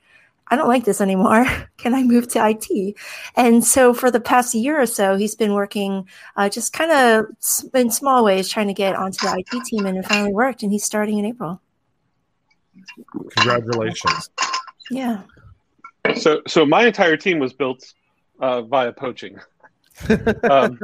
I 0.48 0.57
don't 0.57 0.68
like 0.68 0.85
this 0.85 1.00
anymore. 1.00 1.46
Can 1.76 1.94
I 1.94 2.02
move 2.02 2.28
to 2.28 2.48
IT? 2.48 2.96
And 3.37 3.64
so 3.64 3.94
for 3.94 4.11
the 4.11 4.20
past 4.20 4.54
year 4.54 4.80
or 4.80 4.87
so, 4.87 5.16
he's 5.16 5.35
been 5.35 5.54
working 5.54 6.09
uh, 6.37 6.48
just 6.48 6.72
kind 6.72 6.90
of 6.90 7.26
in 7.74 7.90
small 7.90 8.24
ways, 8.24 8.48
trying 8.48 8.68
to 8.68 8.74
get 8.74 8.94
onto 8.94 9.26
the 9.26 9.38
IT 9.38 9.64
team, 9.64 9.87
and 9.87 9.98
it 9.98 10.07
finally 10.07 10.33
worked. 10.33 10.62
And 10.62 10.72
he's 10.72 10.85
starting 10.85 11.18
in 11.18 11.24
April. 11.24 11.61
Congratulations! 13.37 14.30
Yeah. 14.90 15.22
So, 16.16 16.42
so 16.46 16.66
my 16.66 16.87
entire 16.87 17.16
team 17.16 17.38
was 17.38 17.54
built 17.54 17.94
uh, 18.40 18.62
via 18.62 18.92
poaching. 18.92 19.40
um, 20.50 20.78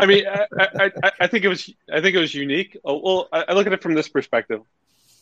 I 0.00 0.06
mean, 0.06 0.24
I, 0.26 0.46
I, 1.02 1.12
I, 1.20 1.26
think 1.26 1.44
it 1.44 1.48
was 1.48 1.68
I 1.92 2.00
think 2.00 2.14
it 2.14 2.20
was 2.20 2.32
unique. 2.32 2.78
Oh, 2.84 3.00
well, 3.02 3.28
I 3.32 3.52
look 3.52 3.66
at 3.66 3.72
it 3.72 3.82
from 3.82 3.94
this 3.94 4.08
perspective 4.08 4.62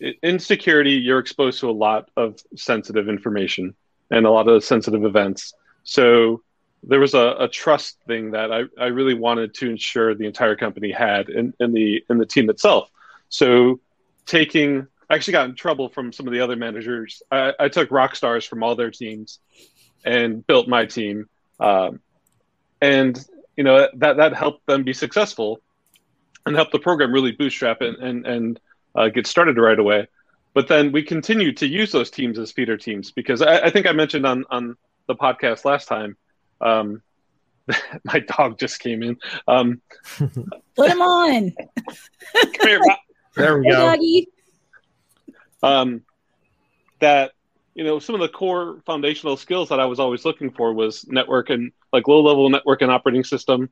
in 0.00 0.38
security, 0.38 0.92
you're 0.92 1.18
exposed 1.18 1.60
to 1.60 1.70
a 1.70 1.72
lot 1.72 2.10
of 2.16 2.38
sensitive 2.56 3.08
information 3.08 3.74
and 4.10 4.26
a 4.26 4.30
lot 4.30 4.48
of 4.48 4.64
sensitive 4.64 5.04
events. 5.04 5.54
So 5.84 6.42
there 6.82 7.00
was 7.00 7.14
a, 7.14 7.36
a 7.40 7.48
trust 7.48 7.98
thing 8.06 8.32
that 8.32 8.52
I, 8.52 8.64
I 8.78 8.86
really 8.86 9.14
wanted 9.14 9.54
to 9.54 9.70
ensure 9.70 10.14
the 10.14 10.26
entire 10.26 10.56
company 10.56 10.92
had 10.92 11.28
in, 11.28 11.54
in 11.60 11.72
the 11.72 12.04
in 12.10 12.18
the 12.18 12.26
team 12.26 12.50
itself. 12.50 12.90
So 13.28 13.80
taking, 14.26 14.86
I 15.08 15.14
actually 15.14 15.32
got 15.32 15.48
in 15.48 15.54
trouble 15.54 15.88
from 15.88 16.12
some 16.12 16.26
of 16.26 16.32
the 16.32 16.40
other 16.40 16.56
managers. 16.56 17.22
I, 17.30 17.52
I 17.58 17.68
took 17.68 17.90
rock 17.90 18.16
stars 18.16 18.44
from 18.44 18.62
all 18.62 18.74
their 18.74 18.90
teams 18.90 19.38
and 20.04 20.46
built 20.46 20.68
my 20.68 20.84
team. 20.86 21.28
Um, 21.58 22.00
and 22.80 23.24
you 23.56 23.64
know 23.64 23.88
that 23.94 24.16
that 24.16 24.34
helped 24.34 24.66
them 24.66 24.82
be 24.82 24.92
successful 24.92 25.60
and 26.44 26.54
helped 26.54 26.72
the 26.72 26.78
program 26.78 27.12
really 27.12 27.32
bootstrap 27.32 27.80
and 27.80 27.96
and, 27.96 28.26
and 28.26 28.60
uh, 28.94 29.08
get 29.08 29.26
started 29.26 29.56
right 29.58 29.78
away. 29.78 30.08
But 30.54 30.68
then 30.68 30.92
we 30.92 31.02
continue 31.02 31.52
to 31.54 31.66
use 31.66 31.90
those 31.90 32.10
teams 32.10 32.38
as 32.38 32.52
feeder 32.52 32.76
teams 32.76 33.10
because 33.10 33.42
I, 33.42 33.58
I 33.66 33.70
think 33.70 33.86
I 33.86 33.92
mentioned 33.92 34.24
on 34.26 34.44
on 34.50 34.76
the 35.08 35.14
podcast 35.16 35.64
last 35.64 35.88
time. 35.88 36.16
Um, 36.60 37.02
my 38.04 38.20
dog 38.20 38.58
just 38.58 38.78
came 38.80 39.02
in. 39.02 39.16
Um, 39.48 39.80
Put 40.76 40.90
him 40.90 41.00
on. 41.02 41.52
come 42.34 42.68
here, 42.68 42.80
There 43.36 43.58
we 43.58 43.64
Hey, 43.66 43.70
go. 43.72 43.78
doggy. 43.90 44.28
um, 45.62 46.02
that 47.00 47.32
you 47.74 47.82
know 47.84 47.98
some 47.98 48.14
of 48.14 48.20
the 48.20 48.28
core 48.28 48.80
foundational 48.86 49.36
skills 49.36 49.68
that 49.70 49.80
I 49.80 49.86
was 49.86 49.98
always 49.98 50.24
looking 50.24 50.50
for 50.50 50.72
was 50.72 51.06
network 51.08 51.50
and 51.50 51.72
like 51.92 52.06
low 52.06 52.22
level 52.22 52.48
network 52.48 52.82
and 52.82 52.90
operating 52.90 53.24
system, 53.24 53.68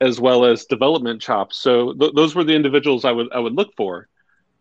as 0.00 0.20
well 0.20 0.44
as 0.44 0.64
development 0.64 1.22
chops. 1.22 1.56
So 1.58 1.92
th- 1.94 2.14
those 2.14 2.34
were 2.34 2.44
the 2.44 2.54
individuals 2.54 3.04
I 3.04 3.12
would 3.12 3.32
I 3.32 3.38
would 3.38 3.54
look 3.54 3.74
for, 3.76 4.08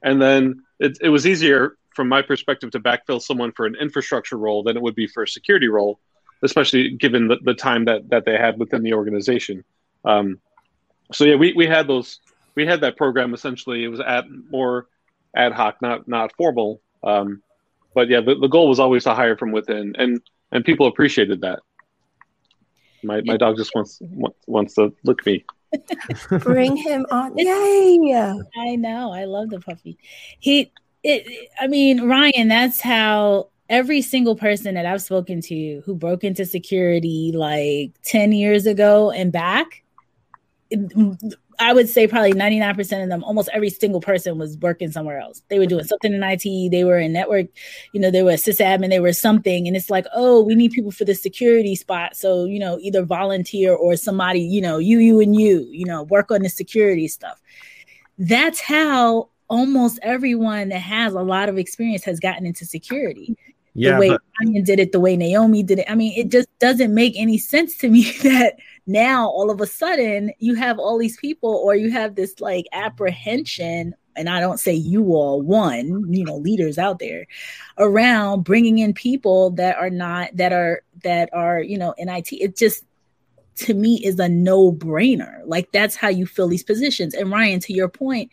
and 0.03 0.21
then 0.21 0.63
it, 0.79 0.97
it 1.01 1.09
was 1.09 1.25
easier 1.25 1.77
from 1.95 2.07
my 2.07 2.21
perspective 2.21 2.71
to 2.71 2.79
backfill 2.79 3.21
someone 3.21 3.51
for 3.51 3.65
an 3.65 3.75
infrastructure 3.75 4.37
role 4.37 4.63
than 4.63 4.77
it 4.77 4.81
would 4.83 4.95
be 4.95 5.07
for 5.07 5.23
a 5.23 5.27
security 5.27 5.67
role, 5.67 5.99
especially 6.43 6.91
given 6.91 7.27
the, 7.27 7.37
the 7.43 7.53
time 7.53 7.85
that 7.85 8.09
that 8.09 8.25
they 8.25 8.37
had 8.37 8.59
within 8.59 8.83
the 8.83 8.93
organization. 8.93 9.63
Um, 10.05 10.39
so 11.11 11.25
yeah, 11.25 11.35
we, 11.35 11.53
we 11.53 11.65
had 11.67 11.87
those 11.87 12.19
we 12.55 12.65
had 12.65 12.81
that 12.81 12.97
program 12.97 13.33
essentially. 13.33 13.83
It 13.83 13.87
was 13.87 13.99
at 13.99 14.25
more 14.49 14.87
ad 15.35 15.53
hoc, 15.53 15.81
not 15.81 16.07
not 16.07 16.33
formal. 16.37 16.81
Um, 17.03 17.41
but 17.93 18.09
yeah, 18.09 18.21
the, 18.21 18.35
the 18.35 18.47
goal 18.47 18.69
was 18.69 18.79
always 18.79 19.03
to 19.05 19.13
hire 19.13 19.37
from 19.37 19.51
within, 19.51 19.95
and 19.97 20.21
and 20.51 20.63
people 20.63 20.87
appreciated 20.87 21.41
that. 21.41 21.59
My 23.03 23.21
my 23.25 23.37
dog 23.37 23.57
just 23.57 23.73
wants 23.73 23.99
wants 24.45 24.75
to 24.75 24.93
lick 25.03 25.25
me. 25.25 25.45
Bring 26.29 26.77
him 26.77 27.05
on. 27.11 27.33
Yay! 27.37 28.33
I 28.57 28.75
know. 28.75 29.11
I 29.11 29.25
love 29.25 29.49
the 29.49 29.59
puppy. 29.59 29.97
He 30.39 30.71
it 31.03 31.49
I 31.59 31.67
mean, 31.67 32.07
Ryan, 32.07 32.47
that's 32.47 32.81
how 32.81 33.49
every 33.69 34.01
single 34.01 34.35
person 34.35 34.75
that 34.75 34.85
I've 34.85 35.01
spoken 35.01 35.41
to 35.41 35.81
who 35.85 35.95
broke 35.95 36.23
into 36.23 36.45
security 36.45 37.31
like 37.33 37.91
10 38.03 38.31
years 38.31 38.65
ago 38.65 39.11
and 39.11 39.31
back, 39.31 39.83
I 41.59 41.73
would 41.73 41.89
say 41.89 42.07
probably 42.07 42.33
99% 42.33 43.03
of 43.03 43.09
them, 43.09 43.23
almost 43.23 43.49
every 43.51 43.69
single 43.69 43.99
person 43.99 44.37
was 44.37 44.57
working 44.57 44.91
somewhere 44.91 45.19
else. 45.19 45.41
They 45.49 45.57
were 45.57 45.65
doing 45.65 45.85
something 45.85 46.13
in 46.13 46.21
IT, 46.23 46.71
they 46.71 46.83
were 46.83 46.99
in 46.99 47.13
network, 47.13 47.47
you 47.93 47.99
know, 47.99 48.11
they 48.11 48.21
were 48.21 48.31
a 48.31 48.35
sysadmin, 48.35 48.89
they 48.89 48.99
were 48.99 49.13
something. 49.13 49.67
And 49.67 49.75
it's 49.75 49.89
like, 49.89 50.05
oh, 50.13 50.41
we 50.43 50.53
need 50.53 50.71
people 50.71 50.91
for 50.91 51.05
the 51.05 51.15
security 51.15 51.75
spot. 51.75 52.15
So, 52.15 52.45
you 52.45 52.59
know, 52.59 52.77
either 52.79 53.03
volunteer 53.03 53.73
or 53.73 53.95
somebody, 53.95 54.41
you 54.41 54.61
know, 54.61 54.77
you, 54.77 54.99
you, 54.99 55.19
and 55.19 55.35
you, 55.35 55.67
you 55.71 55.85
know, 55.85 56.03
work 56.03 56.29
on 56.29 56.43
the 56.43 56.49
security 56.49 57.07
stuff. 57.07 57.41
That's 58.19 58.59
how 58.59 59.29
almost 59.49 59.99
everyone 60.03 60.69
that 60.69 60.79
has 60.79 61.13
a 61.13 61.21
lot 61.21 61.49
of 61.49 61.57
experience 61.57 62.03
has 62.03 62.19
gotten 62.19 62.45
into 62.45 62.65
security 62.65 63.35
Yeah, 63.73 63.93
the 63.93 63.99
way 63.99 64.09
but 64.09 64.21
Ryan 64.41 64.63
did 64.63 64.79
it, 64.79 64.91
the 64.91 64.99
way 64.99 65.15
Naomi 65.15 65.63
did 65.63 65.79
it. 65.79 65.85
I 65.89 65.95
mean, 65.95 66.13
it 66.17 66.29
just 66.29 66.47
doesn't 66.59 66.93
make 66.93 67.13
any 67.15 67.37
sense 67.37 67.77
to 67.77 67.89
me 67.89 68.03
that 68.23 68.57
now 68.87 69.27
all 69.27 69.51
of 69.51 69.61
a 69.61 69.67
sudden 69.67 70.31
you 70.39 70.55
have 70.55 70.79
all 70.79 70.97
these 70.97 71.17
people 71.17 71.61
or 71.63 71.75
you 71.75 71.91
have 71.91 72.15
this 72.15 72.39
like 72.39 72.65
apprehension 72.71 73.93
and 74.15 74.27
I 74.29 74.39
don't 74.39 74.59
say 74.59 74.73
you 74.73 75.13
all 75.13 75.41
one, 75.41 76.11
you 76.11 76.25
know, 76.25 76.37
leaders 76.37 76.77
out 76.77 76.97
there 76.99 77.27
around 77.77 78.43
bringing 78.43 78.79
in 78.79 78.93
people 78.93 79.51
that 79.51 79.77
are 79.77 79.91
not 79.91 80.35
that 80.35 80.51
are 80.51 80.81
that 81.03 81.29
are, 81.33 81.61
you 81.61 81.77
know, 81.77 81.93
in 81.97 82.09
IT. 82.09 82.33
It 82.33 82.57
just 82.57 82.83
to 83.57 83.73
me 83.73 84.01
is 84.03 84.19
a 84.19 84.27
no-brainer. 84.27 85.41
Like 85.45 85.71
that's 85.71 85.95
how 85.95 86.09
you 86.09 86.25
fill 86.25 86.47
these 86.47 86.63
positions. 86.63 87.13
And 87.13 87.31
Ryan, 87.31 87.59
to 87.61 87.73
your 87.73 87.89
point, 87.89 88.31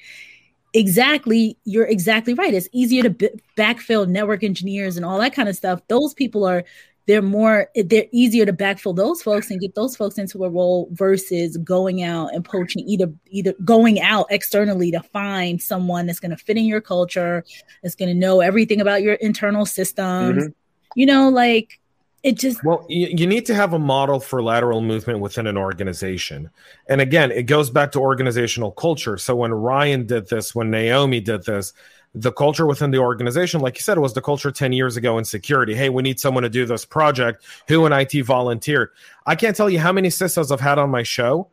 exactly 0.75 1.57
you're 1.65 1.87
exactly 1.87 2.35
right 2.35 2.53
it's 2.53 2.69
easier 2.73 3.05
to 3.05 3.11
b- 3.11 3.31
backfill 3.57 4.09
network 4.09 4.43
engineers 4.43 4.97
and 4.97 5.07
all 5.07 5.21
that 5.21 5.33
kind 5.33 5.49
of 5.49 5.55
stuff 5.55 5.81
those 5.87 6.13
people 6.15 6.45
are 6.45 6.65
they're 7.07 7.23
more 7.23 7.69
they're 7.75 8.07
easier 8.13 8.47
to 8.47 8.53
backfill 8.53 8.97
those 8.97 9.23
folks 9.23 9.51
and 9.51 9.61
get 9.61 9.75
those 9.75 9.97
folks 9.97 10.19
into 10.19 10.45
a 10.45 10.49
role 10.49 10.89
versus 10.93 11.57
going 11.59 12.03
out 12.03 12.33
and 12.33 12.45
poaching 12.45 12.83
either 12.87 13.13
either 13.31 13.55
going 13.65 14.01
out 14.01 14.27
externally 14.31 14.91
to 14.91 15.01
find 15.01 15.61
someone 15.61 16.07
that's 16.07 16.21
going 16.21 16.31
to 16.31 16.37
fit 16.37 16.57
in 16.57 16.65
your 16.65 16.81
culture 16.81 17.45
that's 17.83 17.95
going 17.95 18.09
to 18.09 18.15
know 18.15 18.41
everything 18.41 18.81
about 18.81 19.03
your 19.03 19.15
internal 19.15 19.67
systems 19.67 20.45
mm-hmm. 20.45 20.53
you 20.95 21.07
know 21.07 21.29
like 21.29 21.79
it 22.25 22.39
just 22.39 22.65
Well, 22.65 22.87
you, 22.89 23.09
you 23.15 23.27
need 23.27 23.45
to 23.47 23.55
have 23.55 23.75
a 23.75 23.79
model 23.79 24.19
for 24.19 24.43
lateral 24.43 24.81
movement 24.81 25.21
within 25.21 25.47
an 25.47 25.59
organization. 25.59 26.49
And 26.89 27.03
again, 27.03 27.31
it 27.31 27.43
goes 27.43 27.69
back 27.69 27.93
to 27.93 28.01
organizational 28.01 28.73
culture. 28.73 29.19
So 29.19 29.37
when 29.37 29.53
Ryan 29.53 30.07
did 30.07 30.31
this, 30.31 30.55
when 30.55 30.71
Naomi 30.71 31.21
did 31.21 31.45
this, 31.45 31.75
the 32.15 32.33
culture 32.33 32.67
within 32.67 32.93
the 32.93 32.99
organization, 32.99 33.61
like 33.61 33.77
you 33.77 33.83
said, 33.83 33.99
was 33.99 34.15
the 34.15 34.23
culture 34.23 34.53
10 34.53 34.73
years 34.73 34.97
ago 34.97 35.19
in 35.19 35.25
security. 35.25 35.75
Hey, 35.75 35.89
we 35.89 36.03
need 36.03 36.21
someone 36.21 36.45
to 36.45 36.49
do 36.49 36.65
this 36.65 36.85
project. 36.85 37.45
Who 37.67 37.85
in 37.87 37.93
IT 37.93 38.13
volunteered? 38.25 38.91
I 39.27 39.35
can't 39.35 39.57
tell 39.57 39.69
you 39.69 39.81
how 39.81 39.93
many 39.93 40.09
CISOs 40.09 40.53
I've 40.53 40.61
had 40.61 40.79
on 40.79 40.91
my 40.91 41.03
show 41.03 41.49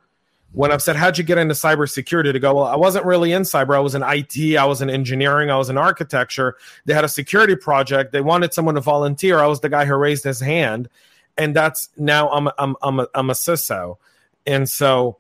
when 0.54 0.72
I've 0.72 0.82
said, 0.82 0.96
How'd 0.96 1.18
you 1.18 1.24
get 1.24 1.40
into 1.40 1.56
cybersecurity? 1.56 2.32
To 2.32 2.40
go, 2.40 2.56
Well, 2.56 2.66
I 2.66 2.76
wasn't 2.76 3.06
really 3.06 3.32
in 3.32 3.42
cyber. 3.42 3.76
I 3.76 3.80
was 3.80 3.96
in 3.96 4.04
IT, 4.04 4.56
I 4.56 4.66
was 4.66 4.82
in 4.82 4.90
engineering, 4.90 5.50
I 5.50 5.58
was 5.58 5.70
in 5.70 5.78
architecture. 5.78 6.58
They 6.86 6.94
had 6.94 7.06
a 7.06 7.10
security 7.10 7.56
project. 7.56 8.12
They 8.12 8.22
wanted 8.22 8.54
someone 8.54 8.76
to 8.76 8.82
volunteer. 8.82 9.40
I 9.40 9.48
was 9.48 9.62
the 9.62 9.70
guy 9.70 9.86
who 9.86 9.96
raised 9.96 10.24
his 10.24 10.40
hand. 10.40 10.90
And 11.38 11.56
that's 11.56 11.90
now 11.98 12.30
I'm, 12.30 12.50
I'm, 12.60 12.76
I'm, 12.84 13.00
a, 13.00 13.08
I'm 13.16 13.30
a 13.32 13.34
CISO. 13.34 13.98
And 14.46 14.70
so 14.70 15.18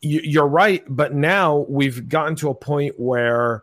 you, 0.00 0.20
you're 0.24 0.46
right. 0.46 0.84
But 0.88 1.12
now 1.12 1.66
we've 1.68 2.08
gotten 2.08 2.34
to 2.36 2.48
a 2.48 2.54
point 2.54 2.98
where 2.98 3.62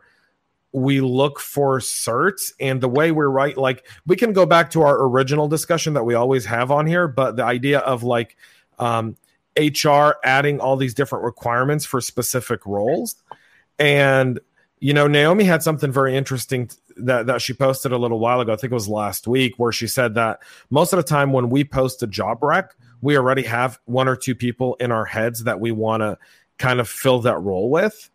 we 0.72 1.00
look 1.00 1.40
for 1.40 1.78
certs 1.78 2.52
and 2.60 2.80
the 2.80 2.88
way 2.88 3.10
we're 3.10 3.28
right 3.28 3.56
like 3.56 3.86
we 4.06 4.16
can 4.16 4.32
go 4.32 4.44
back 4.44 4.70
to 4.70 4.82
our 4.82 5.02
original 5.06 5.48
discussion 5.48 5.94
that 5.94 6.04
we 6.04 6.14
always 6.14 6.44
have 6.44 6.70
on 6.70 6.86
here 6.86 7.08
but 7.08 7.36
the 7.36 7.44
idea 7.44 7.78
of 7.80 8.02
like 8.02 8.36
um, 8.78 9.16
hr 9.58 10.10
adding 10.24 10.60
all 10.60 10.76
these 10.76 10.94
different 10.94 11.24
requirements 11.24 11.84
for 11.84 12.00
specific 12.00 12.64
roles. 12.66 13.16
And 13.78 14.40
you 14.80 14.92
know 14.92 15.08
naomi 15.08 15.44
had 15.44 15.62
something 15.62 15.90
very 15.90 16.16
interesting 16.16 16.70
that, 16.96 17.26
that 17.26 17.42
she 17.42 17.52
posted 17.52 17.90
a 17.90 17.98
little 17.98 18.20
while 18.20 18.40
ago 18.40 18.52
i 18.52 18.56
think 18.56 18.70
it 18.70 18.74
was 18.74 18.88
last 18.88 19.26
week 19.26 19.54
where 19.56 19.72
she 19.72 19.88
said 19.88 20.14
that 20.14 20.38
most 20.70 20.92
of 20.92 20.98
the 20.98 21.02
time 21.02 21.32
when 21.32 21.50
we 21.50 21.64
post 21.64 22.00
a 22.04 22.06
job 22.06 22.40
rec 22.44 22.76
we 23.00 23.16
already 23.16 23.42
have 23.42 23.78
one 23.84 24.08
or 24.08 24.16
two 24.16 24.34
people 24.34 24.74
in 24.76 24.92
our 24.92 25.04
heads 25.04 25.44
that 25.44 25.60
we 25.60 25.72
want 25.72 26.02
to 26.02 26.18
kind 26.58 26.80
of 26.80 26.88
fill 26.88 27.20
that 27.20 27.38
role 27.38 27.70
with. 27.70 28.10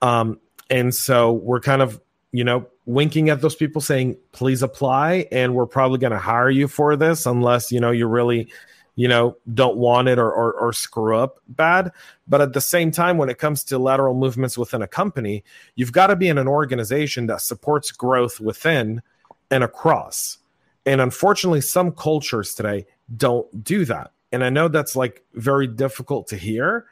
Um, 0.00 0.40
and 0.72 0.94
so 0.94 1.32
we're 1.32 1.60
kind 1.60 1.82
of 1.82 2.00
you 2.32 2.42
know 2.42 2.66
winking 2.86 3.28
at 3.28 3.40
those 3.40 3.54
people 3.54 3.80
saying 3.80 4.16
please 4.32 4.62
apply 4.62 5.28
and 5.30 5.54
we're 5.54 5.66
probably 5.66 5.98
going 5.98 6.12
to 6.12 6.18
hire 6.18 6.50
you 6.50 6.66
for 6.66 6.96
this 6.96 7.26
unless 7.26 7.70
you 7.70 7.78
know 7.78 7.90
you 7.90 8.08
really 8.08 8.50
you 8.96 9.06
know 9.06 9.36
don't 9.54 9.76
want 9.76 10.08
it 10.08 10.18
or, 10.18 10.32
or 10.32 10.52
or 10.54 10.72
screw 10.72 11.16
up 11.16 11.38
bad. 11.48 11.92
But 12.26 12.40
at 12.40 12.54
the 12.54 12.60
same 12.60 12.90
time 12.90 13.18
when 13.18 13.28
it 13.28 13.38
comes 13.38 13.62
to 13.64 13.78
lateral 13.78 14.14
movements 14.14 14.58
within 14.58 14.82
a 14.82 14.88
company 14.88 15.44
you've 15.76 15.92
got 15.92 16.08
to 16.08 16.16
be 16.16 16.28
in 16.28 16.38
an 16.38 16.48
organization 16.48 17.26
that 17.26 17.42
supports 17.42 17.92
growth 17.92 18.40
within 18.40 19.02
and 19.50 19.62
across. 19.62 20.38
And 20.86 21.00
unfortunately 21.00 21.60
some 21.60 21.92
cultures 21.92 22.54
today 22.54 22.86
don't 23.16 23.62
do 23.62 23.84
that. 23.84 24.12
And 24.32 24.42
i 24.42 24.48
know 24.48 24.68
that's 24.68 24.96
like 24.96 25.22
very 25.34 25.66
difficult 25.66 26.28
to 26.28 26.36
hear 26.36 26.86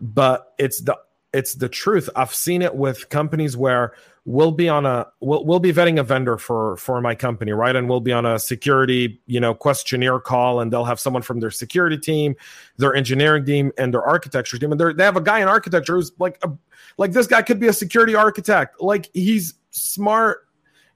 but 0.00 0.54
it's 0.58 0.80
the 0.80 0.96
it's 1.36 1.54
the 1.54 1.68
truth. 1.68 2.08
I've 2.16 2.34
seen 2.34 2.62
it 2.62 2.74
with 2.74 3.10
companies 3.10 3.56
where 3.56 3.92
we'll 4.24 4.52
be 4.52 4.68
on 4.70 4.86
a 4.86 5.06
we'll, 5.20 5.44
we'll 5.44 5.60
be 5.60 5.72
vetting 5.72 6.00
a 6.00 6.02
vendor 6.02 6.38
for 6.38 6.76
for 6.78 7.00
my 7.02 7.14
company, 7.14 7.52
right? 7.52 7.76
And 7.76 7.88
we'll 7.88 8.00
be 8.00 8.12
on 8.12 8.24
a 8.24 8.38
security, 8.38 9.20
you 9.26 9.38
know, 9.38 9.54
questionnaire 9.54 10.18
call 10.18 10.60
and 10.60 10.72
they'll 10.72 10.86
have 10.86 10.98
someone 10.98 11.22
from 11.22 11.40
their 11.40 11.50
security 11.50 11.98
team, 11.98 12.34
their 12.78 12.94
engineering 12.94 13.44
team 13.44 13.70
and 13.76 13.92
their 13.92 14.02
architecture 14.02 14.58
team 14.58 14.72
and 14.72 14.80
they 14.80 15.04
have 15.04 15.16
a 15.16 15.20
guy 15.20 15.40
in 15.40 15.48
architecture 15.48 15.96
who's 15.96 16.10
like 16.18 16.38
a, 16.42 16.50
like 16.96 17.12
this 17.12 17.26
guy 17.26 17.42
could 17.42 17.60
be 17.60 17.68
a 17.68 17.72
security 17.72 18.14
architect. 18.14 18.80
Like 18.80 19.10
he's 19.12 19.54
smart 19.70 20.48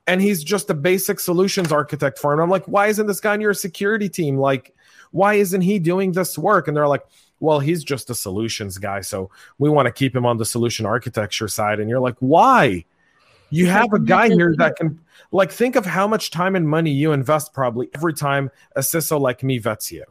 and 0.07 0.23
he's 0.23 0.43
just 0.43 0.71
a 0.71 0.75
basic 0.75 1.21
solutions 1.21 1.71
architect 1.71 2.19
for 2.19 2.33
him. 2.33 2.41
I'm 2.41 2.51
like, 2.51 2.65
why 2.65 2.87
isn't 2.87 3.07
this 3.07 3.21
guy 3.21 3.35
on 3.35 3.43
your 3.43 3.55
security 3.55 4.09
team? 4.09 4.39
Like 4.39 4.75
why 5.13 5.35
isn't 5.35 5.63
he 5.63 5.79
doing 5.79 6.13
this 6.13 6.39
work? 6.39 6.69
And 6.69 6.77
they're 6.77 6.89
like, 6.89 7.05
well, 7.41 7.59
he's 7.59 7.83
just 7.83 8.11
a 8.11 8.15
solutions 8.15 8.79
guy. 8.79 9.01
So 9.01 9.31
we 9.59 9.71
want 9.71 9.87
to 9.87 9.93
keep 9.93 10.15
him 10.15 10.27
on 10.27 10.37
the 10.37 10.45
solution 10.45 10.87
architecture 10.87 11.49
side. 11.49 11.81
And 11.81 11.89
you're 11.89 12.01
like, 12.01 12.17
why? 12.21 12.85
You 13.51 13.67
have 13.67 13.93
a 13.93 13.99
guy 13.99 14.29
here 14.29 14.55
that 14.59 14.77
can, 14.77 15.01
like, 15.33 15.51
think 15.51 15.75
of 15.75 15.85
how 15.85 16.07
much 16.07 16.31
time 16.31 16.55
and 16.55 16.69
money 16.69 16.93
you 16.93 17.13
invest 17.13 17.53
probably 17.53 17.89
every 17.95 18.15
time 18.15 18.51
a 18.77 18.81
CISO 18.81 19.19
like 19.19 19.43
me 19.43 19.59
vets 19.59 19.91
you. 19.91 20.05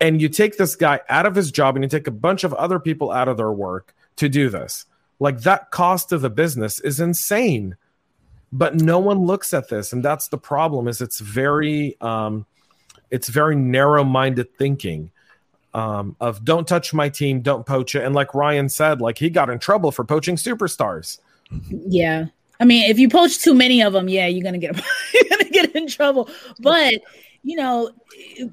And 0.00 0.20
you 0.20 0.28
take 0.28 0.58
this 0.58 0.76
guy 0.76 1.00
out 1.08 1.26
of 1.26 1.34
his 1.34 1.50
job 1.50 1.76
and 1.76 1.84
you 1.84 1.88
take 1.88 2.06
a 2.06 2.12
bunch 2.12 2.44
of 2.44 2.52
other 2.54 2.78
people 2.78 3.10
out 3.10 3.28
of 3.28 3.36
their 3.36 3.52
work 3.52 3.94
to 4.16 4.28
do 4.28 4.50
this. 4.50 4.84
Like 5.18 5.40
that 5.40 5.70
cost 5.70 6.12
of 6.12 6.20
the 6.20 6.30
business 6.30 6.78
is 6.80 7.00
insane. 7.00 7.76
But 8.50 8.74
no 8.74 8.98
one 8.98 9.26
looks 9.26 9.52
at 9.52 9.68
this, 9.68 9.92
and 9.92 10.02
that's 10.02 10.28
the 10.28 10.38
problem. 10.38 10.88
Is 10.88 11.02
it's 11.02 11.20
very, 11.20 12.00
um, 12.00 12.46
it's 13.10 13.28
very 13.28 13.56
narrow-minded 13.56 14.56
thinking 14.56 15.10
um, 15.74 16.16
of 16.20 16.44
don't 16.44 16.66
touch 16.66 16.92
my 16.92 17.08
team, 17.08 17.40
don't 17.40 17.64
poach 17.64 17.94
it. 17.94 18.04
And 18.04 18.14
like 18.14 18.34
Ryan 18.34 18.68
said, 18.68 19.00
like 19.00 19.18
he 19.18 19.30
got 19.30 19.50
in 19.50 19.58
trouble 19.58 19.92
for 19.92 20.04
poaching 20.04 20.36
superstars. 20.36 21.18
Yeah. 21.70 22.26
I 22.60 22.64
mean, 22.64 22.90
if 22.90 22.98
you 22.98 23.08
poach 23.08 23.38
too 23.38 23.54
many 23.54 23.82
of 23.82 23.92
them, 23.92 24.08
yeah, 24.08 24.26
you're 24.26 24.42
gonna 24.42 24.58
get 24.58 24.76
you're 25.14 25.30
gonna 25.30 25.50
get 25.50 25.76
in 25.76 25.86
trouble. 25.86 26.28
But 26.58 26.94
you 27.44 27.56
know, 27.56 27.90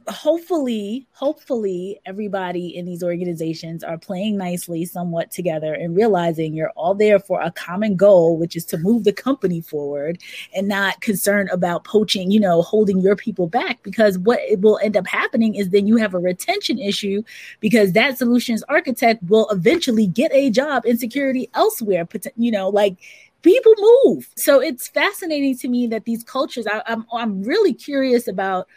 hopefully, 0.08 1.08
hopefully 1.12 2.00
everybody 2.06 2.76
in 2.76 2.86
these 2.86 3.04
organizations 3.04 3.84
are 3.84 3.98
playing 3.98 4.38
nicely 4.38 4.86
somewhat 4.86 5.32
together 5.32 5.74
and 5.74 5.96
realizing 5.96 6.54
you're 6.54 6.70
all 6.72 6.94
there 6.94 7.20
for 7.20 7.42
a 7.42 7.52
common 7.52 7.96
goal, 7.96 8.38
which 8.38 8.56
is 8.56 8.64
to 8.66 8.78
move 8.78 9.04
the 9.04 9.12
company 9.12 9.60
forward 9.60 10.20
and 10.56 10.68
not 10.68 11.02
concerned 11.02 11.50
about 11.52 11.84
poaching, 11.84 12.30
you 12.30 12.40
know, 12.40 12.62
holding 12.62 13.00
your 13.00 13.16
people 13.16 13.48
back. 13.48 13.82
Because 13.82 14.20
what 14.20 14.40
it 14.42 14.62
will 14.62 14.80
end 14.84 14.96
up 14.96 15.08
happening 15.08 15.56
is 15.56 15.70
then 15.70 15.88
you 15.88 15.98
have 15.98 16.14
a 16.14 16.20
retention 16.20 16.78
issue 16.78 17.24
because 17.60 17.94
that 17.94 18.18
solutions 18.18 18.64
architect 18.70 19.22
will 19.24 19.50
eventually 19.50 20.08
get 20.08 20.32
a 20.32 20.52
job 20.52 20.86
in 20.86 20.98
security 20.98 21.50
elsewhere, 21.56 22.08
you 22.38 22.52
know, 22.52 22.70
like 22.70 22.98
people 23.46 23.74
move. 24.04 24.28
So 24.36 24.60
it's 24.60 24.88
fascinating 24.88 25.56
to 25.60 25.68
me 25.68 25.86
that 25.88 26.06
these 26.06 26.24
cultures, 26.24 26.66
I, 26.66 26.82
I'm, 26.88 27.06
I'm 27.14 27.44
really 27.44 27.74
curious 27.74 28.28
about 28.28 28.68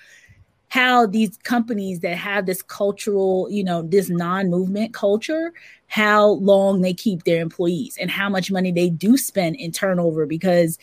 how 0.69 1.07
these 1.07 1.39
companies 1.39 2.01
that 2.01 2.19
have 2.19 2.45
this 2.45 2.61
cultural, 2.61 3.49
you 3.51 3.64
know, 3.64 3.81
this 3.81 4.11
non-movement 4.11 4.93
culture, 4.93 5.55
how 5.87 6.27
long 6.27 6.83
they 6.83 6.93
keep 6.93 7.25
their 7.25 7.41
employees 7.41 7.97
and 7.99 8.11
how 8.11 8.29
much 8.29 8.51
money 8.51 8.71
they 8.71 8.91
do 8.91 9.16
spend 9.16 9.57
in 9.57 9.73
turnover 9.73 10.27
because 10.27 10.79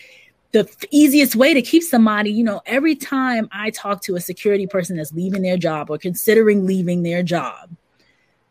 the 0.52 0.68
easiest 0.90 1.36
way 1.36 1.54
to 1.54 1.62
keep 1.62 1.84
somebody, 1.84 2.32
you 2.32 2.44
know, 2.44 2.62
every 2.66 2.96
time 2.96 3.48
I 3.52 3.70
talk 3.70 4.02
to 4.04 4.16
a 4.16 4.22
security 4.22 4.66
person 4.66 4.98
that's 4.98 5.14
leaving 5.14 5.44
their 5.44 5.58
job 5.58 5.92
or 5.92 6.00
considering 6.00 6.66
leaving 6.66 7.04
their 7.04 7.22
job, 7.22 7.70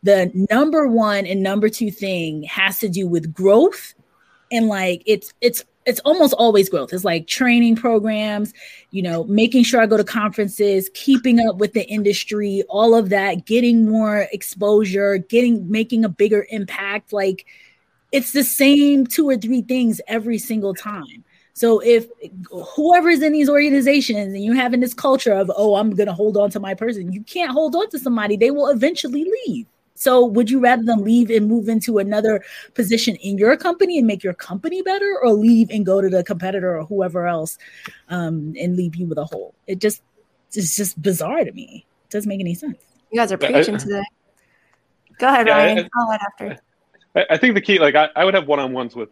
the 0.01 0.31
number 0.49 0.87
one 0.87 1.25
and 1.25 1.43
number 1.43 1.67
two 1.67 1.91
thing 1.91 2.43
has 2.43 2.79
to 2.79 2.87
do 2.87 3.05
with 3.05 3.33
growth 3.33 3.94
and 4.51 4.67
like 4.67 5.03
it's 5.05 5.33
it's 5.41 5.63
it's 5.85 5.99
almost 5.99 6.33
always 6.33 6.67
growth. 6.67 6.93
It's 6.93 7.03
like 7.03 7.27
training 7.27 7.75
programs, 7.75 8.53
you 8.89 9.03
know, 9.03 9.23
making 9.25 9.63
sure 9.63 9.81
I 9.81 9.85
go 9.85 9.97
to 9.97 10.03
conferences, 10.03 10.89
keeping 10.95 11.39
up 11.47 11.57
with 11.57 11.73
the 11.73 11.87
industry, 11.87 12.63
all 12.69 12.95
of 12.95 13.09
that, 13.09 13.45
getting 13.45 13.87
more 13.87 14.27
exposure, 14.31 15.17
getting 15.17 15.69
making 15.69 16.03
a 16.03 16.09
bigger 16.09 16.47
impact. 16.49 17.13
Like 17.13 17.45
it's 18.11 18.31
the 18.31 18.43
same 18.43 19.05
two 19.05 19.29
or 19.29 19.37
three 19.37 19.61
things 19.61 20.01
every 20.07 20.39
single 20.39 20.73
time. 20.73 21.23
So 21.53 21.79
if 21.79 22.07
whoever's 22.51 23.21
in 23.21 23.31
these 23.31 23.49
organizations 23.49 24.33
and 24.33 24.43
you're 24.43 24.55
having 24.55 24.81
this 24.81 24.93
culture 24.93 25.33
of, 25.33 25.49
oh, 25.55 25.75
I'm 25.75 25.91
gonna 25.91 26.13
hold 26.13 26.35
on 26.35 26.49
to 26.51 26.59
my 26.59 26.73
person, 26.73 27.13
you 27.13 27.23
can't 27.23 27.51
hold 27.51 27.75
on 27.75 27.89
to 27.91 27.99
somebody, 27.99 28.35
they 28.35 28.51
will 28.51 28.67
eventually 28.67 29.25
leave. 29.45 29.67
So 29.95 30.25
would 30.25 30.49
you 30.49 30.59
rather 30.59 30.83
them 30.83 31.03
leave 31.03 31.29
and 31.29 31.47
move 31.47 31.69
into 31.69 31.97
another 31.97 32.43
position 32.73 33.15
in 33.15 33.37
your 33.37 33.55
company 33.55 33.97
and 33.97 34.05
make 34.05 34.23
your 34.23 34.33
company 34.33 34.81
better 34.81 35.17
or 35.23 35.31
leave 35.31 35.69
and 35.69 35.85
go 35.85 36.01
to 36.01 36.09
the 36.09 36.23
competitor 36.23 36.77
or 36.77 36.85
whoever 36.85 37.27
else 37.27 37.57
um, 38.09 38.53
and 38.59 38.75
leave 38.75 38.95
you 38.95 39.07
with 39.07 39.17
a 39.17 39.25
hole? 39.25 39.55
It 39.67 39.79
just 39.79 40.01
it's 40.53 40.75
just 40.75 41.01
bizarre 41.01 41.43
to 41.43 41.51
me. 41.51 41.85
It 42.05 42.11
doesn't 42.11 42.29
make 42.29 42.39
any 42.41 42.55
sense. 42.55 42.77
You 43.11 43.19
guys 43.19 43.31
are 43.31 43.37
preaching 43.37 43.77
today. 43.77 44.03
Go 45.17 45.27
ahead, 45.27 45.47
yeah, 45.47 45.57
Ryan. 45.57 45.89
I'll 45.95 46.11
add 46.11 46.21
after. 46.21 46.57
I 47.29 47.37
think 47.37 47.55
the 47.55 47.61
key, 47.61 47.79
like 47.79 47.95
I, 47.95 48.09
I 48.15 48.25
would 48.25 48.33
have 48.33 48.47
one-on-ones 48.47 48.95
with, 48.95 49.09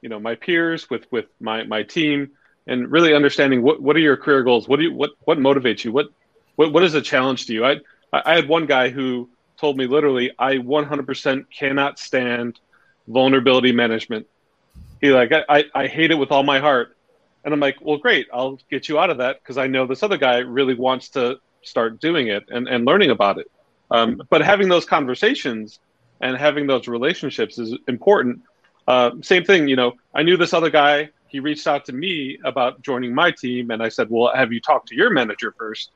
you 0.00 0.08
know, 0.08 0.18
my 0.18 0.34
peers, 0.34 0.90
with 0.90 1.06
with 1.12 1.26
my 1.40 1.62
my 1.62 1.84
team, 1.84 2.32
and 2.66 2.90
really 2.90 3.14
understanding 3.14 3.62
what 3.62 3.80
what 3.80 3.94
are 3.94 4.00
your 4.00 4.16
career 4.16 4.42
goals? 4.42 4.66
What 4.66 4.76
do 4.76 4.82
you 4.82 4.92
what 4.92 5.12
what 5.20 5.38
motivates 5.38 5.84
you? 5.84 5.92
What 5.92 6.08
what 6.56 6.72
what 6.72 6.82
is 6.82 6.94
a 6.94 7.00
challenge 7.00 7.46
to 7.46 7.52
you? 7.52 7.64
I 7.64 7.76
I 8.12 8.34
had 8.34 8.48
one 8.48 8.66
guy 8.66 8.88
who 8.88 9.30
told 9.64 9.78
me 9.78 9.86
literally, 9.86 10.30
I 10.38 10.56
100% 10.56 11.46
cannot 11.50 11.98
stand 11.98 12.60
vulnerability 13.08 13.72
management. 13.72 14.26
He 15.00 15.10
like, 15.10 15.32
I, 15.32 15.64
I 15.74 15.86
hate 15.86 16.10
it 16.10 16.16
with 16.16 16.30
all 16.30 16.42
my 16.42 16.58
heart. 16.58 16.94
And 17.42 17.54
I'm 17.54 17.60
like, 17.60 17.76
well, 17.80 17.96
great. 17.96 18.26
I'll 18.30 18.58
get 18.70 18.90
you 18.90 18.98
out 18.98 19.08
of 19.08 19.16
that 19.18 19.40
because 19.40 19.56
I 19.56 19.66
know 19.66 19.86
this 19.86 20.02
other 20.02 20.18
guy 20.18 20.40
really 20.40 20.74
wants 20.74 21.08
to 21.10 21.38
start 21.62 21.98
doing 21.98 22.28
it 22.28 22.44
and, 22.50 22.68
and 22.68 22.84
learning 22.84 23.10
about 23.10 23.38
it. 23.38 23.50
Um, 23.90 24.20
but 24.28 24.42
having 24.42 24.68
those 24.68 24.84
conversations 24.84 25.78
and 26.20 26.36
having 26.36 26.66
those 26.66 26.86
relationships 26.86 27.58
is 27.58 27.74
important. 27.88 28.42
Uh, 28.86 29.12
same 29.22 29.44
thing, 29.44 29.66
you 29.66 29.76
know, 29.76 29.94
I 30.14 30.24
knew 30.24 30.36
this 30.36 30.52
other 30.52 30.68
guy. 30.68 31.08
He 31.28 31.40
reached 31.40 31.66
out 31.66 31.86
to 31.86 31.94
me 31.94 32.38
about 32.44 32.82
joining 32.82 33.14
my 33.14 33.30
team. 33.30 33.70
And 33.70 33.82
I 33.82 33.88
said, 33.88 34.10
well, 34.10 34.30
have 34.34 34.52
you 34.52 34.60
talked 34.60 34.88
to 34.88 34.94
your 34.94 35.08
manager 35.08 35.54
first? 35.58 35.90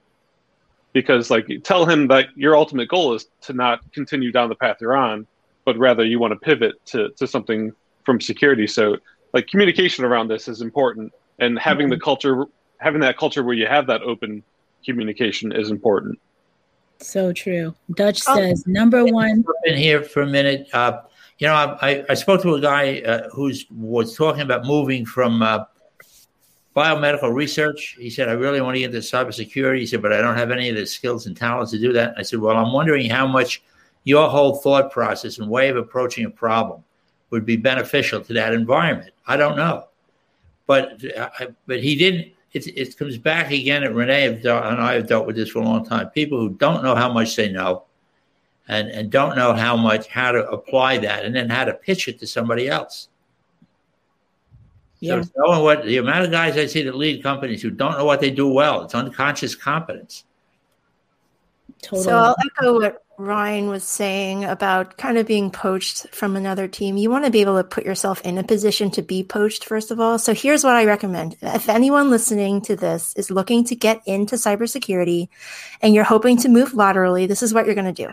Because 0.93 1.31
like 1.31 1.47
tell 1.63 1.87
him 1.87 2.09
that 2.09 2.29
your 2.35 2.57
ultimate 2.57 2.89
goal 2.89 3.15
is 3.15 3.27
to 3.43 3.53
not 3.53 3.81
continue 3.93 4.33
down 4.33 4.49
the 4.49 4.55
path 4.55 4.79
you're 4.81 4.97
on 4.97 5.27
but 5.69 5.77
rather 5.77 6.03
you 6.03 6.19
want 6.19 6.33
to 6.33 6.39
pivot 6.39 6.83
to, 6.87 7.11
to 7.11 7.27
something 7.27 7.71
from 8.07 8.23
security. 8.23 8.67
So 8.67 8.97
like 9.35 9.49
communication 9.49 10.03
around 10.03 10.29
this 10.29 10.49
is 10.49 10.63
important 10.63 11.13
and 11.41 11.59
having 11.59 11.89
mm-hmm. 11.89 11.91
the 11.91 12.01
culture 12.01 12.47
having 12.79 13.03
that 13.03 13.19
culture 13.19 13.43
where 13.43 13.55
you 13.55 13.67
have 13.67 13.87
that 13.89 14.01
open 14.01 14.43
communication 14.83 15.53
is 15.53 15.71
important. 15.71 16.19
So 17.01 17.35
true. 17.35 17.75
Dutch 17.95 18.23
oh, 18.29 18.37
says 18.37 18.67
number 18.67 19.05
one 19.05 19.45
in 19.65 19.77
here 19.77 20.03
for 20.03 20.23
a 20.23 20.27
minute. 20.27 20.69
Uh, 20.73 21.03
you 21.39 21.47
know 21.47 21.53
I, 21.55 22.03
I 22.09 22.15
spoke 22.15 22.41
to 22.45 22.55
a 22.55 22.61
guy 22.63 23.01
uh, 23.01 23.29
who's 23.29 23.67
was 23.71 24.17
talking 24.17 24.41
about 24.41 24.65
moving 24.65 25.05
from 25.05 25.43
uh, 25.43 25.65
biomedical 26.79 27.35
research. 27.35 27.97
He 27.99 28.09
said, 28.09 28.29
I 28.29 28.33
really 28.33 28.61
want 28.61 28.77
to 28.77 28.81
get 28.81 28.95
into 28.95 28.99
cybersecurity. 28.99 29.81
He 29.81 29.87
said, 29.87 30.01
but 30.01 30.13
I 30.13 30.21
don't 30.21 30.37
have 30.37 30.53
any 30.53 30.69
of 30.69 30.77
the 30.77 30.87
skills 30.87 31.27
and 31.27 31.37
talents 31.37 31.73
to 31.73 31.79
do 31.79 31.93
that. 31.93 32.15
I 32.17 32.23
said, 32.23 32.39
well, 32.39 32.57
I'm 32.57 32.73
wondering 32.73 33.11
how 33.11 33.27
much 33.27 33.63
your 34.05 34.29
whole 34.29 34.57
thought 34.57 34.93
process 34.93 35.39
and 35.39 35.51
way 35.51 35.69
of 35.69 35.77
approaching 35.77 36.25
a 36.25 36.31
problem 36.31 36.85
would 37.31 37.45
be 37.45 37.57
beneficial 37.57 38.21
to 38.23 38.33
that 38.35 38.55
environment. 38.55 39.13
I 39.27 39.37
don't 39.37 39.57
know. 39.57 39.89
But, 40.67 41.03
uh, 41.17 41.29
but 41.67 41.83
he 41.83 41.97
didn't. 41.97 42.33
It, 42.53 42.67
it 42.69 42.97
comes 42.97 43.19
back 43.19 43.51
again. 43.51 43.83
And 43.83 43.95
Renee 43.95 44.27
and 44.27 44.49
I 44.49 44.95
have 44.95 45.09
dealt 45.09 45.27
with 45.27 45.37
this 45.37 45.51
for 45.51 45.59
a 45.59 45.65
long 45.65 45.85
time. 45.85 46.09
People 46.11 46.39
who 46.39 46.51
don't 46.51 46.83
know 46.83 46.95
how 46.95 47.13
much 47.13 47.37
they 47.37 47.51
know 47.51 47.85
and, 48.69 48.89
and 48.89 49.11
don't 49.11 49.37
know 49.37 49.53
how 49.53 49.77
much, 49.77 50.07
how 50.09 50.33
to 50.33 50.49
apply 50.49 50.99
that 50.99 51.25
and 51.25 51.35
then 51.35 51.51
how 51.51 51.65
to 51.65 51.75
pitch 51.75 52.09
it 52.09 52.19
to 52.21 52.27
somebody 52.27 52.69
else. 52.69 53.09
Yeah. 55.01 55.23
So 55.23 55.31
knowing 55.37 55.63
what 55.63 55.85
the 55.85 55.99
amount 55.99 56.25
of 56.25 56.31
guys 56.31 56.57
I 56.57 56.67
see 56.67 56.83
that 56.83 56.97
lead 56.97 57.23
companies 57.23 57.63
who 57.63 57.71
don't 57.71 57.97
know 57.99 58.05
what 58.05 58.21
they 58.21 58.31
do 58.31 58.49
well, 58.49 58.83
it's 58.83 58.95
unconscious 58.95 59.55
competence. 59.55 60.25
Totally. 61.83 62.03
So 62.03 62.17
I'll 62.17 62.37
echo 62.45 62.81
what 62.81 63.05
Ryan 63.19 63.69
was 63.69 63.85
saying 63.85 64.45
about 64.45 64.97
kind 64.97 65.19
of 65.19 65.27
being 65.27 65.51
poached 65.51 66.09
from 66.15 66.37
another 66.37 66.67
team. 66.67 66.97
You 66.97 67.11
want 67.11 67.25
to 67.25 67.31
be 67.31 67.41
able 67.41 67.57
to 67.57 67.65
put 67.65 67.85
yourself 67.85 68.21
in 68.23 68.39
a 68.39 68.45
position 68.45 68.91
to 68.93 69.03
be 69.03 69.23
poached, 69.23 69.65
first 69.65 69.91
of 69.91 70.01
all. 70.01 70.19
So 70.19 70.35
here's 70.35 70.65
what 70.65 70.77
I 70.77 70.85
recommend. 70.85 71.37
If 71.43 71.69
anyone 71.69 72.11
listening 72.11 72.63
to 72.63 72.77
this 72.77 73.15
is 73.17 73.31
looking 73.31 73.65
to 73.65 73.77
get 73.77 74.03
into 74.07 74.37
cybersecurity 74.37 75.29
and 75.83 75.95
you're 75.95 76.05
hoping 76.05 76.37
to 76.39 76.49
move 76.49 76.75
laterally, 76.75 77.27
this 77.27 77.43
is 77.43 77.55
what 77.55 77.67
you're 77.67 77.75
going 77.75 77.93
to 77.93 78.07
do. 78.07 78.13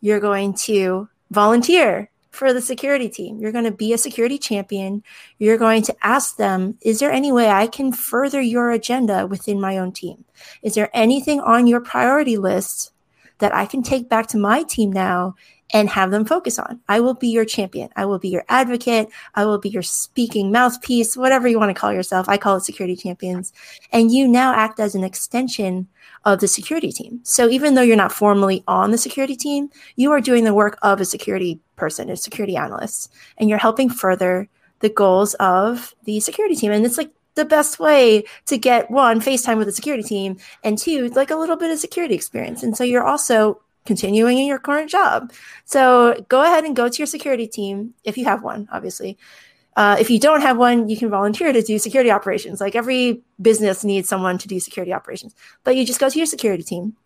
You're 0.00 0.20
going 0.20 0.54
to 0.54 1.08
volunteer 1.30 2.10
for 2.38 2.52
the 2.52 2.62
security 2.62 3.08
team. 3.08 3.40
You're 3.40 3.50
going 3.50 3.64
to 3.64 3.72
be 3.72 3.92
a 3.92 3.98
security 3.98 4.38
champion. 4.38 5.02
You're 5.38 5.58
going 5.58 5.82
to 5.82 5.96
ask 6.04 6.36
them, 6.36 6.78
is 6.82 7.00
there 7.00 7.10
any 7.10 7.32
way 7.32 7.50
I 7.50 7.66
can 7.66 7.90
further 7.92 8.40
your 8.40 8.70
agenda 8.70 9.26
within 9.26 9.60
my 9.60 9.76
own 9.76 9.90
team? 9.90 10.24
Is 10.62 10.76
there 10.76 10.88
anything 10.94 11.40
on 11.40 11.66
your 11.66 11.80
priority 11.80 12.36
list 12.36 12.92
that 13.38 13.52
I 13.52 13.66
can 13.66 13.82
take 13.82 14.08
back 14.08 14.28
to 14.28 14.38
my 14.38 14.62
team 14.62 14.92
now 14.92 15.34
and 15.74 15.88
have 15.88 16.12
them 16.12 16.24
focus 16.24 16.60
on? 16.60 16.78
I 16.88 17.00
will 17.00 17.14
be 17.14 17.26
your 17.26 17.44
champion. 17.44 17.88
I 17.96 18.04
will 18.04 18.20
be 18.20 18.28
your 18.28 18.44
advocate. 18.48 19.08
I 19.34 19.44
will 19.44 19.58
be 19.58 19.70
your 19.70 19.82
speaking 19.82 20.52
mouthpiece, 20.52 21.16
whatever 21.16 21.48
you 21.48 21.58
want 21.58 21.70
to 21.70 21.80
call 21.80 21.92
yourself. 21.92 22.28
I 22.28 22.36
call 22.36 22.58
it 22.58 22.62
security 22.62 22.94
champions. 22.94 23.52
And 23.90 24.12
you 24.12 24.28
now 24.28 24.54
act 24.54 24.78
as 24.78 24.94
an 24.94 25.02
extension 25.02 25.88
of 26.24 26.40
the 26.40 26.48
security 26.48 26.92
team. 26.92 27.20
So 27.22 27.48
even 27.48 27.74
though 27.74 27.82
you're 27.82 27.96
not 27.96 28.12
formally 28.12 28.64
on 28.66 28.90
the 28.90 28.98
security 28.98 29.36
team, 29.36 29.70
you 29.96 30.12
are 30.12 30.20
doing 30.20 30.44
the 30.44 30.54
work 30.54 30.78
of 30.82 31.00
a 31.00 31.04
security 31.04 31.60
person, 31.76 32.10
a 32.10 32.16
security 32.16 32.56
analyst, 32.56 33.12
and 33.36 33.48
you're 33.48 33.58
helping 33.58 33.88
further 33.88 34.48
the 34.80 34.88
goals 34.88 35.34
of 35.34 35.94
the 36.04 36.20
security 36.20 36.54
team. 36.54 36.72
And 36.72 36.84
it's 36.84 36.98
like 36.98 37.10
the 37.34 37.44
best 37.44 37.78
way 37.78 38.24
to 38.46 38.58
get 38.58 38.90
one 38.90 39.20
FaceTime 39.20 39.58
with 39.58 39.66
the 39.66 39.72
security 39.72 40.02
team 40.02 40.38
and 40.64 40.76
two, 40.76 41.08
like 41.10 41.30
a 41.30 41.36
little 41.36 41.56
bit 41.56 41.70
of 41.70 41.78
security 41.78 42.14
experience. 42.14 42.62
And 42.62 42.76
so 42.76 42.84
you're 42.84 43.06
also 43.06 43.60
continuing 43.86 44.38
in 44.38 44.46
your 44.46 44.58
current 44.58 44.90
job. 44.90 45.32
So 45.64 46.24
go 46.28 46.42
ahead 46.42 46.64
and 46.64 46.76
go 46.76 46.88
to 46.88 46.98
your 46.98 47.06
security 47.06 47.46
team 47.46 47.94
if 48.04 48.18
you 48.18 48.24
have 48.26 48.42
one, 48.42 48.68
obviously, 48.70 49.16
uh, 49.78 49.96
if 50.00 50.10
you 50.10 50.18
don't 50.18 50.40
have 50.40 50.58
one, 50.58 50.88
you 50.88 50.96
can 50.96 51.08
volunteer 51.08 51.52
to 51.52 51.62
do 51.62 51.78
security 51.78 52.10
operations. 52.10 52.60
Like 52.60 52.74
every 52.74 53.22
business 53.40 53.84
needs 53.84 54.08
someone 54.08 54.36
to 54.38 54.48
do 54.48 54.58
security 54.58 54.92
operations, 54.92 55.36
but 55.62 55.76
you 55.76 55.86
just 55.86 56.00
go 56.00 56.10
to 56.10 56.18
your 56.18 56.26
security 56.26 56.64
team 56.64 56.96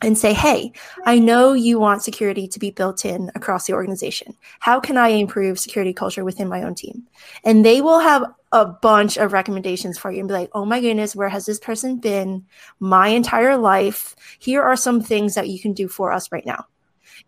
and 0.00 0.16
say, 0.16 0.32
hey, 0.32 0.70
I 1.04 1.18
know 1.18 1.52
you 1.52 1.80
want 1.80 2.04
security 2.04 2.46
to 2.46 2.60
be 2.60 2.70
built 2.70 3.04
in 3.04 3.32
across 3.34 3.66
the 3.66 3.72
organization. 3.72 4.36
How 4.60 4.78
can 4.78 4.96
I 4.96 5.08
improve 5.08 5.58
security 5.58 5.92
culture 5.92 6.24
within 6.24 6.46
my 6.46 6.62
own 6.62 6.76
team? 6.76 7.08
And 7.42 7.64
they 7.64 7.80
will 7.80 7.98
have 7.98 8.22
a 8.52 8.66
bunch 8.66 9.16
of 9.16 9.32
recommendations 9.32 9.98
for 9.98 10.12
you 10.12 10.20
and 10.20 10.28
be 10.28 10.34
like, 10.34 10.50
oh 10.52 10.64
my 10.64 10.80
goodness, 10.80 11.16
where 11.16 11.28
has 11.28 11.44
this 11.44 11.58
person 11.58 11.96
been 11.96 12.46
my 12.78 13.08
entire 13.08 13.56
life? 13.56 14.14
Here 14.38 14.62
are 14.62 14.76
some 14.76 15.00
things 15.02 15.34
that 15.34 15.48
you 15.48 15.58
can 15.58 15.72
do 15.72 15.88
for 15.88 16.12
us 16.12 16.30
right 16.30 16.46
now. 16.46 16.66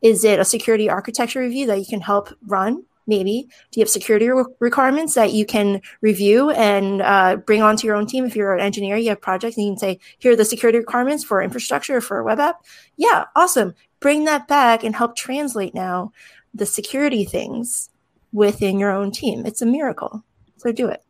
Is 0.03 0.23
it 0.23 0.39
a 0.39 0.45
security 0.45 0.89
architecture 0.89 1.41
review 1.41 1.67
that 1.67 1.81
you 1.81 1.87
can 1.87 2.01
help 2.01 2.33
run? 2.47 2.85
Maybe? 3.07 3.49
Do 3.71 3.81
you 3.81 3.83
have 3.83 3.91
security 3.91 4.29
re- 4.29 4.45
requirements 4.61 5.15
that 5.15 5.33
you 5.33 5.47
can 5.47 5.81
review 6.01 6.51
and 6.51 7.03
uh, 7.03 7.37
bring 7.37 7.63
onto 7.63 7.87
your 7.87 7.97
own 7.97 8.07
team? 8.07 8.25
If 8.25 8.37
you're 8.37 8.55
an 8.55 8.61
engineer 8.61 8.97
you 8.97 9.11
have 9.11 9.21
projects 9.21 9.57
and 9.57 9.67
you 9.67 9.73
can 9.73 9.79
say 9.79 10.01
here 10.19 10.33
are 10.33 10.37
the 10.37 10.45
security 10.45 10.79
requirements 10.79 11.25
for 11.25 11.43
infrastructure 11.43 12.01
for 12.01 12.19
a 12.19 12.25
web 12.25 12.41
app. 12.41 12.65
Yeah 12.97 13.25
awesome. 13.37 13.75
Bring 14.01 14.25
that 14.25 14.49
back 14.49 14.85
and 14.85 14.95
help 14.95 15.17
translate 15.17 15.75
now 15.75 16.13
the 16.53 16.67
security 16.67 17.25
things 17.25 17.91
within 18.33 18.79
your 18.79 18.91
own 18.91 19.11
team. 19.11 19.47
It's 19.47 19.63
a 19.63 19.67
miracle. 19.67 20.25
So 20.57 20.73
do 20.73 20.89
it 20.89 21.05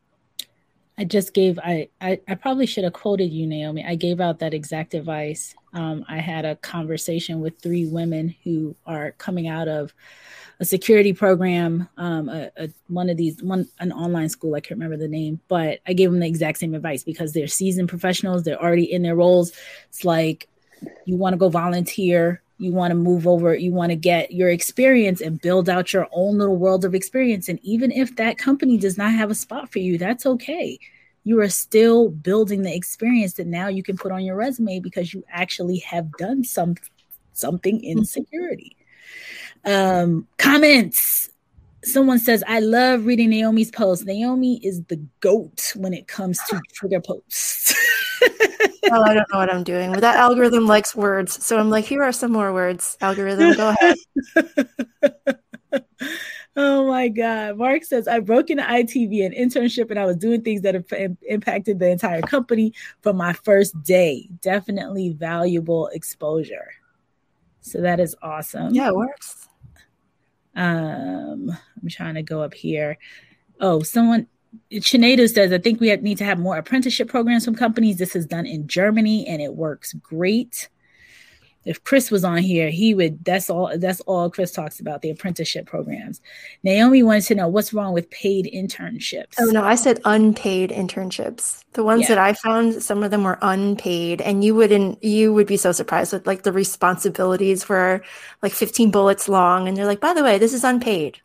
I 0.96 1.04
just 1.04 1.34
gave 1.34 1.58
I, 1.58 1.88
I, 2.00 2.20
I 2.28 2.34
probably 2.34 2.66
should 2.66 2.84
have 2.84 2.92
quoted 2.92 3.26
you, 3.32 3.46
Naomi. 3.46 3.84
I 3.84 3.96
gave 3.96 4.20
out 4.20 4.38
that 4.38 4.54
exact 4.54 4.94
advice. 4.94 5.54
Um, 5.72 6.04
I 6.08 6.18
had 6.18 6.44
a 6.44 6.54
conversation 6.56 7.40
with 7.40 7.58
three 7.58 7.86
women 7.86 8.34
who 8.44 8.76
are 8.86 9.12
coming 9.12 9.48
out 9.48 9.66
of 9.66 9.92
a 10.60 10.64
security 10.64 11.12
program, 11.12 11.88
um, 11.96 12.28
a, 12.28 12.50
a, 12.56 12.68
one 12.86 13.10
of 13.10 13.16
these, 13.16 13.42
one 13.42 13.68
an 13.80 13.90
online 13.90 14.28
school. 14.28 14.54
I 14.54 14.60
can't 14.60 14.78
remember 14.78 14.96
the 14.96 15.08
name, 15.08 15.40
but 15.48 15.80
I 15.84 15.94
gave 15.94 16.12
them 16.12 16.20
the 16.20 16.28
exact 16.28 16.58
same 16.58 16.74
advice 16.74 17.02
because 17.02 17.32
they're 17.32 17.48
seasoned 17.48 17.88
professionals. 17.88 18.44
They're 18.44 18.62
already 18.62 18.92
in 18.92 19.02
their 19.02 19.16
roles. 19.16 19.52
It's 19.88 20.04
like 20.04 20.48
you 21.06 21.16
want 21.16 21.32
to 21.32 21.38
go 21.38 21.48
volunteer, 21.48 22.40
you 22.58 22.72
want 22.72 22.92
to 22.92 22.94
move 22.94 23.26
over, 23.26 23.54
you 23.54 23.72
want 23.72 23.90
to 23.90 23.96
get 23.96 24.32
your 24.32 24.48
experience 24.48 25.20
and 25.20 25.40
build 25.40 25.68
out 25.68 25.92
your 25.92 26.08
own 26.12 26.38
little 26.38 26.56
world 26.56 26.84
of 26.84 26.94
experience. 26.94 27.48
And 27.48 27.58
even 27.62 27.90
if 27.90 28.16
that 28.16 28.38
company 28.38 28.78
does 28.78 28.96
not 28.96 29.12
have 29.12 29.30
a 29.30 29.34
spot 29.34 29.72
for 29.72 29.80
you, 29.80 29.98
that's 29.98 30.24
okay. 30.24 30.78
You 31.24 31.40
are 31.40 31.48
still 31.48 32.10
building 32.10 32.62
the 32.62 32.74
experience 32.74 33.34
that 33.34 33.46
now 33.46 33.68
you 33.68 33.82
can 33.82 33.96
put 33.96 34.12
on 34.12 34.24
your 34.24 34.36
resume 34.36 34.78
because 34.78 35.12
you 35.12 35.24
actually 35.30 35.78
have 35.78 36.10
done 36.12 36.44
some 36.44 36.76
something 37.32 37.82
in 37.82 38.04
security. 38.04 38.76
Um, 39.64 40.28
comments. 40.36 41.30
Someone 41.84 42.18
says, 42.18 42.42
I 42.46 42.60
love 42.60 43.06
reading 43.06 43.30
Naomi's 43.30 43.70
posts. 43.70 44.04
Naomi 44.04 44.58
is 44.64 44.82
the 44.84 44.96
goat 45.20 45.72
when 45.76 45.92
it 45.92 46.08
comes 46.08 46.38
to 46.48 46.60
trigger 46.72 47.00
posts. 47.00 47.74
oh, 48.90 49.02
I 49.02 49.14
don't 49.14 49.30
know 49.32 49.38
what 49.38 49.52
I'm 49.52 49.64
doing. 49.64 49.92
But 49.92 50.00
That 50.00 50.16
algorithm 50.16 50.66
likes 50.66 50.96
words. 50.96 51.44
So 51.44 51.58
I'm 51.58 51.70
like, 51.70 51.84
here 51.84 52.02
are 52.02 52.12
some 52.12 52.32
more 52.32 52.52
words. 52.52 52.96
Algorithm, 53.00 53.54
go 53.54 53.74
ahead. 53.78 53.96
oh 56.56 56.88
my 56.88 57.08
God. 57.08 57.58
Mark 57.58 57.84
says, 57.84 58.08
I 58.08 58.20
broke 58.20 58.50
into 58.50 58.62
ITV 58.62 59.26
an 59.26 59.32
internship 59.32 59.90
and 59.90 59.98
I 59.98 60.06
was 60.06 60.16
doing 60.16 60.42
things 60.42 60.62
that 60.62 60.74
have 60.74 60.86
impacted 61.28 61.78
the 61.78 61.90
entire 61.90 62.22
company 62.22 62.72
from 63.02 63.16
my 63.16 63.34
first 63.34 63.80
day. 63.82 64.28
Definitely 64.40 65.10
valuable 65.10 65.88
exposure. 65.88 66.72
So 67.60 67.80
that 67.80 68.00
is 68.00 68.14
awesome. 68.22 68.74
Yeah, 68.74 68.88
it 68.88 68.96
works. 68.96 69.48
Um, 70.56 71.50
I'm 71.50 71.88
trying 71.88 72.14
to 72.14 72.22
go 72.22 72.42
up 72.42 72.54
here. 72.54 72.98
Oh, 73.60 73.82
someone 73.82 74.26
Sinead 74.72 75.28
says, 75.32 75.52
I 75.52 75.58
think 75.58 75.80
we 75.80 75.94
need 75.96 76.18
to 76.18 76.24
have 76.24 76.38
more 76.38 76.56
apprenticeship 76.56 77.08
programs 77.08 77.44
from 77.44 77.54
companies. 77.54 77.98
This 77.98 78.14
is 78.16 78.26
done 78.26 78.46
in 78.46 78.66
Germany 78.66 79.26
and 79.26 79.42
it 79.42 79.54
works 79.54 79.92
great 79.94 80.68
if 81.64 81.82
Chris 81.84 82.10
was 82.10 82.24
on 82.24 82.38
here, 82.38 82.70
he 82.70 82.94
would. 82.94 83.24
That's 83.24 83.48
all. 83.48 83.76
That's 83.76 84.00
all 84.02 84.30
Chris 84.30 84.52
talks 84.52 84.80
about 84.80 85.02
the 85.02 85.10
apprenticeship 85.10 85.66
programs. 85.66 86.20
Naomi 86.62 87.02
wants 87.02 87.26
to 87.28 87.34
know 87.34 87.48
what's 87.48 87.72
wrong 87.72 87.92
with 87.92 88.10
paid 88.10 88.50
internships. 88.52 89.34
Oh 89.38 89.46
no, 89.46 89.64
I 89.64 89.74
said 89.74 90.00
unpaid 90.04 90.70
internships. 90.70 91.64
The 91.72 91.84
ones 91.84 92.02
yeah. 92.02 92.08
that 92.08 92.18
I 92.18 92.32
found, 92.34 92.82
some 92.82 93.02
of 93.02 93.10
them 93.10 93.24
were 93.24 93.38
unpaid, 93.42 94.20
and 94.20 94.44
you 94.44 94.54
wouldn't. 94.54 95.02
You 95.02 95.32
would 95.32 95.46
be 95.46 95.56
so 95.56 95.72
surprised 95.72 96.12
with 96.12 96.26
like 96.26 96.42
the 96.42 96.52
responsibilities 96.52 97.68
were 97.68 98.02
like 98.42 98.52
15 98.52 98.90
bullets 98.90 99.28
long, 99.28 99.66
and 99.66 99.76
they're 99.76 99.86
like, 99.86 100.00
by 100.00 100.12
the 100.12 100.22
way, 100.22 100.38
this 100.38 100.52
is 100.52 100.64
unpaid. 100.64 101.20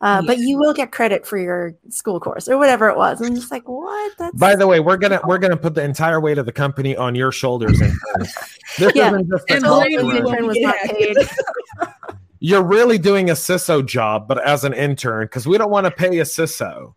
Uh, 0.00 0.20
yeah. 0.20 0.26
but 0.26 0.38
you 0.38 0.58
will 0.58 0.74
get 0.74 0.92
credit 0.92 1.26
for 1.26 1.38
your 1.38 1.74
school 1.88 2.20
course 2.20 2.48
or 2.48 2.58
whatever 2.58 2.88
it 2.88 2.96
was. 2.96 3.20
I'm 3.20 3.34
just 3.34 3.50
like, 3.50 3.66
what? 3.66 4.12
That's 4.18 4.36
By 4.36 4.54
the 4.54 4.66
way, 4.66 4.80
we're 4.80 4.96
gonna 4.96 5.20
we're 5.24 5.38
gonna 5.38 5.56
put 5.56 5.74
the 5.74 5.82
entire 5.82 6.20
weight 6.20 6.38
of 6.38 6.46
the 6.46 6.52
company 6.52 6.96
on 6.96 7.14
your 7.14 7.32
shoulders. 7.32 7.78
this 8.78 8.94
yeah. 8.94 9.08
isn't 9.08 9.28
just 9.30 9.50
a 9.50 9.54
intern 9.54 10.46
was 10.46 10.58
not 10.60 10.76
paid. 10.84 11.16
You're 12.38 12.62
really 12.62 12.98
doing 12.98 13.30
a 13.30 13.32
CISO 13.32 13.84
job, 13.84 14.28
but 14.28 14.44
as 14.44 14.62
an 14.64 14.74
intern, 14.74 15.24
because 15.24 15.46
we 15.46 15.56
don't 15.56 15.70
want 15.70 15.86
to 15.86 15.90
pay 15.90 16.18
a 16.18 16.24
CISO. 16.24 16.94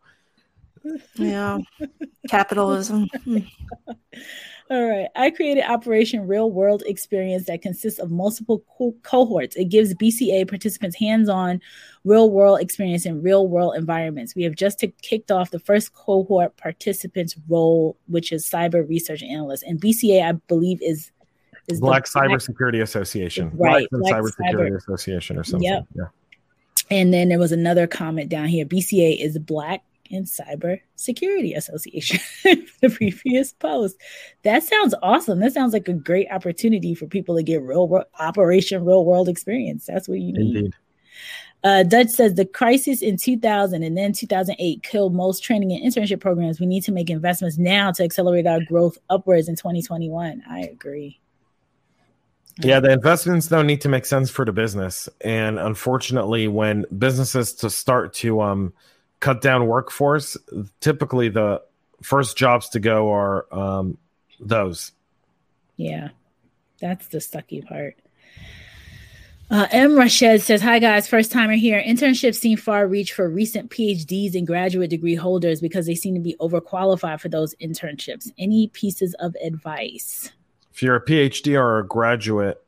Yeah, 1.15 1.59
capitalism. 2.29 3.07
All 4.71 4.87
right. 4.87 5.07
I 5.15 5.31
created 5.31 5.63
Operation 5.63 6.27
Real 6.27 6.51
World 6.51 6.83
Experience 6.85 7.47
that 7.47 7.63
consists 7.63 7.99
of 7.99 8.11
multiple 8.11 8.63
co- 8.77 8.95
cohorts. 9.01 9.55
It 9.55 9.65
gives 9.69 9.95
BCA 9.95 10.47
participants 10.47 10.95
hands 10.95 11.27
on 11.27 11.59
real 12.05 12.31
world 12.31 12.61
experience 12.61 13.05
in 13.05 13.21
real 13.21 13.47
world 13.47 13.75
environments. 13.75 14.35
We 14.35 14.43
have 14.43 14.55
just 14.55 14.83
kicked 15.01 15.31
off 15.31 15.51
the 15.51 15.59
first 15.59 15.93
cohort 15.93 16.55
participants 16.57 17.35
role, 17.47 17.97
which 18.07 18.31
is 18.31 18.49
cyber 18.49 18.87
research 18.87 19.23
analyst. 19.23 19.63
And 19.63 19.79
BCA, 19.79 20.27
I 20.27 20.31
believe, 20.47 20.81
is. 20.81 21.11
is 21.67 21.79
Black 21.79 22.05
Cybersecurity 22.05 22.81
Association, 22.81 23.51
right? 23.55 23.87
Black, 23.91 24.13
Cybersecurity 24.13 24.71
Cyber. 24.71 24.77
Association, 24.77 25.37
or 25.37 25.43
something. 25.43 25.69
Yep. 25.69 25.87
Yeah. 25.95 26.05
And 26.91 27.13
then 27.13 27.29
there 27.29 27.39
was 27.39 27.51
another 27.51 27.85
comment 27.85 28.29
down 28.29 28.47
here. 28.47 28.65
BCA 28.65 29.19
is 29.19 29.37
Black 29.37 29.83
and 30.11 30.25
Cyber 30.25 30.79
Security 30.95 31.53
Association, 31.53 32.19
the 32.81 32.89
previous 32.89 33.53
post. 33.53 33.97
That 34.43 34.63
sounds 34.63 34.95
awesome. 35.03 35.39
That 35.39 35.53
sounds 35.53 35.73
like 35.73 35.87
a 35.87 35.93
great 35.93 36.27
opportunity 36.31 36.95
for 36.95 37.05
people 37.05 37.35
to 37.35 37.43
get 37.43 37.61
real 37.61 37.87
world 37.87 38.07
operation, 38.19 38.85
real 38.85 39.05
world 39.05 39.29
experience. 39.29 39.85
That's 39.85 40.07
what 40.07 40.19
you 40.19 40.33
need. 40.33 40.55
Indeed. 40.55 40.73
Uh, 41.63 41.83
Dutch 41.83 42.09
says 42.09 42.35
the 42.35 42.45
crisis 42.45 43.01
in 43.01 43.17
2000 43.17 43.83
and 43.83 43.97
then 43.97 44.13
2008 44.13 44.81
killed 44.81 45.13
most 45.13 45.43
training 45.43 45.73
and 45.73 45.83
internship 45.83 46.21
programs. 46.21 46.59
We 46.59 46.65
need 46.65 46.83
to 46.85 46.91
make 46.91 47.09
investments 47.09 47.57
now 47.57 47.91
to 47.91 48.03
accelerate 48.03 48.47
our 48.47 48.61
growth 48.61 48.97
upwards 49.09 49.49
in 49.49 49.55
2021. 49.55 50.43
I 50.49 50.61
agree. 50.61 51.19
Yeah, 52.61 52.79
the 52.79 52.91
investments 52.91 53.47
don't 53.47 53.67
need 53.67 53.81
to 53.81 53.89
make 53.89 54.05
sense 54.05 54.29
for 54.29 54.43
the 54.43 54.51
business, 54.51 55.07
and 55.21 55.57
unfortunately, 55.57 56.49
when 56.49 56.85
businesses 56.97 57.53
to 57.55 57.69
start 57.69 58.13
to 58.15 58.41
um, 58.41 58.73
cut 59.21 59.41
down 59.41 59.65
workforce, 59.65 60.35
typically 60.81 61.29
the 61.29 61.61
first 62.01 62.37
jobs 62.37 62.67
to 62.69 62.81
go 62.81 63.13
are 63.13 63.53
um, 63.53 63.97
those. 64.41 64.91
Yeah, 65.77 66.09
that's 66.81 67.07
the 67.07 67.19
sucky 67.19 67.65
part. 67.65 67.95
Uh, 69.51 69.67
M. 69.71 69.95
Rashed 69.95 70.41
says, 70.41 70.61
Hi 70.61 70.77
guys, 70.77 71.07
first 71.07 71.31
timer 71.31 71.55
here. 71.55 71.81
Internships 71.81 72.35
seem 72.35 72.55
far 72.55 72.87
reach 72.87 73.13
for 73.13 73.27
recent 73.27 73.71
PhDs 73.71 74.35
and 74.35 74.45
graduate 74.45 74.91
degree 74.91 75.15
holders 75.15 75.59
because 75.59 75.87
they 75.87 75.95
seem 75.95 76.13
to 76.13 76.21
be 76.21 76.35
overqualified 76.39 77.19
for 77.19 77.29
those 77.29 77.55
internships. 77.55 78.31
Any 78.37 78.67
pieces 78.67 79.15
of 79.15 79.35
advice? 79.43 80.31
If 80.71 80.83
you're 80.83 80.97
a 80.97 81.03
PhD 81.03 81.59
or 81.59 81.79
a 81.79 81.87
graduate, 81.87 82.63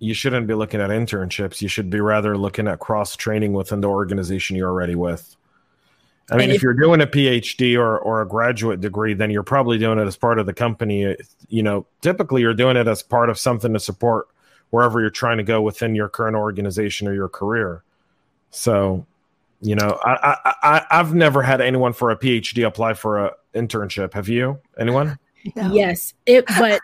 you 0.00 0.12
shouldn't 0.12 0.48
be 0.48 0.54
looking 0.54 0.80
at 0.80 0.90
internships. 0.90 1.62
You 1.62 1.68
should 1.68 1.88
be 1.88 2.00
rather 2.00 2.36
looking 2.36 2.66
at 2.66 2.80
cross 2.80 3.14
training 3.14 3.52
within 3.52 3.80
the 3.80 3.88
organization 3.88 4.56
you're 4.56 4.70
already 4.70 4.96
with. 4.96 5.36
I 6.32 6.36
mean, 6.36 6.50
if, 6.50 6.56
if, 6.56 6.62
you're 6.62 6.72
doing 6.72 7.00
a 7.00 7.06
PhD 7.06 7.78
or, 7.78 7.98
or 7.98 8.22
a 8.22 8.26
graduate 8.26 8.80
degree, 8.80 9.14
then 9.14 9.30
you're 9.30 9.44
probably 9.44 9.78
doing 9.78 10.00
it 10.00 10.06
as 10.06 10.16
part 10.16 10.40
of 10.40 10.46
the 10.46 10.54
company. 10.54 11.14
You 11.48 11.62
know, 11.62 11.86
typically 12.00 12.40
you're 12.40 12.54
doing 12.54 12.76
it 12.76 12.88
as 12.88 13.04
part 13.04 13.30
of 13.30 13.38
something 13.38 13.72
to 13.72 13.78
support 13.78 14.26
wherever 14.74 15.00
you're 15.00 15.08
trying 15.08 15.36
to 15.36 15.44
go 15.44 15.62
within 15.62 15.94
your 15.94 16.08
current 16.08 16.34
organization 16.36 17.06
or 17.06 17.14
your 17.14 17.28
career. 17.28 17.84
So, 18.50 19.06
you 19.60 19.76
know, 19.76 20.00
I, 20.04 20.36
I, 20.44 20.54
I 20.64 20.86
I've 20.90 21.14
never 21.14 21.42
had 21.42 21.60
anyone 21.60 21.92
for 21.92 22.10
a 22.10 22.16
PhD 22.18 22.66
apply 22.66 22.94
for 22.94 23.24
a 23.24 23.32
internship. 23.54 24.14
Have 24.14 24.28
you? 24.28 24.58
Anyone? 24.78 25.18
No. 25.54 25.74
Yes, 25.74 26.14
it. 26.24 26.46
But 26.58 26.80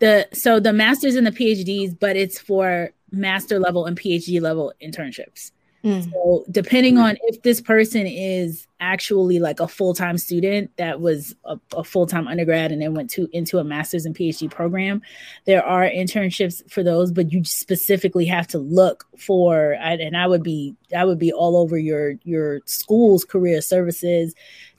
the 0.00 0.28
so 0.34 0.60
the 0.60 0.74
masters 0.74 1.14
and 1.14 1.26
the 1.26 1.30
PhDs, 1.30 1.98
but 1.98 2.16
it's 2.16 2.38
for 2.38 2.90
master 3.10 3.58
level 3.58 3.86
and 3.86 3.98
PhD 3.98 4.42
level 4.42 4.74
internships. 4.82 5.52
Mm. 5.84 6.10
So 6.10 6.46
depending 6.50 6.96
on 6.96 7.18
if 7.24 7.42
this 7.42 7.60
person 7.60 8.06
is 8.06 8.66
actually 8.80 9.38
like 9.38 9.60
a 9.60 9.68
full-time 9.68 10.16
student 10.16 10.70
that 10.78 11.00
was 11.00 11.36
a, 11.44 11.58
a, 11.76 11.84
full-time 11.84 12.26
undergrad 12.26 12.72
and 12.72 12.80
then 12.80 12.94
went 12.94 13.10
to 13.10 13.28
into 13.32 13.58
a 13.58 13.64
master's 13.64 14.06
and 14.06 14.16
PhD 14.16 14.50
program, 14.50 15.02
there 15.44 15.64
are 15.64 15.82
internships 15.82 16.68
for 16.70 16.82
those, 16.82 17.12
but 17.12 17.32
you 17.32 17.44
specifically 17.44 18.24
have 18.24 18.46
to 18.48 18.58
look 18.58 19.06
for 19.18 19.72
and 19.74 20.16
I 20.16 20.26
would 20.26 20.42
be 20.42 20.74
I 20.96 21.04
would 21.04 21.18
be 21.18 21.32
all 21.32 21.56
over 21.56 21.76
your 21.76 22.14
your 22.24 22.62
school's 22.64 23.24
career 23.24 23.60
services 23.60 24.34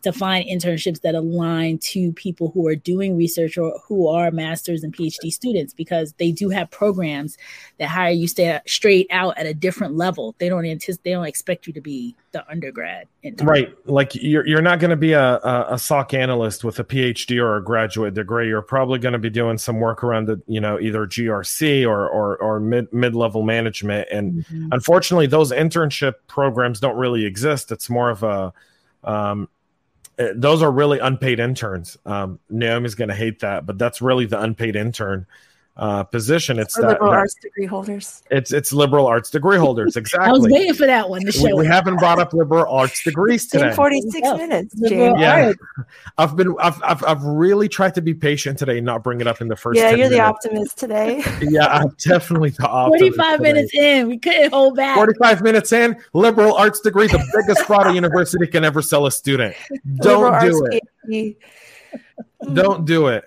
to 0.05 0.13
find 0.13 0.47
internships 0.47 1.01
that 1.01 1.15
align 1.15 1.79
to 1.79 2.13
people 2.13 2.51
who 2.51 2.67
are 2.67 2.75
doing 2.75 3.17
research 3.17 3.57
or 3.57 3.81
who 3.87 4.07
are 4.07 4.29
masters 4.29 4.83
and 4.83 4.95
PhD 4.95 5.31
students 5.31 5.73
because 5.73 6.13
they 6.19 6.31
do 6.31 6.49
have 6.49 6.69
programs 6.69 7.39
that 7.79 7.89
hire 7.89 8.11
you 8.11 8.27
stay 8.27 8.59
straight 8.67 9.07
out 9.09 9.35
at 9.35 9.47
a 9.47 9.53
different 9.55 9.95
level. 9.95 10.35
They 10.37 10.47
don't 10.47 10.63
anticipate, 10.63 11.09
they 11.09 11.13
don't 11.15 11.25
expect 11.25 11.65
you 11.65 11.73
to 11.73 11.81
be 11.81 12.15
the 12.33 12.47
undergrad. 12.47 13.07
Intern. 13.23 13.47
Right. 13.47 13.75
Like 13.85 14.13
you're, 14.13 14.45
you're 14.45 14.61
not 14.61 14.79
going 14.79 14.91
to 14.91 14.95
be 14.95 15.13
a, 15.13 15.37
a, 15.37 15.65
a 15.71 15.79
SOC 15.79 16.13
analyst 16.13 16.63
with 16.63 16.77
a 16.77 16.83
PhD 16.83 17.41
or 17.41 17.57
a 17.57 17.63
graduate 17.63 18.13
degree. 18.13 18.47
You're 18.47 18.61
probably 18.61 18.99
going 18.99 19.13
to 19.13 19.19
be 19.19 19.31
doing 19.31 19.57
some 19.57 19.79
work 19.79 20.03
around 20.03 20.27
the, 20.27 20.39
you 20.45 20.61
know, 20.61 20.79
either 20.79 21.07
GRC 21.07 21.83
or, 21.87 22.07
or, 22.07 22.37
or 22.37 22.59
mid, 22.59 22.93
mid-level 22.93 23.41
management. 23.41 24.07
And 24.11 24.45
mm-hmm. 24.45 24.67
unfortunately, 24.71 25.25
those 25.25 25.51
internship 25.51 26.13
programs 26.27 26.79
don't 26.79 26.95
really 26.95 27.25
exist. 27.25 27.71
It's 27.71 27.89
more 27.89 28.11
of 28.11 28.21
a, 28.21 28.53
um, 29.03 29.49
those 30.17 30.61
are 30.61 30.71
really 30.71 30.99
unpaid 30.99 31.39
interns. 31.39 31.97
Um, 32.05 32.39
Naomi's 32.49 32.95
going 32.95 33.09
to 33.09 33.15
hate 33.15 33.39
that, 33.39 33.65
but 33.65 33.77
that's 33.77 34.01
really 34.01 34.25
the 34.25 34.41
unpaid 34.41 34.75
intern 34.75 35.27
uh, 35.77 36.03
position. 36.03 36.57
It's 36.57 36.75
that, 36.75 36.87
liberal 36.87 37.11
that, 37.11 37.17
arts 37.17 37.35
degree 37.35 37.65
holders. 37.65 38.23
It's 38.31 38.53
it's 38.53 38.71
liberal 38.71 39.07
arts 39.07 39.29
degree 39.29 39.57
holders. 39.57 39.95
Exactly. 39.95 40.27
I 40.29 40.31
was 40.31 40.43
waiting 40.43 40.73
for 40.73 40.85
that 40.85 41.09
one. 41.09 41.21
We, 41.25 41.53
we, 41.53 41.65
haven't 41.65 41.97
brought 41.97 42.19
up 42.19 42.33
liberal 42.33 42.65
arts 42.73 43.03
degrees 43.03 43.47
today. 43.47 43.73
Forty 43.73 44.01
six 44.01 44.27
minutes. 44.33 44.73
James. 44.87 45.19
Yeah, 45.19 45.51
I've 46.17 46.35
been 46.35 46.55
I've, 46.59 46.81
I've 46.83 47.03
I've 47.03 47.23
really 47.23 47.67
tried 47.67 47.93
to 47.95 48.01
be 48.01 48.13
patient 48.13 48.57
today, 48.57 48.77
and 48.77 48.85
not 48.85 49.03
bring 49.03 49.19
it 49.19 49.27
up 49.27 49.41
in 49.41 49.47
the 49.47 49.55
first. 49.55 49.77
Yeah, 49.77 49.89
you're 49.89 50.09
minutes. 50.09 50.15
the 50.15 50.19
optimist 50.21 50.77
today. 50.77 51.23
yeah, 51.41 51.67
I'm 51.67 51.89
definitely 51.97 52.51
the 52.51 52.67
optimist. 52.67 53.03
Forty 53.03 53.17
five 53.17 53.41
minutes 53.41 53.73
in, 53.73 54.07
we 54.07 54.17
couldn't 54.17 54.51
hold 54.51 54.77
back. 54.77 54.95
Forty 54.95 55.13
five 55.21 55.41
minutes 55.41 55.73
in, 55.73 55.97
liberal 56.13 56.53
arts 56.53 56.79
degree, 56.79 57.07
the 57.07 57.23
biggest 57.35 57.65
fraud 57.67 57.87
a 57.87 57.93
university 57.93 58.47
can 58.47 58.63
ever 58.63 58.81
sell 58.81 59.07
a 59.07 59.11
student. 59.11 59.55
Don't 59.95 60.39
do 60.41 60.69
it. 60.71 61.37
Don't 62.53 62.85
do 62.85 63.07
it. 63.07 63.25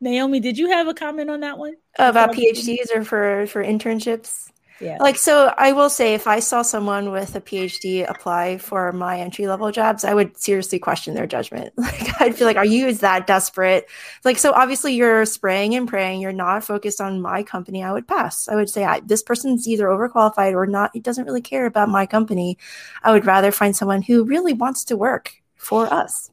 Naomi, 0.00 0.40
did 0.40 0.58
you 0.58 0.70
have 0.70 0.88
a 0.88 0.94
comment 0.94 1.30
on 1.30 1.40
that 1.40 1.58
one? 1.58 1.74
About 1.98 2.32
PhDs 2.32 2.94
or 2.94 3.04
for 3.04 3.46
for 3.46 3.64
internships? 3.64 4.50
Yeah. 4.80 4.98
Like 5.00 5.16
so 5.16 5.54
I 5.56 5.72
will 5.72 5.88
say 5.88 6.12
if 6.14 6.26
I 6.26 6.40
saw 6.40 6.60
someone 6.60 7.10
with 7.10 7.34
a 7.34 7.40
PhD 7.40 8.08
apply 8.08 8.58
for 8.58 8.92
my 8.92 9.18
entry 9.18 9.46
level 9.46 9.70
jobs, 9.72 10.04
I 10.04 10.12
would 10.12 10.36
seriously 10.36 10.78
question 10.78 11.14
their 11.14 11.26
judgment. 11.26 11.72
Like 11.86 12.20
I'd 12.20 12.36
feel 12.36 12.46
like, 12.46 12.56
are 12.56 12.66
you 12.66 12.86
is 12.86 13.00
that 13.00 13.26
desperate? 13.26 13.88
Like 14.24 14.38
so 14.38 14.52
obviously 14.52 14.94
you're 14.94 15.24
spraying 15.24 15.74
and 15.74 15.88
praying, 15.88 16.20
you're 16.20 16.32
not 16.32 16.64
focused 16.64 17.00
on 17.00 17.22
my 17.22 17.42
company, 17.42 17.82
I 17.82 17.92
would 17.92 18.06
pass. 18.06 18.48
I 18.48 18.54
would 18.54 18.68
say 18.68 18.84
I, 18.84 19.00
this 19.00 19.22
person's 19.22 19.66
either 19.66 19.86
overqualified 19.86 20.52
or 20.52 20.66
not, 20.66 20.90
he 20.92 21.00
doesn't 21.00 21.24
really 21.24 21.40
care 21.40 21.64
about 21.64 21.88
my 21.88 22.04
company. 22.04 22.58
I 23.02 23.12
would 23.12 23.24
rather 23.24 23.52
find 23.52 23.74
someone 23.74 24.02
who 24.02 24.24
really 24.24 24.52
wants 24.52 24.84
to 24.84 24.96
work 24.96 25.32
for 25.56 25.92
us 25.92 26.30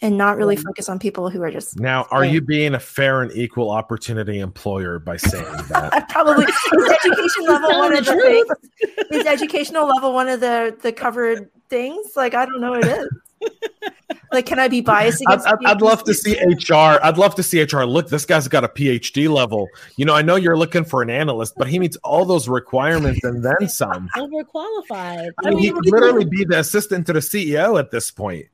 and 0.00 0.16
not 0.16 0.36
really 0.36 0.56
um, 0.56 0.62
focus 0.62 0.88
on 0.88 0.98
people 0.98 1.28
who 1.28 1.42
are 1.42 1.50
just 1.50 1.78
now 1.78 2.06
are 2.10 2.24
you 2.24 2.40
being 2.40 2.74
a 2.74 2.80
fair 2.80 3.22
and 3.22 3.32
equal 3.32 3.70
opportunity 3.70 4.38
employer 4.38 4.98
by 4.98 5.16
saying 5.16 5.44
that? 5.70 6.08
Probably 6.10 6.44
is 6.44 6.90
education 6.90 7.44
level 7.46 7.78
one 7.78 7.96
of 7.96 8.04
the 8.04 8.14
things? 8.14 9.06
Is 9.10 9.26
educational 9.26 9.86
level 9.86 10.12
one 10.12 10.28
of 10.28 10.40
the 10.40 10.76
the 10.82 10.92
covered 10.92 11.50
things? 11.68 12.12
Like 12.16 12.34
i 12.34 12.46
don't 12.46 12.60
know 12.60 12.70
what 12.70 12.84
it 12.84 12.98
is. 12.98 13.08
Like 14.32 14.46
can 14.46 14.58
i 14.58 14.68
be 14.68 14.80
biased 14.80 15.22
I'd, 15.26 15.40
I'd, 15.40 15.64
I'd, 15.64 15.80
love 15.80 16.04
to 16.04 16.14
see 16.14 16.36
hr 16.36 16.98
i'd 17.02 17.18
love 17.18 17.34
to 17.36 17.42
see 17.42 17.62
hr 17.62 17.84
look 17.84 18.08
this 18.08 18.26
guy's 18.26 18.46
got 18.46 18.64
a 18.64 18.68
phd 18.68 19.28
level. 19.28 19.68
You 19.96 20.04
know 20.04 20.14
i 20.14 20.22
know 20.22 20.36
you're 20.36 20.56
looking 20.56 20.84
for 20.84 21.02
an 21.02 21.10
analyst 21.10 21.54
but 21.56 21.68
he 21.68 21.78
meets 21.78 21.96
all 21.98 22.24
those 22.24 22.48
requirements 22.48 23.24
and 23.24 23.44
then 23.44 23.68
some. 23.68 24.08
Overqualified. 24.16 25.30
I 25.44 25.50
mean 25.50 25.58
he 25.58 25.72
could 25.72 25.86
literally 25.86 26.24
be 26.24 26.44
the 26.44 26.58
assistant 26.60 27.06
to 27.06 27.14
the 27.14 27.20
ceo 27.20 27.78
at 27.78 27.90
this 27.90 28.10
point 28.10 28.46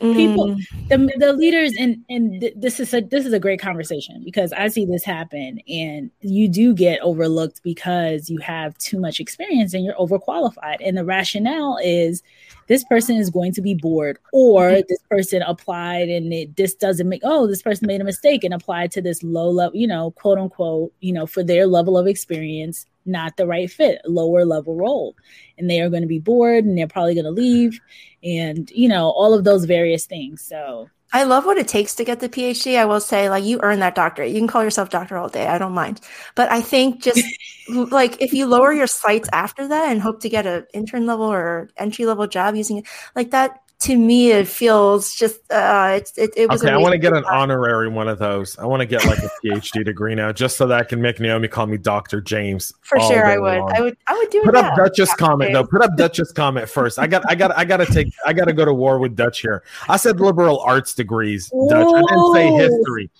people 0.00 0.48
mm. 0.48 0.88
the, 0.88 1.12
the 1.18 1.32
leaders 1.34 1.72
and 1.78 2.02
and 2.08 2.50
this 2.56 2.80
is 2.80 2.94
a 2.94 3.02
this 3.02 3.26
is 3.26 3.34
a 3.34 3.38
great 3.38 3.60
conversation 3.60 4.22
because 4.24 4.50
i 4.54 4.66
see 4.66 4.86
this 4.86 5.04
happen 5.04 5.60
and 5.68 6.10
you 6.22 6.48
do 6.48 6.74
get 6.74 6.98
overlooked 7.02 7.60
because 7.62 8.30
you 8.30 8.38
have 8.38 8.76
too 8.78 8.98
much 8.98 9.20
experience 9.20 9.74
and 9.74 9.84
you're 9.84 9.94
overqualified 9.94 10.76
and 10.80 10.96
the 10.96 11.04
rationale 11.04 11.78
is 11.84 12.22
this 12.66 12.82
person 12.84 13.16
is 13.16 13.28
going 13.28 13.52
to 13.52 13.60
be 13.60 13.74
bored 13.74 14.18
or 14.32 14.70
mm-hmm. 14.70 14.80
this 14.88 15.02
person 15.10 15.42
applied 15.42 16.08
and 16.08 16.32
it 16.32 16.56
this 16.56 16.74
doesn't 16.74 17.08
make 17.08 17.20
oh 17.24 17.46
this 17.46 17.60
person 17.60 17.86
made 17.86 18.00
a 18.00 18.04
mistake 18.04 18.42
and 18.42 18.54
applied 18.54 18.90
to 18.90 19.02
this 19.02 19.22
low 19.22 19.50
level 19.50 19.76
you 19.76 19.86
know 19.86 20.12
quote 20.12 20.38
unquote 20.38 20.92
you 21.00 21.12
know 21.12 21.26
for 21.26 21.42
their 21.42 21.66
level 21.66 21.98
of 21.98 22.06
experience 22.06 22.86
not 23.10 23.36
the 23.36 23.46
right 23.46 23.70
fit 23.70 24.00
lower 24.06 24.44
level 24.44 24.76
role 24.76 25.16
and 25.58 25.68
they 25.68 25.80
are 25.80 25.90
going 25.90 26.02
to 26.02 26.08
be 26.08 26.18
bored 26.18 26.64
and 26.64 26.76
they're 26.76 26.86
probably 26.86 27.14
going 27.14 27.24
to 27.24 27.30
leave 27.30 27.80
and 28.22 28.70
you 28.70 28.88
know 28.88 29.10
all 29.10 29.34
of 29.34 29.44
those 29.44 29.64
various 29.64 30.06
things 30.06 30.42
so 30.42 30.88
I 31.12 31.24
love 31.24 31.44
what 31.44 31.58
it 31.58 31.66
takes 31.66 31.96
to 31.96 32.04
get 32.04 32.20
the 32.20 32.28
PhD. 32.28 32.78
I 32.78 32.84
will 32.84 33.00
say, 33.00 33.28
like, 33.28 33.42
you 33.42 33.58
earn 33.62 33.80
that 33.80 33.96
doctorate. 33.96 34.30
You 34.30 34.38
can 34.38 34.46
call 34.46 34.62
yourself 34.62 34.90
doctor 34.90 35.16
all 35.16 35.28
day. 35.28 35.46
I 35.46 35.58
don't 35.58 35.72
mind. 35.72 36.00
But 36.36 36.52
I 36.52 36.60
think 36.60 37.02
just 37.02 37.24
like 37.68 38.20
if 38.22 38.32
you 38.32 38.46
lower 38.46 38.72
your 38.72 38.86
sights 38.86 39.28
after 39.32 39.66
that 39.66 39.90
and 39.90 40.00
hope 40.00 40.20
to 40.20 40.28
get 40.28 40.46
an 40.46 40.66
intern 40.72 41.06
level 41.06 41.26
or 41.26 41.68
entry 41.76 42.06
level 42.06 42.28
job 42.28 42.54
using 42.54 42.78
it, 42.78 42.86
like 43.16 43.32
that 43.32 43.60
to 43.80 43.96
me 43.96 44.30
it 44.30 44.46
feels 44.46 45.14
just 45.14 45.38
uh 45.50 45.92
it, 45.96 46.12
it, 46.16 46.30
it 46.36 46.48
was 46.48 46.62
okay 46.62 46.72
i 46.72 46.76
want 46.76 46.92
to 46.92 46.98
get 46.98 47.14
an 47.14 47.24
honorary 47.24 47.88
one 47.88 48.08
of 48.08 48.18
those 48.18 48.56
i 48.58 48.66
want 48.66 48.80
to 48.80 48.86
get 48.86 49.04
like 49.06 49.18
a 49.18 49.30
phd 49.44 49.84
degree 49.84 50.14
now 50.14 50.30
just 50.30 50.56
so 50.56 50.66
that 50.66 50.78
i 50.78 50.84
can 50.84 51.00
make 51.00 51.18
naomi 51.18 51.48
call 51.48 51.66
me 51.66 51.78
dr 51.78 52.20
james 52.22 52.72
for 52.82 53.00
sure 53.00 53.26
i 53.26 53.38
would 53.38 53.58
long. 53.58 53.72
i 53.74 53.80
would 53.80 53.96
i 54.06 54.14
would 54.14 54.30
do 54.30 54.40
it. 54.40 54.44
put 54.44 54.54
up 54.54 54.76
dutch's 54.76 55.12
comment 55.14 55.52
though 55.52 55.64
put 55.64 55.82
up 55.82 55.96
dutch's 55.96 56.30
comment 56.30 56.68
first 56.68 56.98
i 56.98 57.06
got 57.06 57.22
i 57.28 57.34
got 57.34 57.56
i 57.56 57.64
gotta 57.64 57.86
take 57.86 58.12
i 58.26 58.32
gotta 58.32 58.52
go 58.52 58.64
to 58.64 58.74
war 58.74 58.98
with 58.98 59.16
dutch 59.16 59.40
here 59.40 59.64
i 59.88 59.96
said 59.96 60.20
liberal 60.20 60.60
arts 60.60 60.94
degrees 60.94 61.50
dutch 61.68 61.94
i 61.94 62.00
didn't 62.00 62.34
say 62.34 62.50
history 62.52 63.10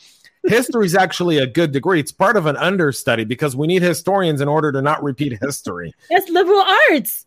history 0.44 0.86
is 0.86 0.94
actually 0.94 1.36
a 1.36 1.46
good 1.46 1.70
degree. 1.70 2.00
It's 2.00 2.12
part 2.12 2.34
of 2.38 2.46
an 2.46 2.56
understudy 2.56 3.24
because 3.24 3.54
we 3.54 3.66
need 3.66 3.82
historians 3.82 4.40
in 4.40 4.48
order 4.48 4.72
to 4.72 4.80
not 4.80 5.02
repeat 5.02 5.38
history. 5.38 5.92
That's 6.08 6.30
liberal 6.30 6.64
arts. 6.88 7.26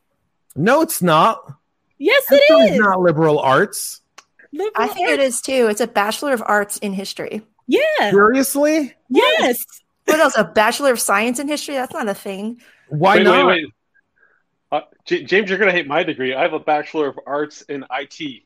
No, 0.55 0.81
it's 0.81 0.99
not. 0.99 1.57
Yes, 2.03 2.25
it 2.31 2.71
is. 2.73 2.79
Not 2.79 2.99
liberal 2.99 3.39
arts. 3.39 4.01
Liberal 4.51 4.71
I 4.75 4.87
think 4.87 5.07
arts. 5.07 5.13
it 5.13 5.25
is 5.25 5.41
too. 5.41 5.67
It's 5.69 5.79
a 5.79 5.87
bachelor 5.87 6.33
of 6.33 6.43
arts 6.45 6.75
in 6.79 6.91
history. 6.91 7.43
Yeah. 7.65 7.79
Seriously? 8.11 8.93
Yes. 9.09 9.63
What 10.03 10.19
else? 10.19 10.37
A 10.37 10.43
bachelor 10.43 10.91
of 10.91 10.99
science 10.99 11.39
in 11.39 11.47
history? 11.47 11.75
That's 11.75 11.93
not 11.93 12.09
a 12.09 12.13
thing. 12.13 12.59
Why 12.89 13.15
wait, 13.15 13.23
not? 13.23 13.47
Wait, 13.47 13.63
wait. 13.63 13.73
Uh, 14.69 14.81
J- 15.05 15.23
James, 15.23 15.49
you're 15.49 15.57
gonna 15.57 15.71
hate 15.71 15.87
my 15.87 16.03
degree. 16.03 16.33
I 16.33 16.41
have 16.41 16.51
a 16.51 16.59
bachelor 16.59 17.07
of 17.07 17.17
arts 17.25 17.61
in 17.63 17.85
IT. 17.89 18.43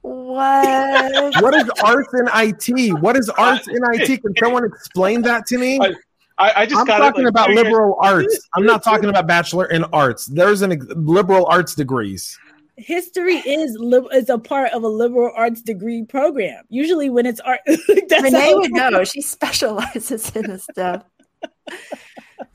What? 0.00 1.42
what 1.42 1.54
is 1.54 1.70
arts 1.84 2.14
in 2.14 2.26
IT? 2.32 3.02
What 3.02 3.18
is 3.18 3.28
arts 3.28 3.68
in 3.68 3.80
IT? 3.92 4.22
Can 4.22 4.34
someone 4.38 4.64
explain 4.64 5.20
that 5.22 5.44
to 5.48 5.58
me? 5.58 5.78
I, 5.78 5.92
I, 6.38 6.62
I 6.62 6.66
just 6.66 6.80
I'm 6.80 6.86
talking 6.86 7.20
it, 7.20 7.24
like, 7.24 7.28
about 7.28 7.50
liberal 7.50 7.98
arts. 8.00 8.48
I'm 8.54 8.64
not 8.64 8.82
talking 8.82 9.10
about 9.10 9.26
bachelor 9.26 9.66
in 9.66 9.84
arts. 9.92 10.24
There's 10.24 10.62
an 10.62 10.86
liberal 10.96 11.44
arts 11.46 11.74
degrees 11.74 12.38
history 12.76 13.36
is 13.36 13.76
li- 13.78 14.08
is 14.12 14.28
a 14.28 14.38
part 14.38 14.72
of 14.72 14.82
a 14.82 14.88
liberal 14.88 15.32
arts 15.34 15.62
degree 15.62 16.04
program. 16.04 16.64
Usually, 16.68 17.10
when 17.10 17.26
it's 17.26 17.40
art, 17.40 17.60
Renee 17.66 18.54
would 18.54 18.72
know. 18.72 19.04
She 19.04 19.20
specializes 19.20 20.30
in 20.34 20.42
this 20.42 20.64
stuff. 20.70 21.04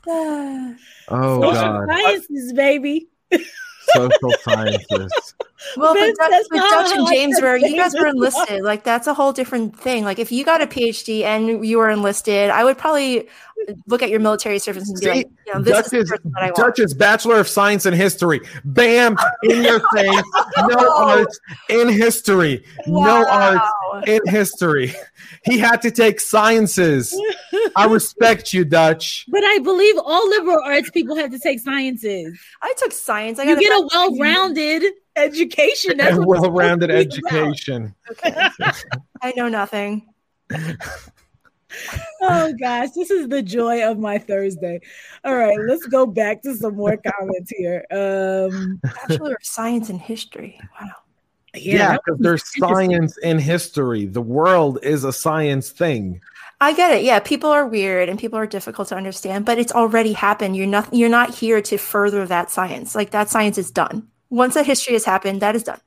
oh 0.06 0.76
God! 1.08 1.88
Sciences, 1.88 2.52
baby. 2.52 3.08
Social 3.94 4.32
sciences. 4.42 5.34
Well, 5.76 5.94
but 5.94 6.14
Dutch, 6.16 6.44
with 6.50 6.60
Dutch 6.70 6.92
and 6.92 7.02
oh, 7.02 7.10
James, 7.10 7.40
where 7.40 7.56
you 7.56 7.76
guys 7.76 7.94
were 7.94 8.06
enlisted, 8.06 8.62
like 8.62 8.82
that's 8.82 9.06
a 9.06 9.14
whole 9.14 9.32
different 9.32 9.78
thing. 9.78 10.04
Like 10.04 10.18
if 10.18 10.32
you 10.32 10.44
got 10.44 10.62
a 10.62 10.66
PhD 10.66 11.22
and 11.22 11.64
you 11.64 11.78
were 11.78 11.90
enlisted, 11.90 12.50
I 12.50 12.64
would 12.64 12.78
probably 12.78 13.28
uh, 13.68 13.74
look 13.86 14.02
at 14.02 14.10
your 14.10 14.20
military 14.20 14.58
service 14.58 14.88
and 14.88 14.98
be 14.98 15.04
See, 15.04 15.10
like, 15.10 15.30
you 15.46 15.54
know, 15.54 15.60
this 15.60 15.90
Dutch's, 15.90 16.10
is 16.10 16.18
Dutch's 16.56 16.94
Bachelor 16.94 17.38
of 17.38 17.48
Science 17.48 17.86
in 17.86 17.94
History. 17.94 18.40
Bam, 18.64 19.16
in 19.44 19.62
your 19.62 19.80
face. 19.94 20.22
No 20.58 20.92
arts 20.96 21.38
in 21.68 21.88
history. 21.88 22.64
Wow. 22.86 23.04
No 23.04 23.28
arts 23.28 24.08
in 24.08 24.20
history. 24.26 24.94
He 25.44 25.58
had 25.58 25.82
to 25.82 25.90
take 25.90 26.20
sciences. 26.20 27.18
I 27.76 27.86
respect 27.86 28.52
you, 28.52 28.64
Dutch. 28.64 29.26
But 29.28 29.44
I 29.44 29.58
believe 29.58 29.96
all 29.98 30.28
liberal 30.28 30.60
arts 30.64 30.90
people 30.90 31.16
have 31.16 31.30
to 31.30 31.38
take 31.38 31.60
sciences. 31.60 32.38
I 32.62 32.74
took 32.76 32.92
science. 32.92 33.38
I 33.38 33.44
you 33.44 33.58
get 33.58 33.72
a 33.72 33.88
well-rounded 33.92 34.84
education. 35.16 35.98
That's 35.98 36.16
a 36.16 36.22
well-rounded 36.22 36.90
education. 36.90 37.94
Okay. 38.10 38.48
I 39.22 39.32
know 39.36 39.48
nothing 39.48 40.06
oh 42.22 42.52
gosh, 42.58 42.90
this 42.90 43.10
is 43.10 43.28
the 43.28 43.42
joy 43.42 43.88
of 43.88 43.98
my 43.98 44.18
Thursday. 44.18 44.80
All 45.24 45.34
right, 45.34 45.56
let's 45.68 45.86
go 45.86 46.06
back 46.06 46.42
to 46.42 46.54
some 46.56 46.76
more 46.76 46.96
comments 47.18 47.52
here. 47.56 47.84
Um 47.90 48.80
Bachelor 48.82 49.32
of 49.32 49.42
Science 49.42 49.90
in 49.90 49.98
History. 49.98 50.58
Wow. 50.80 50.88
Yeah, 51.54 51.94
because 51.94 52.20
yeah, 52.20 52.22
there's 52.22 52.44
science 52.58 53.18
in 53.18 53.40
history. 53.40 54.06
The 54.06 54.22
world 54.22 54.78
is 54.84 55.02
a 55.02 55.12
science 55.12 55.70
thing. 55.70 56.20
I 56.60 56.74
get 56.74 56.92
it. 56.92 57.02
Yeah, 57.02 57.18
people 57.18 57.50
are 57.50 57.66
weird 57.66 58.08
and 58.08 58.20
people 58.20 58.38
are 58.38 58.46
difficult 58.46 58.86
to 58.88 58.94
understand, 58.94 59.46
but 59.46 59.58
it's 59.58 59.72
already 59.72 60.12
happened. 60.12 60.56
You're 60.56 60.68
not 60.68 60.94
you're 60.94 61.08
not 61.08 61.34
here 61.34 61.60
to 61.62 61.76
further 61.76 62.24
that 62.26 62.52
science. 62.52 62.94
Like 62.94 63.10
that 63.10 63.30
science 63.30 63.58
is 63.58 63.72
done. 63.72 64.09
Once 64.30 64.54
that 64.54 64.66
history 64.66 64.94
has 64.94 65.04
happened, 65.04 65.42
that 65.42 65.54
is 65.54 65.64
done. 65.64 65.80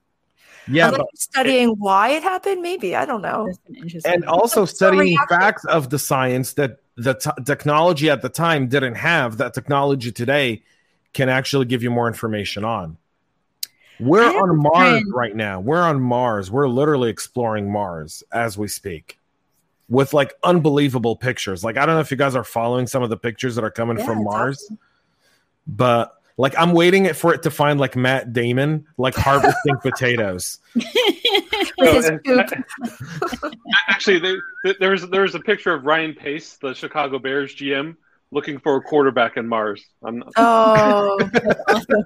Yeah, 0.68 0.92
but, 0.92 1.00
you're 1.00 1.08
studying 1.16 1.70
why 1.80 2.10
it 2.10 2.24
happened, 2.24 2.62
maybe 2.62 2.96
I 2.96 3.06
don't 3.06 3.22
know. 3.22 3.52
An 3.68 4.02
and 4.06 4.26
also 4.26 4.66
studying 4.66 5.18
facts 5.28 5.66
of 5.66 5.90
the 5.90 6.00
science 6.00 6.54
that 6.54 6.78
the 6.96 7.16
t- 7.16 7.44
technology 7.46 8.10
at 8.10 8.22
the 8.22 8.30
time 8.30 8.68
didn't 8.68 8.96
have 8.96 9.38
that 9.38 9.54
technology 9.54 10.12
today 10.12 10.64
can 11.14 11.28
actually 11.28 11.66
give 11.66 11.84
you 11.84 11.92
more 11.92 12.08
information 12.08 12.64
on. 12.64 12.98
We're 14.00 14.26
on 14.26 14.58
Mars 14.58 15.02
friend- 15.02 15.06
right 15.14 15.36
now. 15.36 15.60
We're 15.60 15.82
on 15.82 16.02
Mars. 16.02 16.50
We're 16.50 16.68
literally 16.68 17.10
exploring 17.10 17.72
Mars 17.72 18.24
as 18.32 18.58
we 18.58 18.68
speak 18.68 19.20
with 19.90 20.14
like 20.14 20.34
unbelievable 20.44 21.16
pictures. 21.16 21.64
Like 21.64 21.78
I 21.78 21.86
don't 21.86 21.96
know 21.96 22.02
if 22.02 22.10
you 22.10 22.18
guys 22.18 22.36
are 22.36 22.44
following 22.44 22.88
some 22.88 23.04
of 23.04 23.10
the 23.10 23.18
pictures 23.18 23.56
that 23.56 23.64
are 23.64 23.72
coming 23.72 23.98
Yeah, 24.00 24.06
from 24.06 24.20
it's 24.20 24.26
Mars, 24.26 24.72
but 25.68 26.16
like 26.38 26.54
I'm 26.58 26.74
waiting 26.74 27.12
for 27.14 27.34
it 27.34 27.44
to 27.44 27.52
find 27.52 27.80
like 27.80 27.96
Matt 27.96 28.34
Damon 28.34 28.86
like 28.98 29.16
harvesting 29.16 29.78
potatoes. 29.82 30.60
With 30.76 30.86
No, 31.80 31.94
his 31.94 32.06
and- 32.08 32.22
Actually, 33.90 34.20
there, 34.20 34.38
there- 34.64 34.76
there 34.80 34.92
was 34.92 35.08
there 35.10 35.22
was 35.22 35.36
a 35.36 35.40
picture 35.40 35.74
of 35.74 35.86
Ryan 35.86 36.14
Pace, 36.14 36.58
the 36.62 36.74
Chicago 36.74 37.20
Bears 37.20 37.56
GM, 37.56 37.96
looking 38.32 38.60
for 38.60 38.76
a 38.78 38.82
quarterback 38.82 39.38
in 39.38 39.48
Mars. 39.48 39.84
I'm 40.04 40.20
not, 40.20 40.32
Oh, 40.38 41.18
awesome. 41.68 42.04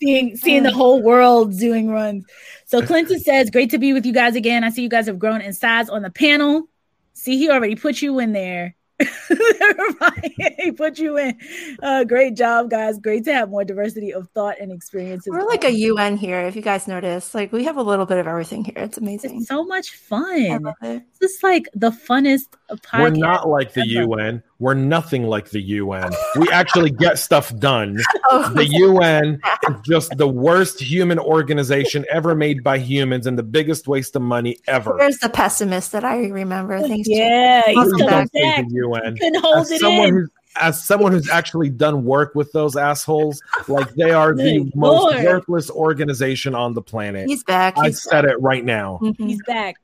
seeing 0.00 0.36
seeing 0.36 0.62
the 0.62 0.72
whole 0.72 1.02
world 1.02 1.58
doing 1.58 1.90
runs. 1.90 2.24
So 2.66 2.80
Clinton 2.86 3.20
says, 3.20 3.50
"Great 3.50 3.70
to 3.70 3.78
be 3.78 3.92
with 3.92 4.06
you 4.06 4.12
guys 4.12 4.36
again. 4.36 4.64
I 4.64 4.70
see 4.70 4.82
you 4.82 4.88
guys 4.88 5.06
have 5.06 5.18
grown 5.18 5.40
in 5.40 5.52
size 5.52 5.88
on 5.88 6.02
the 6.02 6.10
panel. 6.10 6.68
See, 7.14 7.38
he 7.38 7.50
already 7.50 7.76
put 7.76 8.00
you 8.02 8.18
in 8.18 8.32
there. 8.32 8.74
he 10.58 10.72
put 10.72 10.98
you 10.98 11.18
in. 11.18 11.36
Uh, 11.82 12.04
great 12.04 12.34
job, 12.34 12.70
guys. 12.70 12.98
Great 12.98 13.24
to 13.24 13.32
have 13.32 13.50
more 13.50 13.64
diversity 13.64 14.12
of 14.12 14.28
thought 14.30 14.56
and 14.60 14.70
experiences. 14.70 15.26
we're 15.28 15.46
like 15.46 15.64
a 15.64 15.72
UN 15.72 16.16
here. 16.16 16.40
If 16.40 16.54
you 16.54 16.62
guys 16.62 16.86
notice, 16.86 17.34
like 17.34 17.52
we 17.52 17.64
have 17.64 17.76
a 17.76 17.82
little 17.82 18.06
bit 18.06 18.18
of 18.18 18.26
everything 18.26 18.64
here. 18.64 18.74
It's 18.76 18.98
amazing. 18.98 19.38
It's 19.38 19.48
so 19.48 19.64
much 19.64 19.92
I 19.92 19.96
fun. 19.96 20.62
love 20.62 20.74
it. 20.82 21.02
This 21.20 21.32
is 21.32 21.42
like 21.42 21.68
the 21.74 21.90
funnest 21.90 22.46
podcast. 22.70 23.00
We're 23.00 23.10
not 23.10 23.48
like 23.48 23.72
the 23.72 23.80
ever. 23.80 24.08
UN. 24.20 24.42
We're 24.64 24.72
nothing 24.72 25.24
like 25.24 25.50
the 25.50 25.60
UN. 25.60 26.10
We 26.38 26.48
actually 26.48 26.88
get 26.88 27.18
stuff 27.18 27.54
done. 27.58 27.98
Oh, 28.30 28.48
The 28.54 28.64
UN 28.66 29.38
is 29.68 29.76
just 29.84 30.16
the 30.16 30.26
worst 30.26 30.80
human 30.80 31.18
organization 31.18 32.06
ever 32.10 32.34
made 32.34 32.64
by 32.64 32.78
humans 32.78 33.26
and 33.26 33.38
the 33.38 33.42
biggest 33.42 33.86
waste 33.86 34.16
of 34.16 34.22
money 34.22 34.56
ever. 34.66 34.96
There's 34.98 35.18
the 35.18 35.28
pessimist 35.28 35.92
that 35.92 36.04
I 36.06 36.16
remember. 36.28 36.80
Thanks. 36.80 37.06
Yeah, 37.06 37.60
he's 37.66 37.76
Welcome 37.76 37.92
Please 37.92 38.00
coming 38.00 38.10
don't 38.20 38.32
say 38.32 38.42
back. 38.42 38.68
the 38.68 38.74
UN. 38.76 39.16
Couldn't 39.18 39.40
hold 39.42 39.58
As 39.58 39.70
it 39.72 39.80
someone, 39.80 40.08
in. 40.08 40.14
who's, 40.14 40.30
as 40.56 40.82
someone 40.82 41.12
who's 41.12 41.28
actually 41.28 41.68
done 41.68 42.04
work 42.04 42.34
with 42.34 42.50
those 42.52 42.74
assholes, 42.76 43.42
like 43.68 43.92
they 43.94 44.12
are 44.12 44.34
the 44.34 44.60
Good 44.60 44.74
most 44.74 45.22
worthless 45.22 45.70
organization 45.70 46.54
on 46.54 46.72
the 46.72 46.80
planet. 46.82 47.28
He's 47.28 47.44
back. 47.44 47.76
I 47.76 47.88
He's 47.88 48.02
said 48.02 48.24
it 48.24 48.40
right 48.40 48.64
now. 48.64 48.98
Mhm. 49.02 49.16
He's 49.18 49.42
back. 49.46 49.76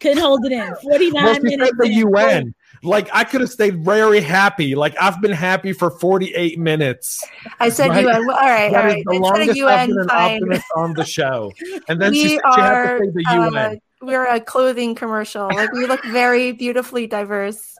Couldn't 0.00 0.18
hold 0.18 0.44
it 0.46 0.52
in. 0.52 0.74
49 0.82 1.22
Mostly 1.24 1.56
minutes. 1.58 1.72
the 1.78 1.84
in. 1.84 1.92
UN. 1.92 2.54
Like 2.84 3.08
I 3.12 3.22
could 3.24 3.40
have 3.42 3.50
stayed 3.50 3.84
very 3.84 4.20
happy. 4.20 4.74
Like 4.74 4.94
I've 5.00 5.20
been 5.20 5.30
happy 5.32 5.72
for 5.72 5.90
48 5.90 6.58
minutes. 6.58 7.24
I 7.60 7.68
said 7.68 7.90
Right? 7.90 8.04
UN. 8.04 8.16
All 8.16 8.22
right, 8.24 8.66
all 8.66 8.72
That 8.72 8.86
is 8.88 8.94
right. 8.94 9.04
the 9.06 9.12
Instead 9.14 9.20
longest 9.38 9.60
of 9.60 9.66
I've 9.68 9.88
been 9.88 9.98
an 10.00 10.08
fine. 10.08 10.34
optimist 10.34 10.64
on 10.76 10.94
the 10.94 11.04
show. 11.04 11.52
And 11.88 12.00
then 12.02 12.10
We 12.12 12.22
said 12.22 12.28
she 12.28 12.60
had 12.60 12.72
are. 12.72 12.98
to 12.98 13.04
say 13.04 13.10
the 13.14 13.24
uh, 13.30 13.50
UN. 13.50 13.80
we're 14.02 14.26
a 14.26 14.40
clothing 14.40 14.94
commercial. 14.96 15.46
Like 15.54 15.72
we 15.72 15.86
look 15.86 16.02
very 16.06 16.50
beautifully 16.52 17.06
diverse. 17.06 17.76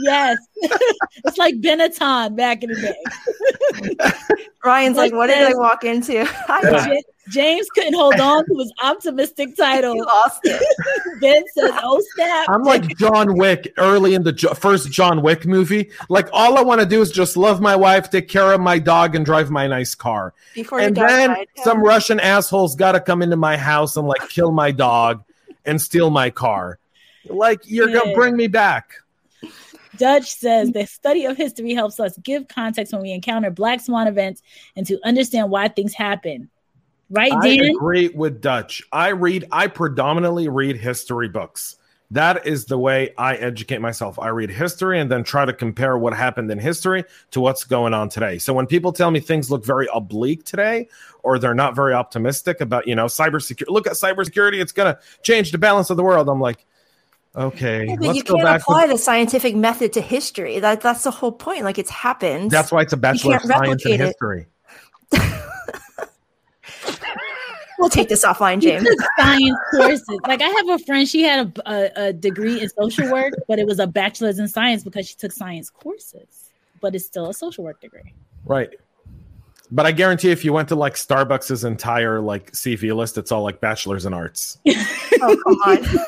Yes. 0.00 0.38
it's 1.24 1.36
like 1.36 1.56
Benetton 1.56 2.34
back 2.36 2.62
in 2.62 2.70
the 2.70 2.80
day. 2.80 4.10
Ryan's 4.64 4.96
like, 4.96 5.12
Like 5.12 5.18
what 5.18 5.26
did 5.28 5.38
I 5.46 5.54
walk 5.54 5.84
into? 5.84 6.20
I 6.48 6.60
Ja- 6.62 7.00
James 7.28 7.68
couldn't 7.70 7.94
hold 7.94 8.14
on 8.20 8.44
to 8.46 8.58
his 8.58 8.72
optimistic 8.82 9.56
title. 9.56 9.96
lost 10.04 10.40
it. 10.44 10.62
Ben 11.20 11.42
says, 11.54 11.70
"Oh 11.82 12.02
snap!" 12.14 12.48
I'm 12.48 12.62
like 12.62 12.96
John 12.98 13.36
Wick 13.36 13.72
early 13.78 14.14
in 14.14 14.22
the 14.22 14.32
jo- 14.32 14.54
first 14.54 14.90
John 14.92 15.22
Wick 15.22 15.44
movie. 15.46 15.90
Like 16.08 16.28
all 16.32 16.56
I 16.56 16.62
want 16.62 16.80
to 16.80 16.86
do 16.86 17.00
is 17.00 17.10
just 17.10 17.36
love 17.36 17.60
my 17.60 17.74
wife, 17.74 18.10
take 18.10 18.28
care 18.28 18.52
of 18.52 18.60
my 18.60 18.78
dog, 18.78 19.14
and 19.16 19.24
drive 19.24 19.50
my 19.50 19.66
nice 19.66 19.94
car. 19.94 20.34
Before 20.54 20.78
and 20.80 20.96
then 20.96 21.30
died. 21.30 21.48
Yeah. 21.56 21.64
some 21.64 21.82
Russian 21.82 22.20
assholes 22.20 22.76
got 22.76 22.92
to 22.92 23.00
come 23.00 23.22
into 23.22 23.36
my 23.36 23.56
house 23.56 23.96
and 23.96 24.06
like 24.06 24.28
kill 24.28 24.52
my 24.52 24.70
dog 24.70 25.24
and 25.64 25.80
steal 25.82 26.10
my 26.10 26.30
car. 26.30 26.78
Like 27.28 27.60
you're 27.64 27.88
Yeah. 27.90 28.00
gonna 28.00 28.14
bring 28.14 28.36
me 28.36 28.46
back. 28.46 28.92
Dutch 29.96 30.34
says 30.34 30.70
the 30.72 30.86
study 30.86 31.24
of 31.24 31.36
history 31.38 31.72
helps 31.72 31.98
us 31.98 32.16
give 32.18 32.48
context 32.48 32.92
when 32.92 33.00
we 33.02 33.12
encounter 33.12 33.50
black 33.50 33.80
swan 33.80 34.06
events 34.06 34.42
and 34.76 34.86
to 34.86 35.00
understand 35.04 35.50
why 35.50 35.68
things 35.68 35.94
happen. 35.94 36.50
Right, 37.08 37.32
I 37.32 37.48
agree 37.48 38.08
with 38.08 38.40
Dutch. 38.40 38.82
I 38.92 39.08
read. 39.08 39.46
I 39.52 39.68
predominantly 39.68 40.48
read 40.48 40.76
history 40.76 41.28
books. 41.28 41.76
That 42.10 42.46
is 42.46 42.66
the 42.66 42.78
way 42.78 43.12
I 43.18 43.34
educate 43.34 43.80
myself. 43.80 44.18
I 44.18 44.28
read 44.28 44.50
history 44.50 45.00
and 45.00 45.10
then 45.10 45.24
try 45.24 45.44
to 45.44 45.52
compare 45.52 45.98
what 45.98 46.14
happened 46.14 46.50
in 46.50 46.58
history 46.58 47.04
to 47.32 47.40
what's 47.40 47.64
going 47.64 47.94
on 47.94 48.08
today. 48.08 48.38
So 48.38 48.52
when 48.52 48.66
people 48.66 48.92
tell 48.92 49.10
me 49.10 49.18
things 49.18 49.50
look 49.50 49.64
very 49.64 49.88
oblique 49.92 50.44
today, 50.44 50.88
or 51.24 51.38
they're 51.40 51.54
not 51.54 51.74
very 51.74 51.94
optimistic 51.94 52.60
about, 52.60 52.86
you 52.86 52.94
know, 52.94 53.06
cybersecurity, 53.06 53.68
look 53.68 53.88
at 53.88 53.94
cybersecurity, 53.94 54.60
it's 54.60 54.70
going 54.70 54.94
to 54.94 55.00
change 55.22 55.50
the 55.50 55.58
balance 55.58 55.90
of 55.90 55.96
the 55.96 56.04
world. 56.04 56.28
I'm 56.28 56.40
like, 56.40 56.64
okay, 57.34 57.86
Yeah, 57.86 58.12
you 58.12 58.22
can't 58.22 58.42
back. 58.42 58.60
apply 58.60 58.86
To, 58.86 58.92
the 58.92 58.98
scientific 58.98 59.56
method 59.56 59.92
to 59.94 60.00
history. 60.00 60.60
That 60.60 60.80
that's 60.80 61.02
the 61.02 61.10
whole 61.10 61.32
point. 61.32 61.64
Like 61.64 61.78
it's 61.78 61.90
happened. 61.90 62.52
that's 62.52 62.70
why 62.70 62.82
it's 62.82 62.92
a 62.92 62.96
bachelor 62.96 63.36
of 63.36 63.42
science 63.42 63.84
in 63.84 63.98
history. 63.98 64.46
we'll 67.78 67.90
take 67.90 68.08
this 68.08 68.24
offline, 68.24 68.60
James. 68.60 68.88
science 69.18 69.58
courses. 69.70 70.18
Like 70.26 70.42
I 70.42 70.48
have 70.48 70.68
a 70.68 70.78
friend, 70.84 71.08
she 71.08 71.22
had 71.22 71.58
a, 71.64 71.70
a, 71.70 72.06
a 72.08 72.12
degree 72.12 72.60
in 72.60 72.68
social 72.68 73.10
work, 73.10 73.32
but 73.48 73.58
it 73.58 73.66
was 73.66 73.78
a 73.78 73.86
bachelor's 73.86 74.38
in 74.38 74.48
science 74.48 74.84
because 74.84 75.08
she 75.08 75.16
took 75.16 75.32
science 75.32 75.70
courses. 75.70 76.50
But 76.80 76.94
it's 76.94 77.06
still 77.06 77.28
a 77.28 77.34
social 77.34 77.64
work 77.64 77.80
degree. 77.80 78.14
Right. 78.44 78.70
But 79.70 79.86
I 79.86 79.92
guarantee 79.92 80.30
if 80.30 80.44
you 80.44 80.52
went 80.52 80.68
to 80.68 80.76
like 80.76 80.94
Starbucks' 80.94 81.64
entire 81.64 82.20
like 82.20 82.52
CV 82.52 82.94
list, 82.94 83.18
it's 83.18 83.32
all 83.32 83.42
like 83.42 83.60
bachelor's 83.60 84.06
in 84.06 84.14
arts. 84.14 84.58
oh 84.66 85.36
come 85.42 85.54
on. 85.66 85.84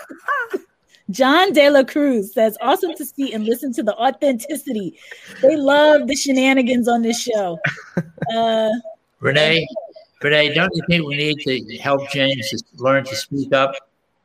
John 1.10 1.52
De 1.52 1.70
La 1.70 1.84
Cruz 1.84 2.34
says, 2.34 2.58
awesome 2.60 2.92
to 2.94 3.04
see 3.04 3.32
and 3.32 3.44
listen 3.44 3.72
to 3.72 3.82
the 3.82 3.96
authenticity. 3.96 4.98
They 5.40 5.56
love 5.56 6.06
the 6.06 6.14
shenanigans 6.14 6.86
on 6.88 7.02
this 7.02 7.20
show. 7.20 7.58
Uh, 8.36 8.68
Renee, 9.20 9.66
Renee, 10.22 10.54
don't 10.54 10.74
you 10.74 10.82
think 10.88 11.06
we 11.06 11.16
need 11.16 11.38
to 11.40 11.76
help 11.78 12.10
James 12.10 12.50
to 12.50 12.62
learn 12.76 13.04
to 13.04 13.16
speak 13.16 13.52
up? 13.52 13.74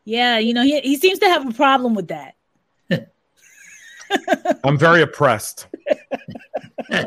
yeah, 0.05 0.37
you 0.37 0.53
know, 0.53 0.63
he, 0.63 0.79
he 0.81 0.97
seems 0.97 1.19
to 1.19 1.25
have 1.27 1.47
a 1.47 1.53
problem 1.53 1.93
with 1.95 2.09
that. 2.09 2.35
I'm 4.63 4.77
very 4.77 5.01
oppressed. 5.01 5.67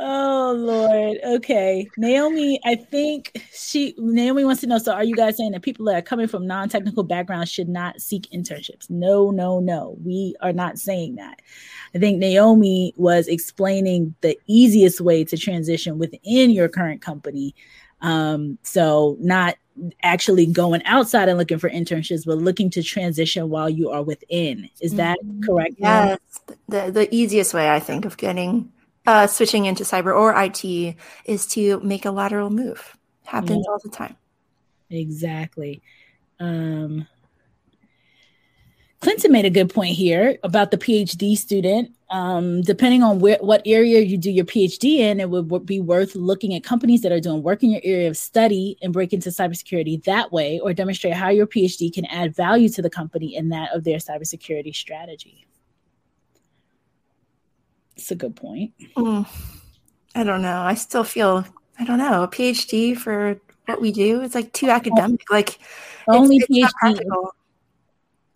Oh 0.00 0.54
Lord. 0.56 1.18
Okay. 1.24 1.88
Naomi, 1.96 2.60
I 2.64 2.76
think 2.76 3.42
she 3.52 3.94
Naomi 3.98 4.44
wants 4.44 4.60
to 4.60 4.68
know. 4.68 4.78
So 4.78 4.92
are 4.92 5.02
you 5.02 5.16
guys 5.16 5.36
saying 5.36 5.52
that 5.52 5.62
people 5.62 5.86
that 5.86 5.96
are 5.96 6.02
coming 6.02 6.28
from 6.28 6.46
non-technical 6.46 7.02
backgrounds 7.02 7.50
should 7.50 7.68
not 7.68 8.00
seek 8.00 8.30
internships? 8.30 8.88
No, 8.88 9.30
no, 9.32 9.58
no. 9.58 9.96
We 10.04 10.36
are 10.40 10.52
not 10.52 10.78
saying 10.78 11.16
that. 11.16 11.42
I 11.94 11.98
think 11.98 12.18
Naomi 12.18 12.94
was 12.96 13.26
explaining 13.26 14.14
the 14.20 14.38
easiest 14.46 15.00
way 15.00 15.24
to 15.24 15.36
transition 15.36 15.98
within 15.98 16.50
your 16.50 16.68
current 16.68 17.02
company. 17.02 17.56
Um, 18.00 18.58
so 18.62 19.16
not 19.18 19.56
actually 20.04 20.46
going 20.46 20.84
outside 20.84 21.28
and 21.28 21.38
looking 21.38 21.58
for 21.58 21.70
internships, 21.70 22.24
but 22.24 22.38
looking 22.38 22.70
to 22.70 22.84
transition 22.84 23.48
while 23.48 23.68
you 23.68 23.90
are 23.90 24.02
within. 24.04 24.70
Is 24.80 24.94
that 24.94 25.18
correct? 25.44 25.80
Naomi? 25.80 26.10
Yes. 26.10 26.40
The 26.68 26.92
the 26.92 27.12
easiest 27.12 27.52
way 27.52 27.68
I 27.68 27.80
think 27.80 28.04
of 28.04 28.16
getting 28.16 28.72
uh 29.08 29.26
switching 29.26 29.64
into 29.64 29.84
cyber 29.84 30.14
or 30.14 30.34
IT 30.36 30.94
is 31.24 31.46
to 31.46 31.80
make 31.80 32.04
a 32.04 32.10
lateral 32.10 32.50
move. 32.50 32.96
Happens 33.24 33.66
all 33.66 33.80
the 33.82 33.88
time. 33.88 34.16
Exactly. 34.90 35.82
Um, 36.38 37.06
Clinton 39.00 39.32
made 39.32 39.44
a 39.44 39.50
good 39.50 39.72
point 39.72 39.94
here 39.94 40.38
about 40.42 40.70
the 40.70 40.76
PhD 40.76 41.36
student. 41.36 41.94
Um, 42.10 42.62
depending 42.62 43.02
on 43.02 43.18
where 43.20 43.38
what 43.40 43.62
area 43.64 44.00
you 44.00 44.18
do 44.18 44.30
your 44.30 44.44
PhD 44.44 44.98
in, 44.98 45.20
it 45.20 45.30
would 45.30 45.64
be 45.64 45.80
worth 45.80 46.14
looking 46.14 46.54
at 46.54 46.64
companies 46.64 47.02
that 47.02 47.12
are 47.12 47.20
doing 47.20 47.42
work 47.42 47.62
in 47.62 47.70
your 47.70 47.80
area 47.84 48.08
of 48.08 48.16
study 48.16 48.76
and 48.82 48.92
break 48.92 49.12
into 49.12 49.30
cybersecurity 49.30 50.02
that 50.04 50.32
way, 50.32 50.58
or 50.60 50.74
demonstrate 50.74 51.14
how 51.14 51.30
your 51.30 51.46
PhD 51.46 51.92
can 51.92 52.04
add 52.06 52.34
value 52.34 52.68
to 52.70 52.82
the 52.82 52.90
company 52.90 53.36
and 53.36 53.52
that 53.52 53.74
of 53.74 53.84
their 53.84 53.98
cybersecurity 53.98 54.74
strategy. 54.74 55.47
It's 57.98 58.10
a 58.10 58.14
good 58.14 58.36
point. 58.36 58.72
Mm, 58.96 59.28
I 60.14 60.24
don't 60.24 60.40
know. 60.40 60.62
I 60.62 60.74
still 60.74 61.04
feel 61.04 61.44
I 61.78 61.84
don't 61.84 61.98
know. 61.98 62.22
A 62.22 62.28
PhD 62.28 62.96
for 62.96 63.40
what 63.66 63.80
we 63.80 63.92
do 63.92 64.22
it's 64.22 64.34
like 64.34 64.52
too 64.52 64.70
academic. 64.70 65.30
Like 65.30 65.58
Only 66.08 66.36
it's 66.36 66.48
PhD. 66.48 67.30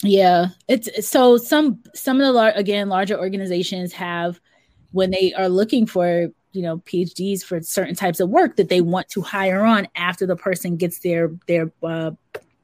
Yeah, 0.02 0.48
it's 0.68 1.08
so 1.08 1.36
some 1.36 1.80
some 1.94 2.20
of 2.20 2.26
the 2.26 2.32
lar- 2.32 2.52
again 2.56 2.88
larger 2.88 3.18
organizations 3.18 3.92
have 3.92 4.40
when 4.90 5.12
they 5.12 5.32
are 5.32 5.48
looking 5.48 5.86
for 5.86 6.28
you 6.52 6.62
know 6.62 6.78
phds 6.78 7.42
for 7.42 7.62
certain 7.62 7.94
types 7.94 8.20
of 8.20 8.28
work 8.28 8.56
that 8.56 8.68
they 8.68 8.80
want 8.80 9.08
to 9.08 9.22
hire 9.22 9.64
on 9.64 9.86
after 9.96 10.26
the 10.26 10.36
person 10.36 10.76
gets 10.76 10.98
their 10.98 11.30
their 11.46 11.72
uh, 11.82 12.10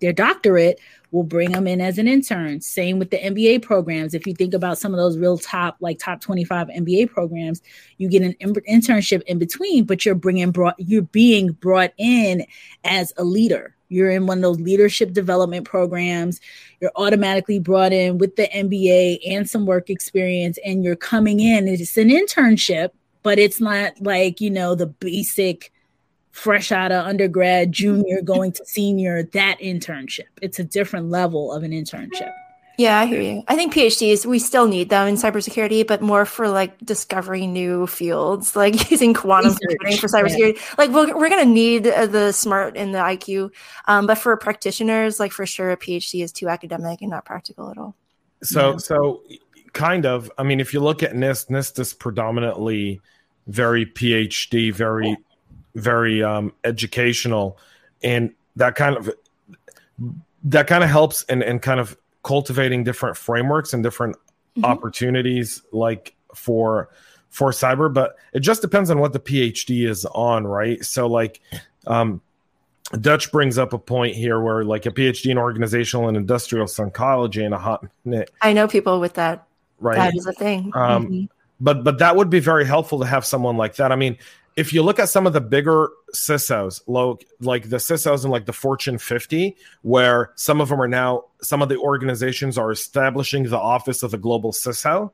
their 0.01 0.12
doctorate 0.12 0.80
will 1.11 1.22
bring 1.22 1.52
them 1.52 1.66
in 1.66 1.80
as 1.80 1.98
an 1.98 2.06
intern. 2.06 2.61
Same 2.61 2.98
with 2.98 3.11
the 3.11 3.18
mba 3.18 3.62
programs. 3.62 4.14
If 4.14 4.26
you 4.26 4.34
think 4.34 4.54
about 4.54 4.78
some 4.78 4.92
of 4.92 4.98
those 4.98 5.18
real 5.18 5.38
top 5.38 5.76
like 5.80 5.98
top 5.98 6.20
25 6.20 6.68
mba 6.68 7.11
programs 7.11 7.62
you 7.96 8.09
get 8.09 8.22
an 8.22 8.34
internship 8.40 9.22
in 9.22 9.38
between 9.38 9.84
but 9.84 10.04
you're 10.04 10.14
bringing 10.14 10.50
brought 10.50 10.74
you're 10.78 11.02
being 11.02 11.52
brought 11.52 11.92
in 11.96 12.44
as 12.84 13.12
a 13.16 13.24
leader. 13.24 13.74
You're 13.90 14.11
in 14.11 14.26
one 14.26 14.38
of 14.38 14.42
those 14.42 14.61
leadership 14.61 15.14
development 15.14 15.66
programs. 15.66 16.40
You're 16.80 16.92
automatically 16.96 17.59
brought 17.59 17.92
in 17.92 18.18
with 18.18 18.36
the 18.36 18.48
mba 18.54 19.18
and 19.26 19.48
some 19.48 19.66
work 19.66 19.90
experience 19.90 20.59
and 20.64 20.84
you're 20.84 20.96
coming 20.96 21.40
in. 21.40 21.68
It's 21.68 21.96
an 21.96 22.11
internship 22.11 22.90
but 23.22 23.38
it's 23.38 23.61
not 23.61 23.92
like 24.00 24.40
you 24.40 24.50
know 24.50 24.74
the 24.74 24.86
basic 24.86 25.72
fresh 26.31 26.70
out 26.72 26.93
of 26.93 27.07
undergrad, 27.07 27.72
junior, 27.72 28.22
going 28.22 28.53
to 28.53 28.64
senior, 28.66 29.22
that 29.22 29.59
internship. 29.61 30.29
It's 30.41 30.59
a 30.59 30.64
different 30.64 31.11
level 31.11 31.53
of 31.53 31.62
an 31.62 31.72
internship. 31.72 32.33
Yeah, 32.79 33.01
I 33.01 33.07
hear 33.07 33.20
you. 33.20 33.43
I 33.49 33.57
think 33.57 33.74
PhDs, 33.74 34.24
we 34.24 34.39
still 34.39 34.68
need 34.68 34.89
them 34.89 35.09
in 35.09 35.16
cybersecurity, 35.16 35.85
but 35.85 36.01
more 36.01 36.24
for 36.24 36.49
like 36.49 36.79
discovering 36.79 37.53
new 37.53 37.89
fields, 37.89 38.55
like 38.55 38.91
using 38.93 39.14
quantum 39.14 39.51
Research, 39.51 39.79
computing 39.81 39.99
for 39.99 40.07
cybersecurity. 40.07 40.55
Yeah. 40.55 40.74
Like 40.79 40.91
we're, 40.91 41.18
we're 41.18 41.29
going 41.29 41.45
to 41.45 41.53
need 41.53 41.89
uh, 41.89 42.07
the 42.07 42.31
smart 42.31 42.76
and 42.76 42.95
the 42.95 42.99
IQ. 42.99 43.51
Um, 43.89 44.07
but 44.07 44.16
for 44.16 44.37
practitioners, 44.37 45.18
like 45.18 45.33
for 45.33 45.45
sure, 45.45 45.72
a 45.72 45.76
PhD 45.76 46.22
is 46.22 46.31
too 46.31 46.49
academic 46.49 47.01
and 47.01 47.11
not 47.11 47.24
practical 47.24 47.68
at 47.68 47.79
all. 47.79 47.97
So, 48.45 48.70
yeah. 48.70 48.76
so 48.76 49.22
kind 49.72 50.07
of, 50.07 50.31
I 50.39 50.45
mean, 50.45 50.61
if 50.61 50.72
you 50.72 50.79
look 50.79 51.03
at 51.03 51.14
NIST, 51.14 51.51
NIST 51.51 51.81
is 51.81 51.95
predominantly 51.95 53.01
very 53.49 53.87
PhD, 53.87 54.72
very 54.72 55.16
very 55.79 56.22
um, 56.22 56.53
educational, 56.64 57.59
and 58.03 58.33
that 58.57 58.74
kind 58.74 58.97
of 58.97 59.11
that 60.45 60.66
kind 60.66 60.85
of 60.85 60.91
helps 60.91 61.22
in, 61.24 61.43
in 61.43 61.59
kind 61.59 61.81
of 61.81 61.97
cultivating 62.22 62.85
different 62.85 63.16
frameworks 63.16 63.72
and 63.72 63.83
different 63.83 64.16
mm-hmm. 64.16 64.64
opportunities 64.64 65.62
like 65.72 66.14
for 66.35 66.89
for 67.31 67.51
cyber 67.51 67.93
but 67.93 68.16
it 68.33 68.41
just 68.41 68.62
depends 68.62 68.91
on 68.91 68.99
what 68.99 69.12
the 69.12 69.20
phd 69.20 69.89
is 69.89 70.05
on 70.07 70.47
right? 70.47 70.85
So 70.85 71.07
like 71.07 71.41
um 71.87 72.20
dutch 73.01 73.31
brings 73.31 73.59
up 73.59 73.72
a 73.72 73.79
point 73.79 74.16
here 74.16 74.41
where 74.41 74.64
like 74.64 74.87
a 74.87 74.91
phd 74.91 75.31
in 75.31 75.39
organizational 75.39 76.09
and 76.09 76.16
industrial 76.16 76.66
psychology 76.66 77.45
and 77.45 77.55
a 77.55 77.59
hot 77.59 77.87
minute. 78.05 78.31
I 78.41 78.53
know 78.53 78.66
people 78.66 79.01
with 79.01 79.14
that. 79.14 79.47
Right. 79.81 79.97
that 79.97 80.16
is 80.16 80.26
a 80.26 80.33
thing. 80.33 80.72
Um 80.74 81.07
mm-hmm. 81.07 81.24
but 81.61 81.85
but 81.85 81.99
that 81.99 82.16
would 82.16 82.31
be 82.31 82.41
very 82.41 82.66
helpful 82.66 82.99
to 83.01 83.07
have 83.07 83.24
someone 83.24 83.57
like 83.57 83.76
that. 83.76 83.93
I 83.93 83.97
mean 83.97 84.16
if 84.59 84.72
you 84.72 84.82
look 84.82 84.98
at 84.98 85.09
some 85.09 85.24
of 85.24 85.32
the 85.32 85.40
bigger 85.40 85.88
CISOs, 86.12 86.82
like 87.38 87.68
the 87.68 87.76
CISOs 87.76 88.24
in 88.24 88.30
like 88.32 88.46
the 88.46 88.52
Fortune 88.52 88.98
50, 88.98 89.56
where 89.82 90.32
some 90.34 90.61
of 90.61 90.68
them 90.68 90.82
are 90.82 90.88
now, 90.88 91.26
some 91.40 91.62
of 91.62 91.68
the 91.68 91.78
organizations 91.78 92.59
are 92.59 92.72
establishing 92.72 93.44
the 93.44 93.56
office 93.56 94.02
of 94.02 94.11
the 94.11 94.18
global 94.18 94.50
CISO. 94.50 95.12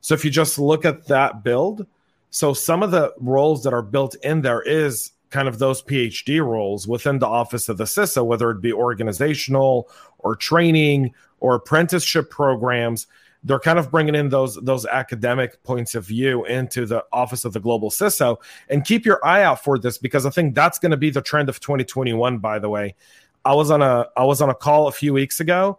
So 0.00 0.14
if 0.14 0.24
you 0.24 0.32
just 0.32 0.58
look 0.58 0.84
at 0.84 1.06
that 1.06 1.44
build, 1.44 1.86
so 2.30 2.52
some 2.52 2.82
of 2.82 2.90
the 2.90 3.14
roles 3.20 3.62
that 3.62 3.72
are 3.72 3.82
built 3.82 4.16
in 4.24 4.42
there 4.42 4.62
is 4.62 5.12
kind 5.30 5.46
of 5.46 5.60
those 5.60 5.80
PhD 5.80 6.44
roles 6.44 6.88
within 6.88 7.20
the 7.20 7.28
office 7.28 7.68
of 7.68 7.76
the 7.76 7.84
CISO, 7.84 8.26
whether 8.26 8.50
it 8.50 8.60
be 8.60 8.72
organizational 8.72 9.88
or 10.18 10.34
training 10.34 11.14
or 11.38 11.54
apprenticeship 11.54 12.30
programs 12.30 13.06
they're 13.46 13.60
kind 13.60 13.78
of 13.78 13.92
bringing 13.92 14.16
in 14.16 14.28
those 14.28 14.56
those 14.56 14.84
academic 14.86 15.62
points 15.62 15.94
of 15.94 16.04
view 16.04 16.44
into 16.46 16.84
the 16.84 17.04
office 17.12 17.44
of 17.44 17.52
the 17.52 17.60
global 17.60 17.90
CISO. 17.90 18.38
And 18.68 18.84
keep 18.84 19.06
your 19.06 19.24
eye 19.24 19.42
out 19.42 19.62
for 19.62 19.78
this 19.78 19.98
because 19.98 20.26
I 20.26 20.30
think 20.30 20.54
that's 20.54 20.80
going 20.80 20.90
to 20.90 20.96
be 20.96 21.10
the 21.10 21.22
trend 21.22 21.48
of 21.48 21.60
2021. 21.60 22.38
By 22.38 22.58
the 22.58 22.68
way, 22.68 22.96
I 23.44 23.54
was 23.54 23.70
on 23.70 23.82
a 23.82 24.08
I 24.16 24.24
was 24.24 24.42
on 24.42 24.50
a 24.50 24.54
call 24.54 24.88
a 24.88 24.92
few 24.92 25.12
weeks 25.14 25.38
ago, 25.38 25.78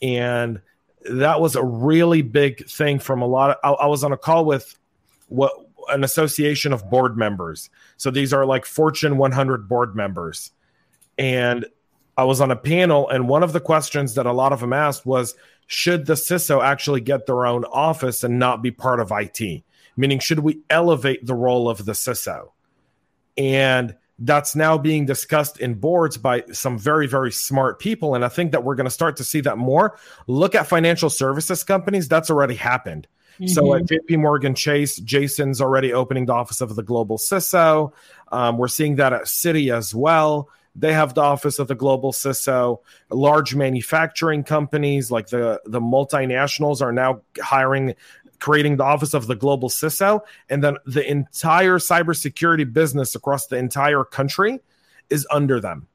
and 0.00 0.62
that 1.10 1.38
was 1.38 1.54
a 1.54 1.62
really 1.62 2.22
big 2.22 2.66
thing 2.66 2.98
from 2.98 3.20
a 3.20 3.26
lot 3.26 3.50
of. 3.50 3.56
I, 3.62 3.84
I 3.84 3.86
was 3.86 4.02
on 4.04 4.12
a 4.12 4.18
call 4.18 4.46
with 4.46 4.78
what 5.28 5.52
an 5.90 6.04
association 6.04 6.72
of 6.72 6.88
board 6.88 7.18
members. 7.18 7.68
So 7.98 8.10
these 8.10 8.32
are 8.32 8.46
like 8.46 8.64
Fortune 8.64 9.18
100 9.18 9.68
board 9.68 9.94
members, 9.94 10.50
and 11.18 11.66
I 12.16 12.24
was 12.24 12.40
on 12.40 12.50
a 12.50 12.56
panel, 12.56 13.10
and 13.10 13.28
one 13.28 13.42
of 13.42 13.52
the 13.52 13.60
questions 13.60 14.14
that 14.14 14.24
a 14.24 14.32
lot 14.32 14.54
of 14.54 14.60
them 14.60 14.72
asked 14.72 15.04
was 15.04 15.34
should 15.72 16.04
the 16.04 16.12
CISO 16.12 16.62
actually 16.62 17.00
get 17.00 17.24
their 17.24 17.46
own 17.46 17.64
office 17.64 18.22
and 18.24 18.38
not 18.38 18.62
be 18.62 18.70
part 18.70 19.00
of 19.00 19.10
IT? 19.10 19.64
Meaning, 19.96 20.18
should 20.18 20.40
we 20.40 20.60
elevate 20.68 21.24
the 21.24 21.34
role 21.34 21.68
of 21.68 21.86
the 21.86 21.92
CISO? 21.92 22.50
And 23.38 23.96
that's 24.18 24.54
now 24.54 24.76
being 24.76 25.06
discussed 25.06 25.60
in 25.60 25.74
boards 25.74 26.18
by 26.18 26.44
some 26.52 26.78
very, 26.78 27.06
very 27.06 27.32
smart 27.32 27.78
people. 27.78 28.14
And 28.14 28.22
I 28.22 28.28
think 28.28 28.52
that 28.52 28.64
we're 28.64 28.74
going 28.74 28.84
to 28.84 28.90
start 28.90 29.16
to 29.16 29.24
see 29.24 29.40
that 29.40 29.56
more. 29.56 29.98
Look 30.26 30.54
at 30.54 30.66
financial 30.66 31.08
services 31.08 31.64
companies, 31.64 32.06
that's 32.06 32.28
already 32.28 32.54
happened. 32.54 33.08
Mm-hmm. 33.36 33.46
So 33.46 33.74
at 33.74 33.84
JP 33.84 34.20
Morgan 34.20 34.54
Chase, 34.54 34.96
Jason's 34.96 35.62
already 35.62 35.94
opening 35.94 36.26
the 36.26 36.34
office 36.34 36.60
of 36.60 36.76
the 36.76 36.82
global 36.82 37.16
CISO. 37.16 37.92
Um, 38.30 38.58
we're 38.58 38.68
seeing 38.68 38.96
that 38.96 39.14
at 39.14 39.22
Citi 39.22 39.74
as 39.74 39.94
well. 39.94 40.50
They 40.74 40.92
have 40.92 41.14
the 41.14 41.20
office 41.20 41.58
of 41.58 41.68
the 41.68 41.74
global 41.74 42.12
CISO. 42.12 42.78
Large 43.10 43.54
manufacturing 43.54 44.42
companies 44.42 45.10
like 45.10 45.28
the, 45.28 45.60
the 45.64 45.80
multinationals 45.80 46.80
are 46.80 46.92
now 46.92 47.20
hiring, 47.40 47.94
creating 48.38 48.78
the 48.78 48.84
office 48.84 49.12
of 49.12 49.26
the 49.26 49.36
global 49.36 49.68
CISO. 49.68 50.20
And 50.48 50.64
then 50.64 50.78
the 50.86 51.08
entire 51.08 51.78
cybersecurity 51.78 52.72
business 52.72 53.14
across 53.14 53.48
the 53.48 53.56
entire 53.56 54.04
country 54.04 54.60
is 55.10 55.26
under 55.30 55.60
them. 55.60 55.88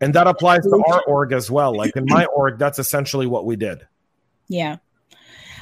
And 0.00 0.14
that 0.14 0.26
applies 0.26 0.62
to 0.62 0.84
our 0.88 1.02
org 1.04 1.32
as 1.32 1.50
well. 1.50 1.74
Like 1.74 1.96
in 1.96 2.04
my 2.06 2.26
org, 2.26 2.58
that's 2.58 2.78
essentially 2.78 3.26
what 3.26 3.46
we 3.46 3.56
did. 3.56 3.86
Yeah. 4.48 4.76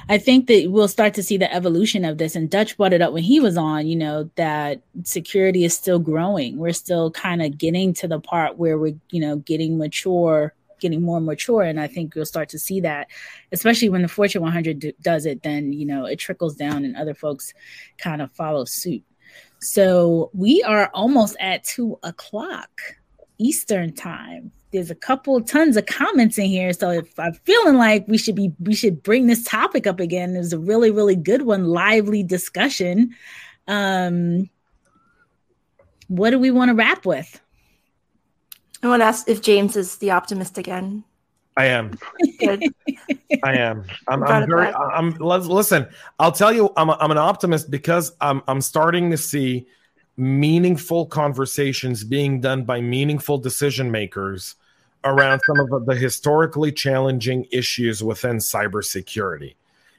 I 0.08 0.18
think 0.18 0.48
that 0.48 0.70
we'll 0.70 0.88
start 0.88 1.14
to 1.14 1.22
see 1.22 1.36
the 1.36 1.52
evolution 1.52 2.04
of 2.04 2.18
this. 2.18 2.36
And 2.36 2.50
Dutch 2.50 2.76
brought 2.76 2.92
it 2.92 3.00
up 3.00 3.12
when 3.12 3.22
he 3.22 3.40
was 3.40 3.56
on, 3.56 3.86
you 3.86 3.96
know, 3.96 4.30
that 4.36 4.82
security 5.04 5.64
is 5.64 5.74
still 5.74 5.98
growing. 5.98 6.58
We're 6.58 6.72
still 6.72 7.10
kind 7.10 7.40
of 7.40 7.56
getting 7.56 7.94
to 7.94 8.08
the 8.08 8.20
part 8.20 8.58
where 8.58 8.78
we're, 8.78 8.96
you 9.10 9.20
know, 9.20 9.36
getting 9.36 9.78
mature, 9.78 10.52
getting 10.78 11.00
more 11.00 11.20
mature. 11.20 11.62
And 11.62 11.80
I 11.80 11.86
think 11.86 12.14
you'll 12.14 12.26
start 12.26 12.50
to 12.50 12.58
see 12.58 12.80
that, 12.80 13.08
especially 13.52 13.88
when 13.88 14.02
the 14.02 14.08
Fortune 14.08 14.42
100 14.42 14.78
d- 14.78 14.94
does 15.00 15.24
it, 15.24 15.42
then, 15.42 15.72
you 15.72 15.86
know, 15.86 16.04
it 16.04 16.16
trickles 16.18 16.54
down 16.54 16.84
and 16.84 16.96
other 16.96 17.14
folks 17.14 17.54
kind 17.96 18.20
of 18.20 18.30
follow 18.32 18.66
suit. 18.66 19.02
So 19.60 20.30
we 20.34 20.62
are 20.62 20.90
almost 20.92 21.36
at 21.40 21.64
two 21.64 21.98
o'clock 22.02 22.68
Eastern 23.38 23.94
time 23.94 24.52
there's 24.74 24.90
a 24.90 24.94
couple 24.96 25.40
tons 25.40 25.76
of 25.76 25.86
comments 25.86 26.36
in 26.36 26.46
here. 26.46 26.72
So 26.72 26.90
if 26.90 27.16
I'm 27.18 27.32
feeling 27.44 27.76
like 27.76 28.06
we 28.08 28.18
should 28.18 28.34
be 28.34 28.52
we 28.58 28.74
should 28.74 29.04
bring 29.04 29.28
this 29.28 29.44
topic 29.44 29.86
up 29.86 30.00
again, 30.00 30.34
It 30.34 30.38
was 30.38 30.52
a 30.52 30.58
really, 30.58 30.90
really 30.90 31.14
good 31.14 31.42
one, 31.42 31.66
lively 31.66 32.24
discussion. 32.24 33.14
Um 33.68 34.50
what 36.08 36.30
do 36.30 36.40
we 36.40 36.50
want 36.50 36.70
to 36.70 36.74
wrap 36.74 37.06
with? 37.06 37.40
I 38.82 38.88
want 38.88 39.00
to 39.00 39.06
ask 39.06 39.28
if 39.28 39.40
James 39.40 39.76
is 39.76 39.96
the 39.98 40.10
optimist 40.10 40.58
again. 40.58 41.04
I 41.56 41.66
am. 41.66 41.96
I 42.42 43.54
am. 43.56 43.84
I'm, 44.08 44.24
I'm 44.24 44.48
very. 44.48 44.74
I'm. 44.74 45.10
Listen, 45.18 45.86
I'll 46.18 46.32
tell 46.32 46.52
you, 46.52 46.72
I'm. 46.76 46.90
A, 46.90 46.96
I'm 47.00 47.12
an 47.12 47.16
optimist 47.16 47.70
because 47.70 48.12
I'm. 48.20 48.42
I'm 48.48 48.60
starting 48.60 49.12
to 49.12 49.16
see 49.16 49.66
meaningful 50.16 51.06
conversations 51.06 52.02
being 52.02 52.40
done 52.40 52.64
by 52.64 52.80
meaningful 52.80 53.38
decision 53.38 53.90
makers 53.90 54.56
around 55.04 55.40
some 55.46 55.60
of 55.60 55.86
the 55.86 55.94
historically 55.94 56.72
challenging 56.72 57.46
issues 57.50 58.02
within 58.02 58.36
cybersecurity. 58.36 59.54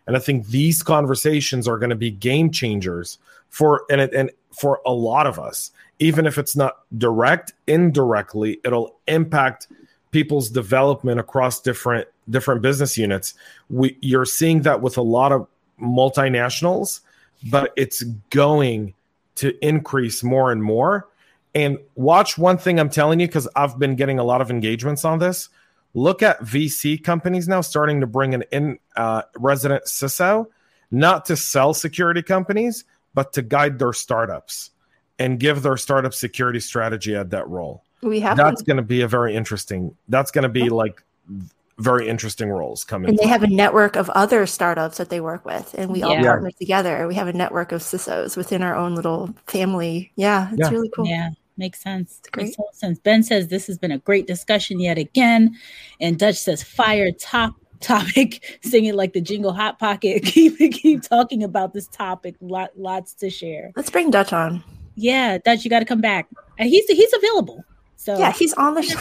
And 0.08 0.16
I 0.16 0.20
think 0.20 0.48
these 0.48 0.84
conversations 0.84 1.68
are 1.68 1.78
going 1.78 1.90
to 1.90 1.96
be 1.96 2.12
game 2.12 2.52
changers 2.52 3.18
for 3.50 3.86
and, 3.90 4.02
and 4.02 4.32
for 4.52 4.82
a 4.86 4.92
lot 4.92 5.28
of 5.28 5.40
us. 5.40 5.72
Even 6.00 6.26
if 6.26 6.38
it's 6.38 6.56
not 6.56 6.80
direct, 6.98 7.54
indirectly, 7.68 8.60
it'll 8.66 8.98
impact 9.08 9.68
people's 10.12 10.50
development 10.50 11.20
across 11.20 11.62
different 11.62 12.08
different 12.30 12.62
business 12.62 12.98
units. 12.98 13.34
We 13.70 13.98
you're 14.02 14.26
seeing 14.26 14.62
that 14.64 14.82
with 14.82 14.98
a 14.98 15.02
lot 15.02 15.32
of 15.32 15.48
multinationals, 15.82 17.02
but 17.50 17.72
it's 17.76 18.04
going 18.30 18.94
to 19.36 19.54
increase 19.66 20.24
more 20.24 20.52
and 20.52 20.64
more 20.64 21.08
and 21.56 21.80
watch 21.96 22.38
one 22.38 22.58
thing 22.58 22.80
I'm 22.80 22.90
telling 22.90 23.20
you 23.20 23.28
because 23.28 23.48
I've 23.56 23.80
been 23.80 23.96
getting 23.96 24.20
a 24.20 24.24
lot 24.24 24.42
of 24.42 24.52
engagements 24.52 25.06
on 25.06 25.20
this. 25.20 25.50
Look 25.94 26.22
at 26.22 26.42
VC 26.42 27.02
companies 27.02 27.48
now 27.48 27.62
starting 27.62 28.02
to 28.02 28.08
bring 28.08 28.34
an 28.34 28.44
in 28.52 28.78
uh, 28.98 29.22
resident 29.38 29.86
CISO, 29.86 30.48
not 30.92 31.24
to 31.26 31.38
sell 31.38 31.74
security 31.74 32.22
companies, 32.22 32.84
but 33.14 33.32
to 33.34 33.42
guide 33.42 33.80
their 33.80 33.94
startups 33.94 34.72
and 35.18 35.40
give 35.40 35.64
their 35.64 35.78
startup 35.78 36.14
security 36.14 36.60
strategy 36.60 37.16
at 37.16 37.30
that 37.30 37.48
role. 37.48 37.84
We 38.02 38.20
have 38.20 38.36
that's 38.36 38.62
going 38.62 38.78
to 38.78 38.84
be 38.84 39.02
a 39.02 39.08
very 39.08 39.34
interesting. 39.34 39.96
That's 40.10 40.32
going 40.32 40.44
to 40.44 40.50
be 40.50 40.70
like 40.70 41.02
very 41.78 42.08
interesting 42.08 42.50
roles 42.50 42.84
coming. 42.84 43.10
And 43.10 43.18
they 43.18 43.28
have 43.28 43.44
a 43.44 43.48
network 43.48 43.96
of 43.96 44.10
other 44.12 44.46
startups 44.46 44.98
that 44.98 45.10
they 45.10 45.22
work 45.22 45.46
with, 45.46 45.74
and 45.78 45.90
we 45.92 46.04
all 46.04 46.16
partner 46.18 46.52
together. 46.52 47.08
We 47.08 47.16
have 47.16 47.28
a 47.28 47.34
network 47.34 47.72
of 47.72 47.82
CISOs 47.82 48.36
within 48.36 48.62
our 48.62 48.76
own 48.76 48.96
little 48.96 49.34
family. 49.48 50.12
Yeah, 50.16 50.50
it's 50.52 50.60
Yeah. 50.60 50.70
really 50.70 50.90
cool. 50.96 51.08
Yeah, 51.08 51.30
makes 51.58 51.82
sense. 51.82 52.22
great. 52.32 52.46
Makes 52.46 52.58
total 52.58 52.74
sense. 52.74 53.00
Ben 53.00 53.24
says 53.24 53.48
this 53.48 53.68
has 53.68 53.78
been 53.78 53.92
a 53.92 53.98
great 54.00 54.28
discussion 54.28 54.80
yet 54.80 54.98
again, 54.98 55.56
and 56.00 56.18
Dutch 56.20 56.36
says 56.38 56.64
fire 56.64 57.12
top 57.12 57.56
topic, 57.82 58.60
singing 58.64 58.96
like 58.96 59.14
the 59.14 59.22
jingle 59.22 59.54
hot 59.54 59.80
pocket. 59.80 60.24
keep 60.26 60.58
keep 60.58 61.02
talking 61.04 61.44
about 61.44 61.74
this 61.74 61.88
topic. 61.88 62.36
Lot, 62.42 62.72
lots 62.78 63.14
to 63.16 63.30
share. 63.30 63.72
Let's 63.76 63.90
bring 63.90 64.12
Dutch 64.12 64.34
on. 64.34 64.64
Yeah, 64.96 65.38
Dutch, 65.40 65.64
you 65.64 65.70
got 65.70 65.80
to 65.80 65.86
come 65.86 66.02
back. 66.02 66.28
And 66.58 66.70
he's 66.70 66.88
he's 66.88 67.14
available. 67.14 67.64
So 67.98 68.18
Yeah, 68.18 68.32
he's 68.32 68.54
on 68.54 68.76
the 68.76 68.82
show. 68.84 69.00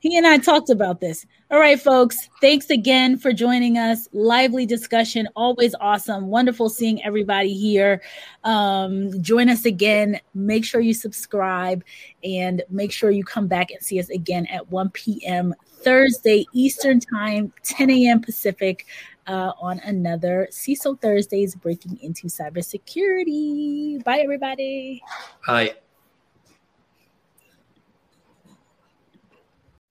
he 0.00 0.16
and 0.16 0.26
I 0.26 0.38
talked 0.38 0.68
about 0.68 1.00
this. 1.00 1.24
All 1.52 1.58
right, 1.58 1.78
folks. 1.78 2.30
Thanks 2.40 2.70
again 2.70 3.18
for 3.18 3.30
joining 3.34 3.76
us. 3.76 4.08
Lively 4.14 4.64
discussion, 4.64 5.28
always 5.36 5.74
awesome. 5.82 6.28
Wonderful 6.28 6.70
seeing 6.70 7.04
everybody 7.04 7.52
here. 7.52 8.00
Um, 8.42 9.20
join 9.22 9.50
us 9.50 9.66
again. 9.66 10.18
Make 10.32 10.64
sure 10.64 10.80
you 10.80 10.94
subscribe 10.94 11.84
and 12.24 12.62
make 12.70 12.90
sure 12.90 13.10
you 13.10 13.22
come 13.22 13.48
back 13.48 13.70
and 13.70 13.82
see 13.82 14.00
us 14.00 14.08
again 14.08 14.46
at 14.46 14.70
1 14.70 14.92
p.m. 14.92 15.54
Thursday 15.66 16.46
Eastern 16.54 17.00
Time, 17.00 17.52
10 17.64 17.90
a.m. 17.90 18.22
Pacific. 18.22 18.86
Uh, 19.28 19.52
on 19.60 19.78
another 19.84 20.48
CISO 20.50 21.00
Thursdays 21.00 21.54
breaking 21.54 21.96
into 22.02 22.26
cybersecurity. 22.26 24.02
Bye, 24.02 24.18
everybody. 24.18 25.00
I 25.46 25.74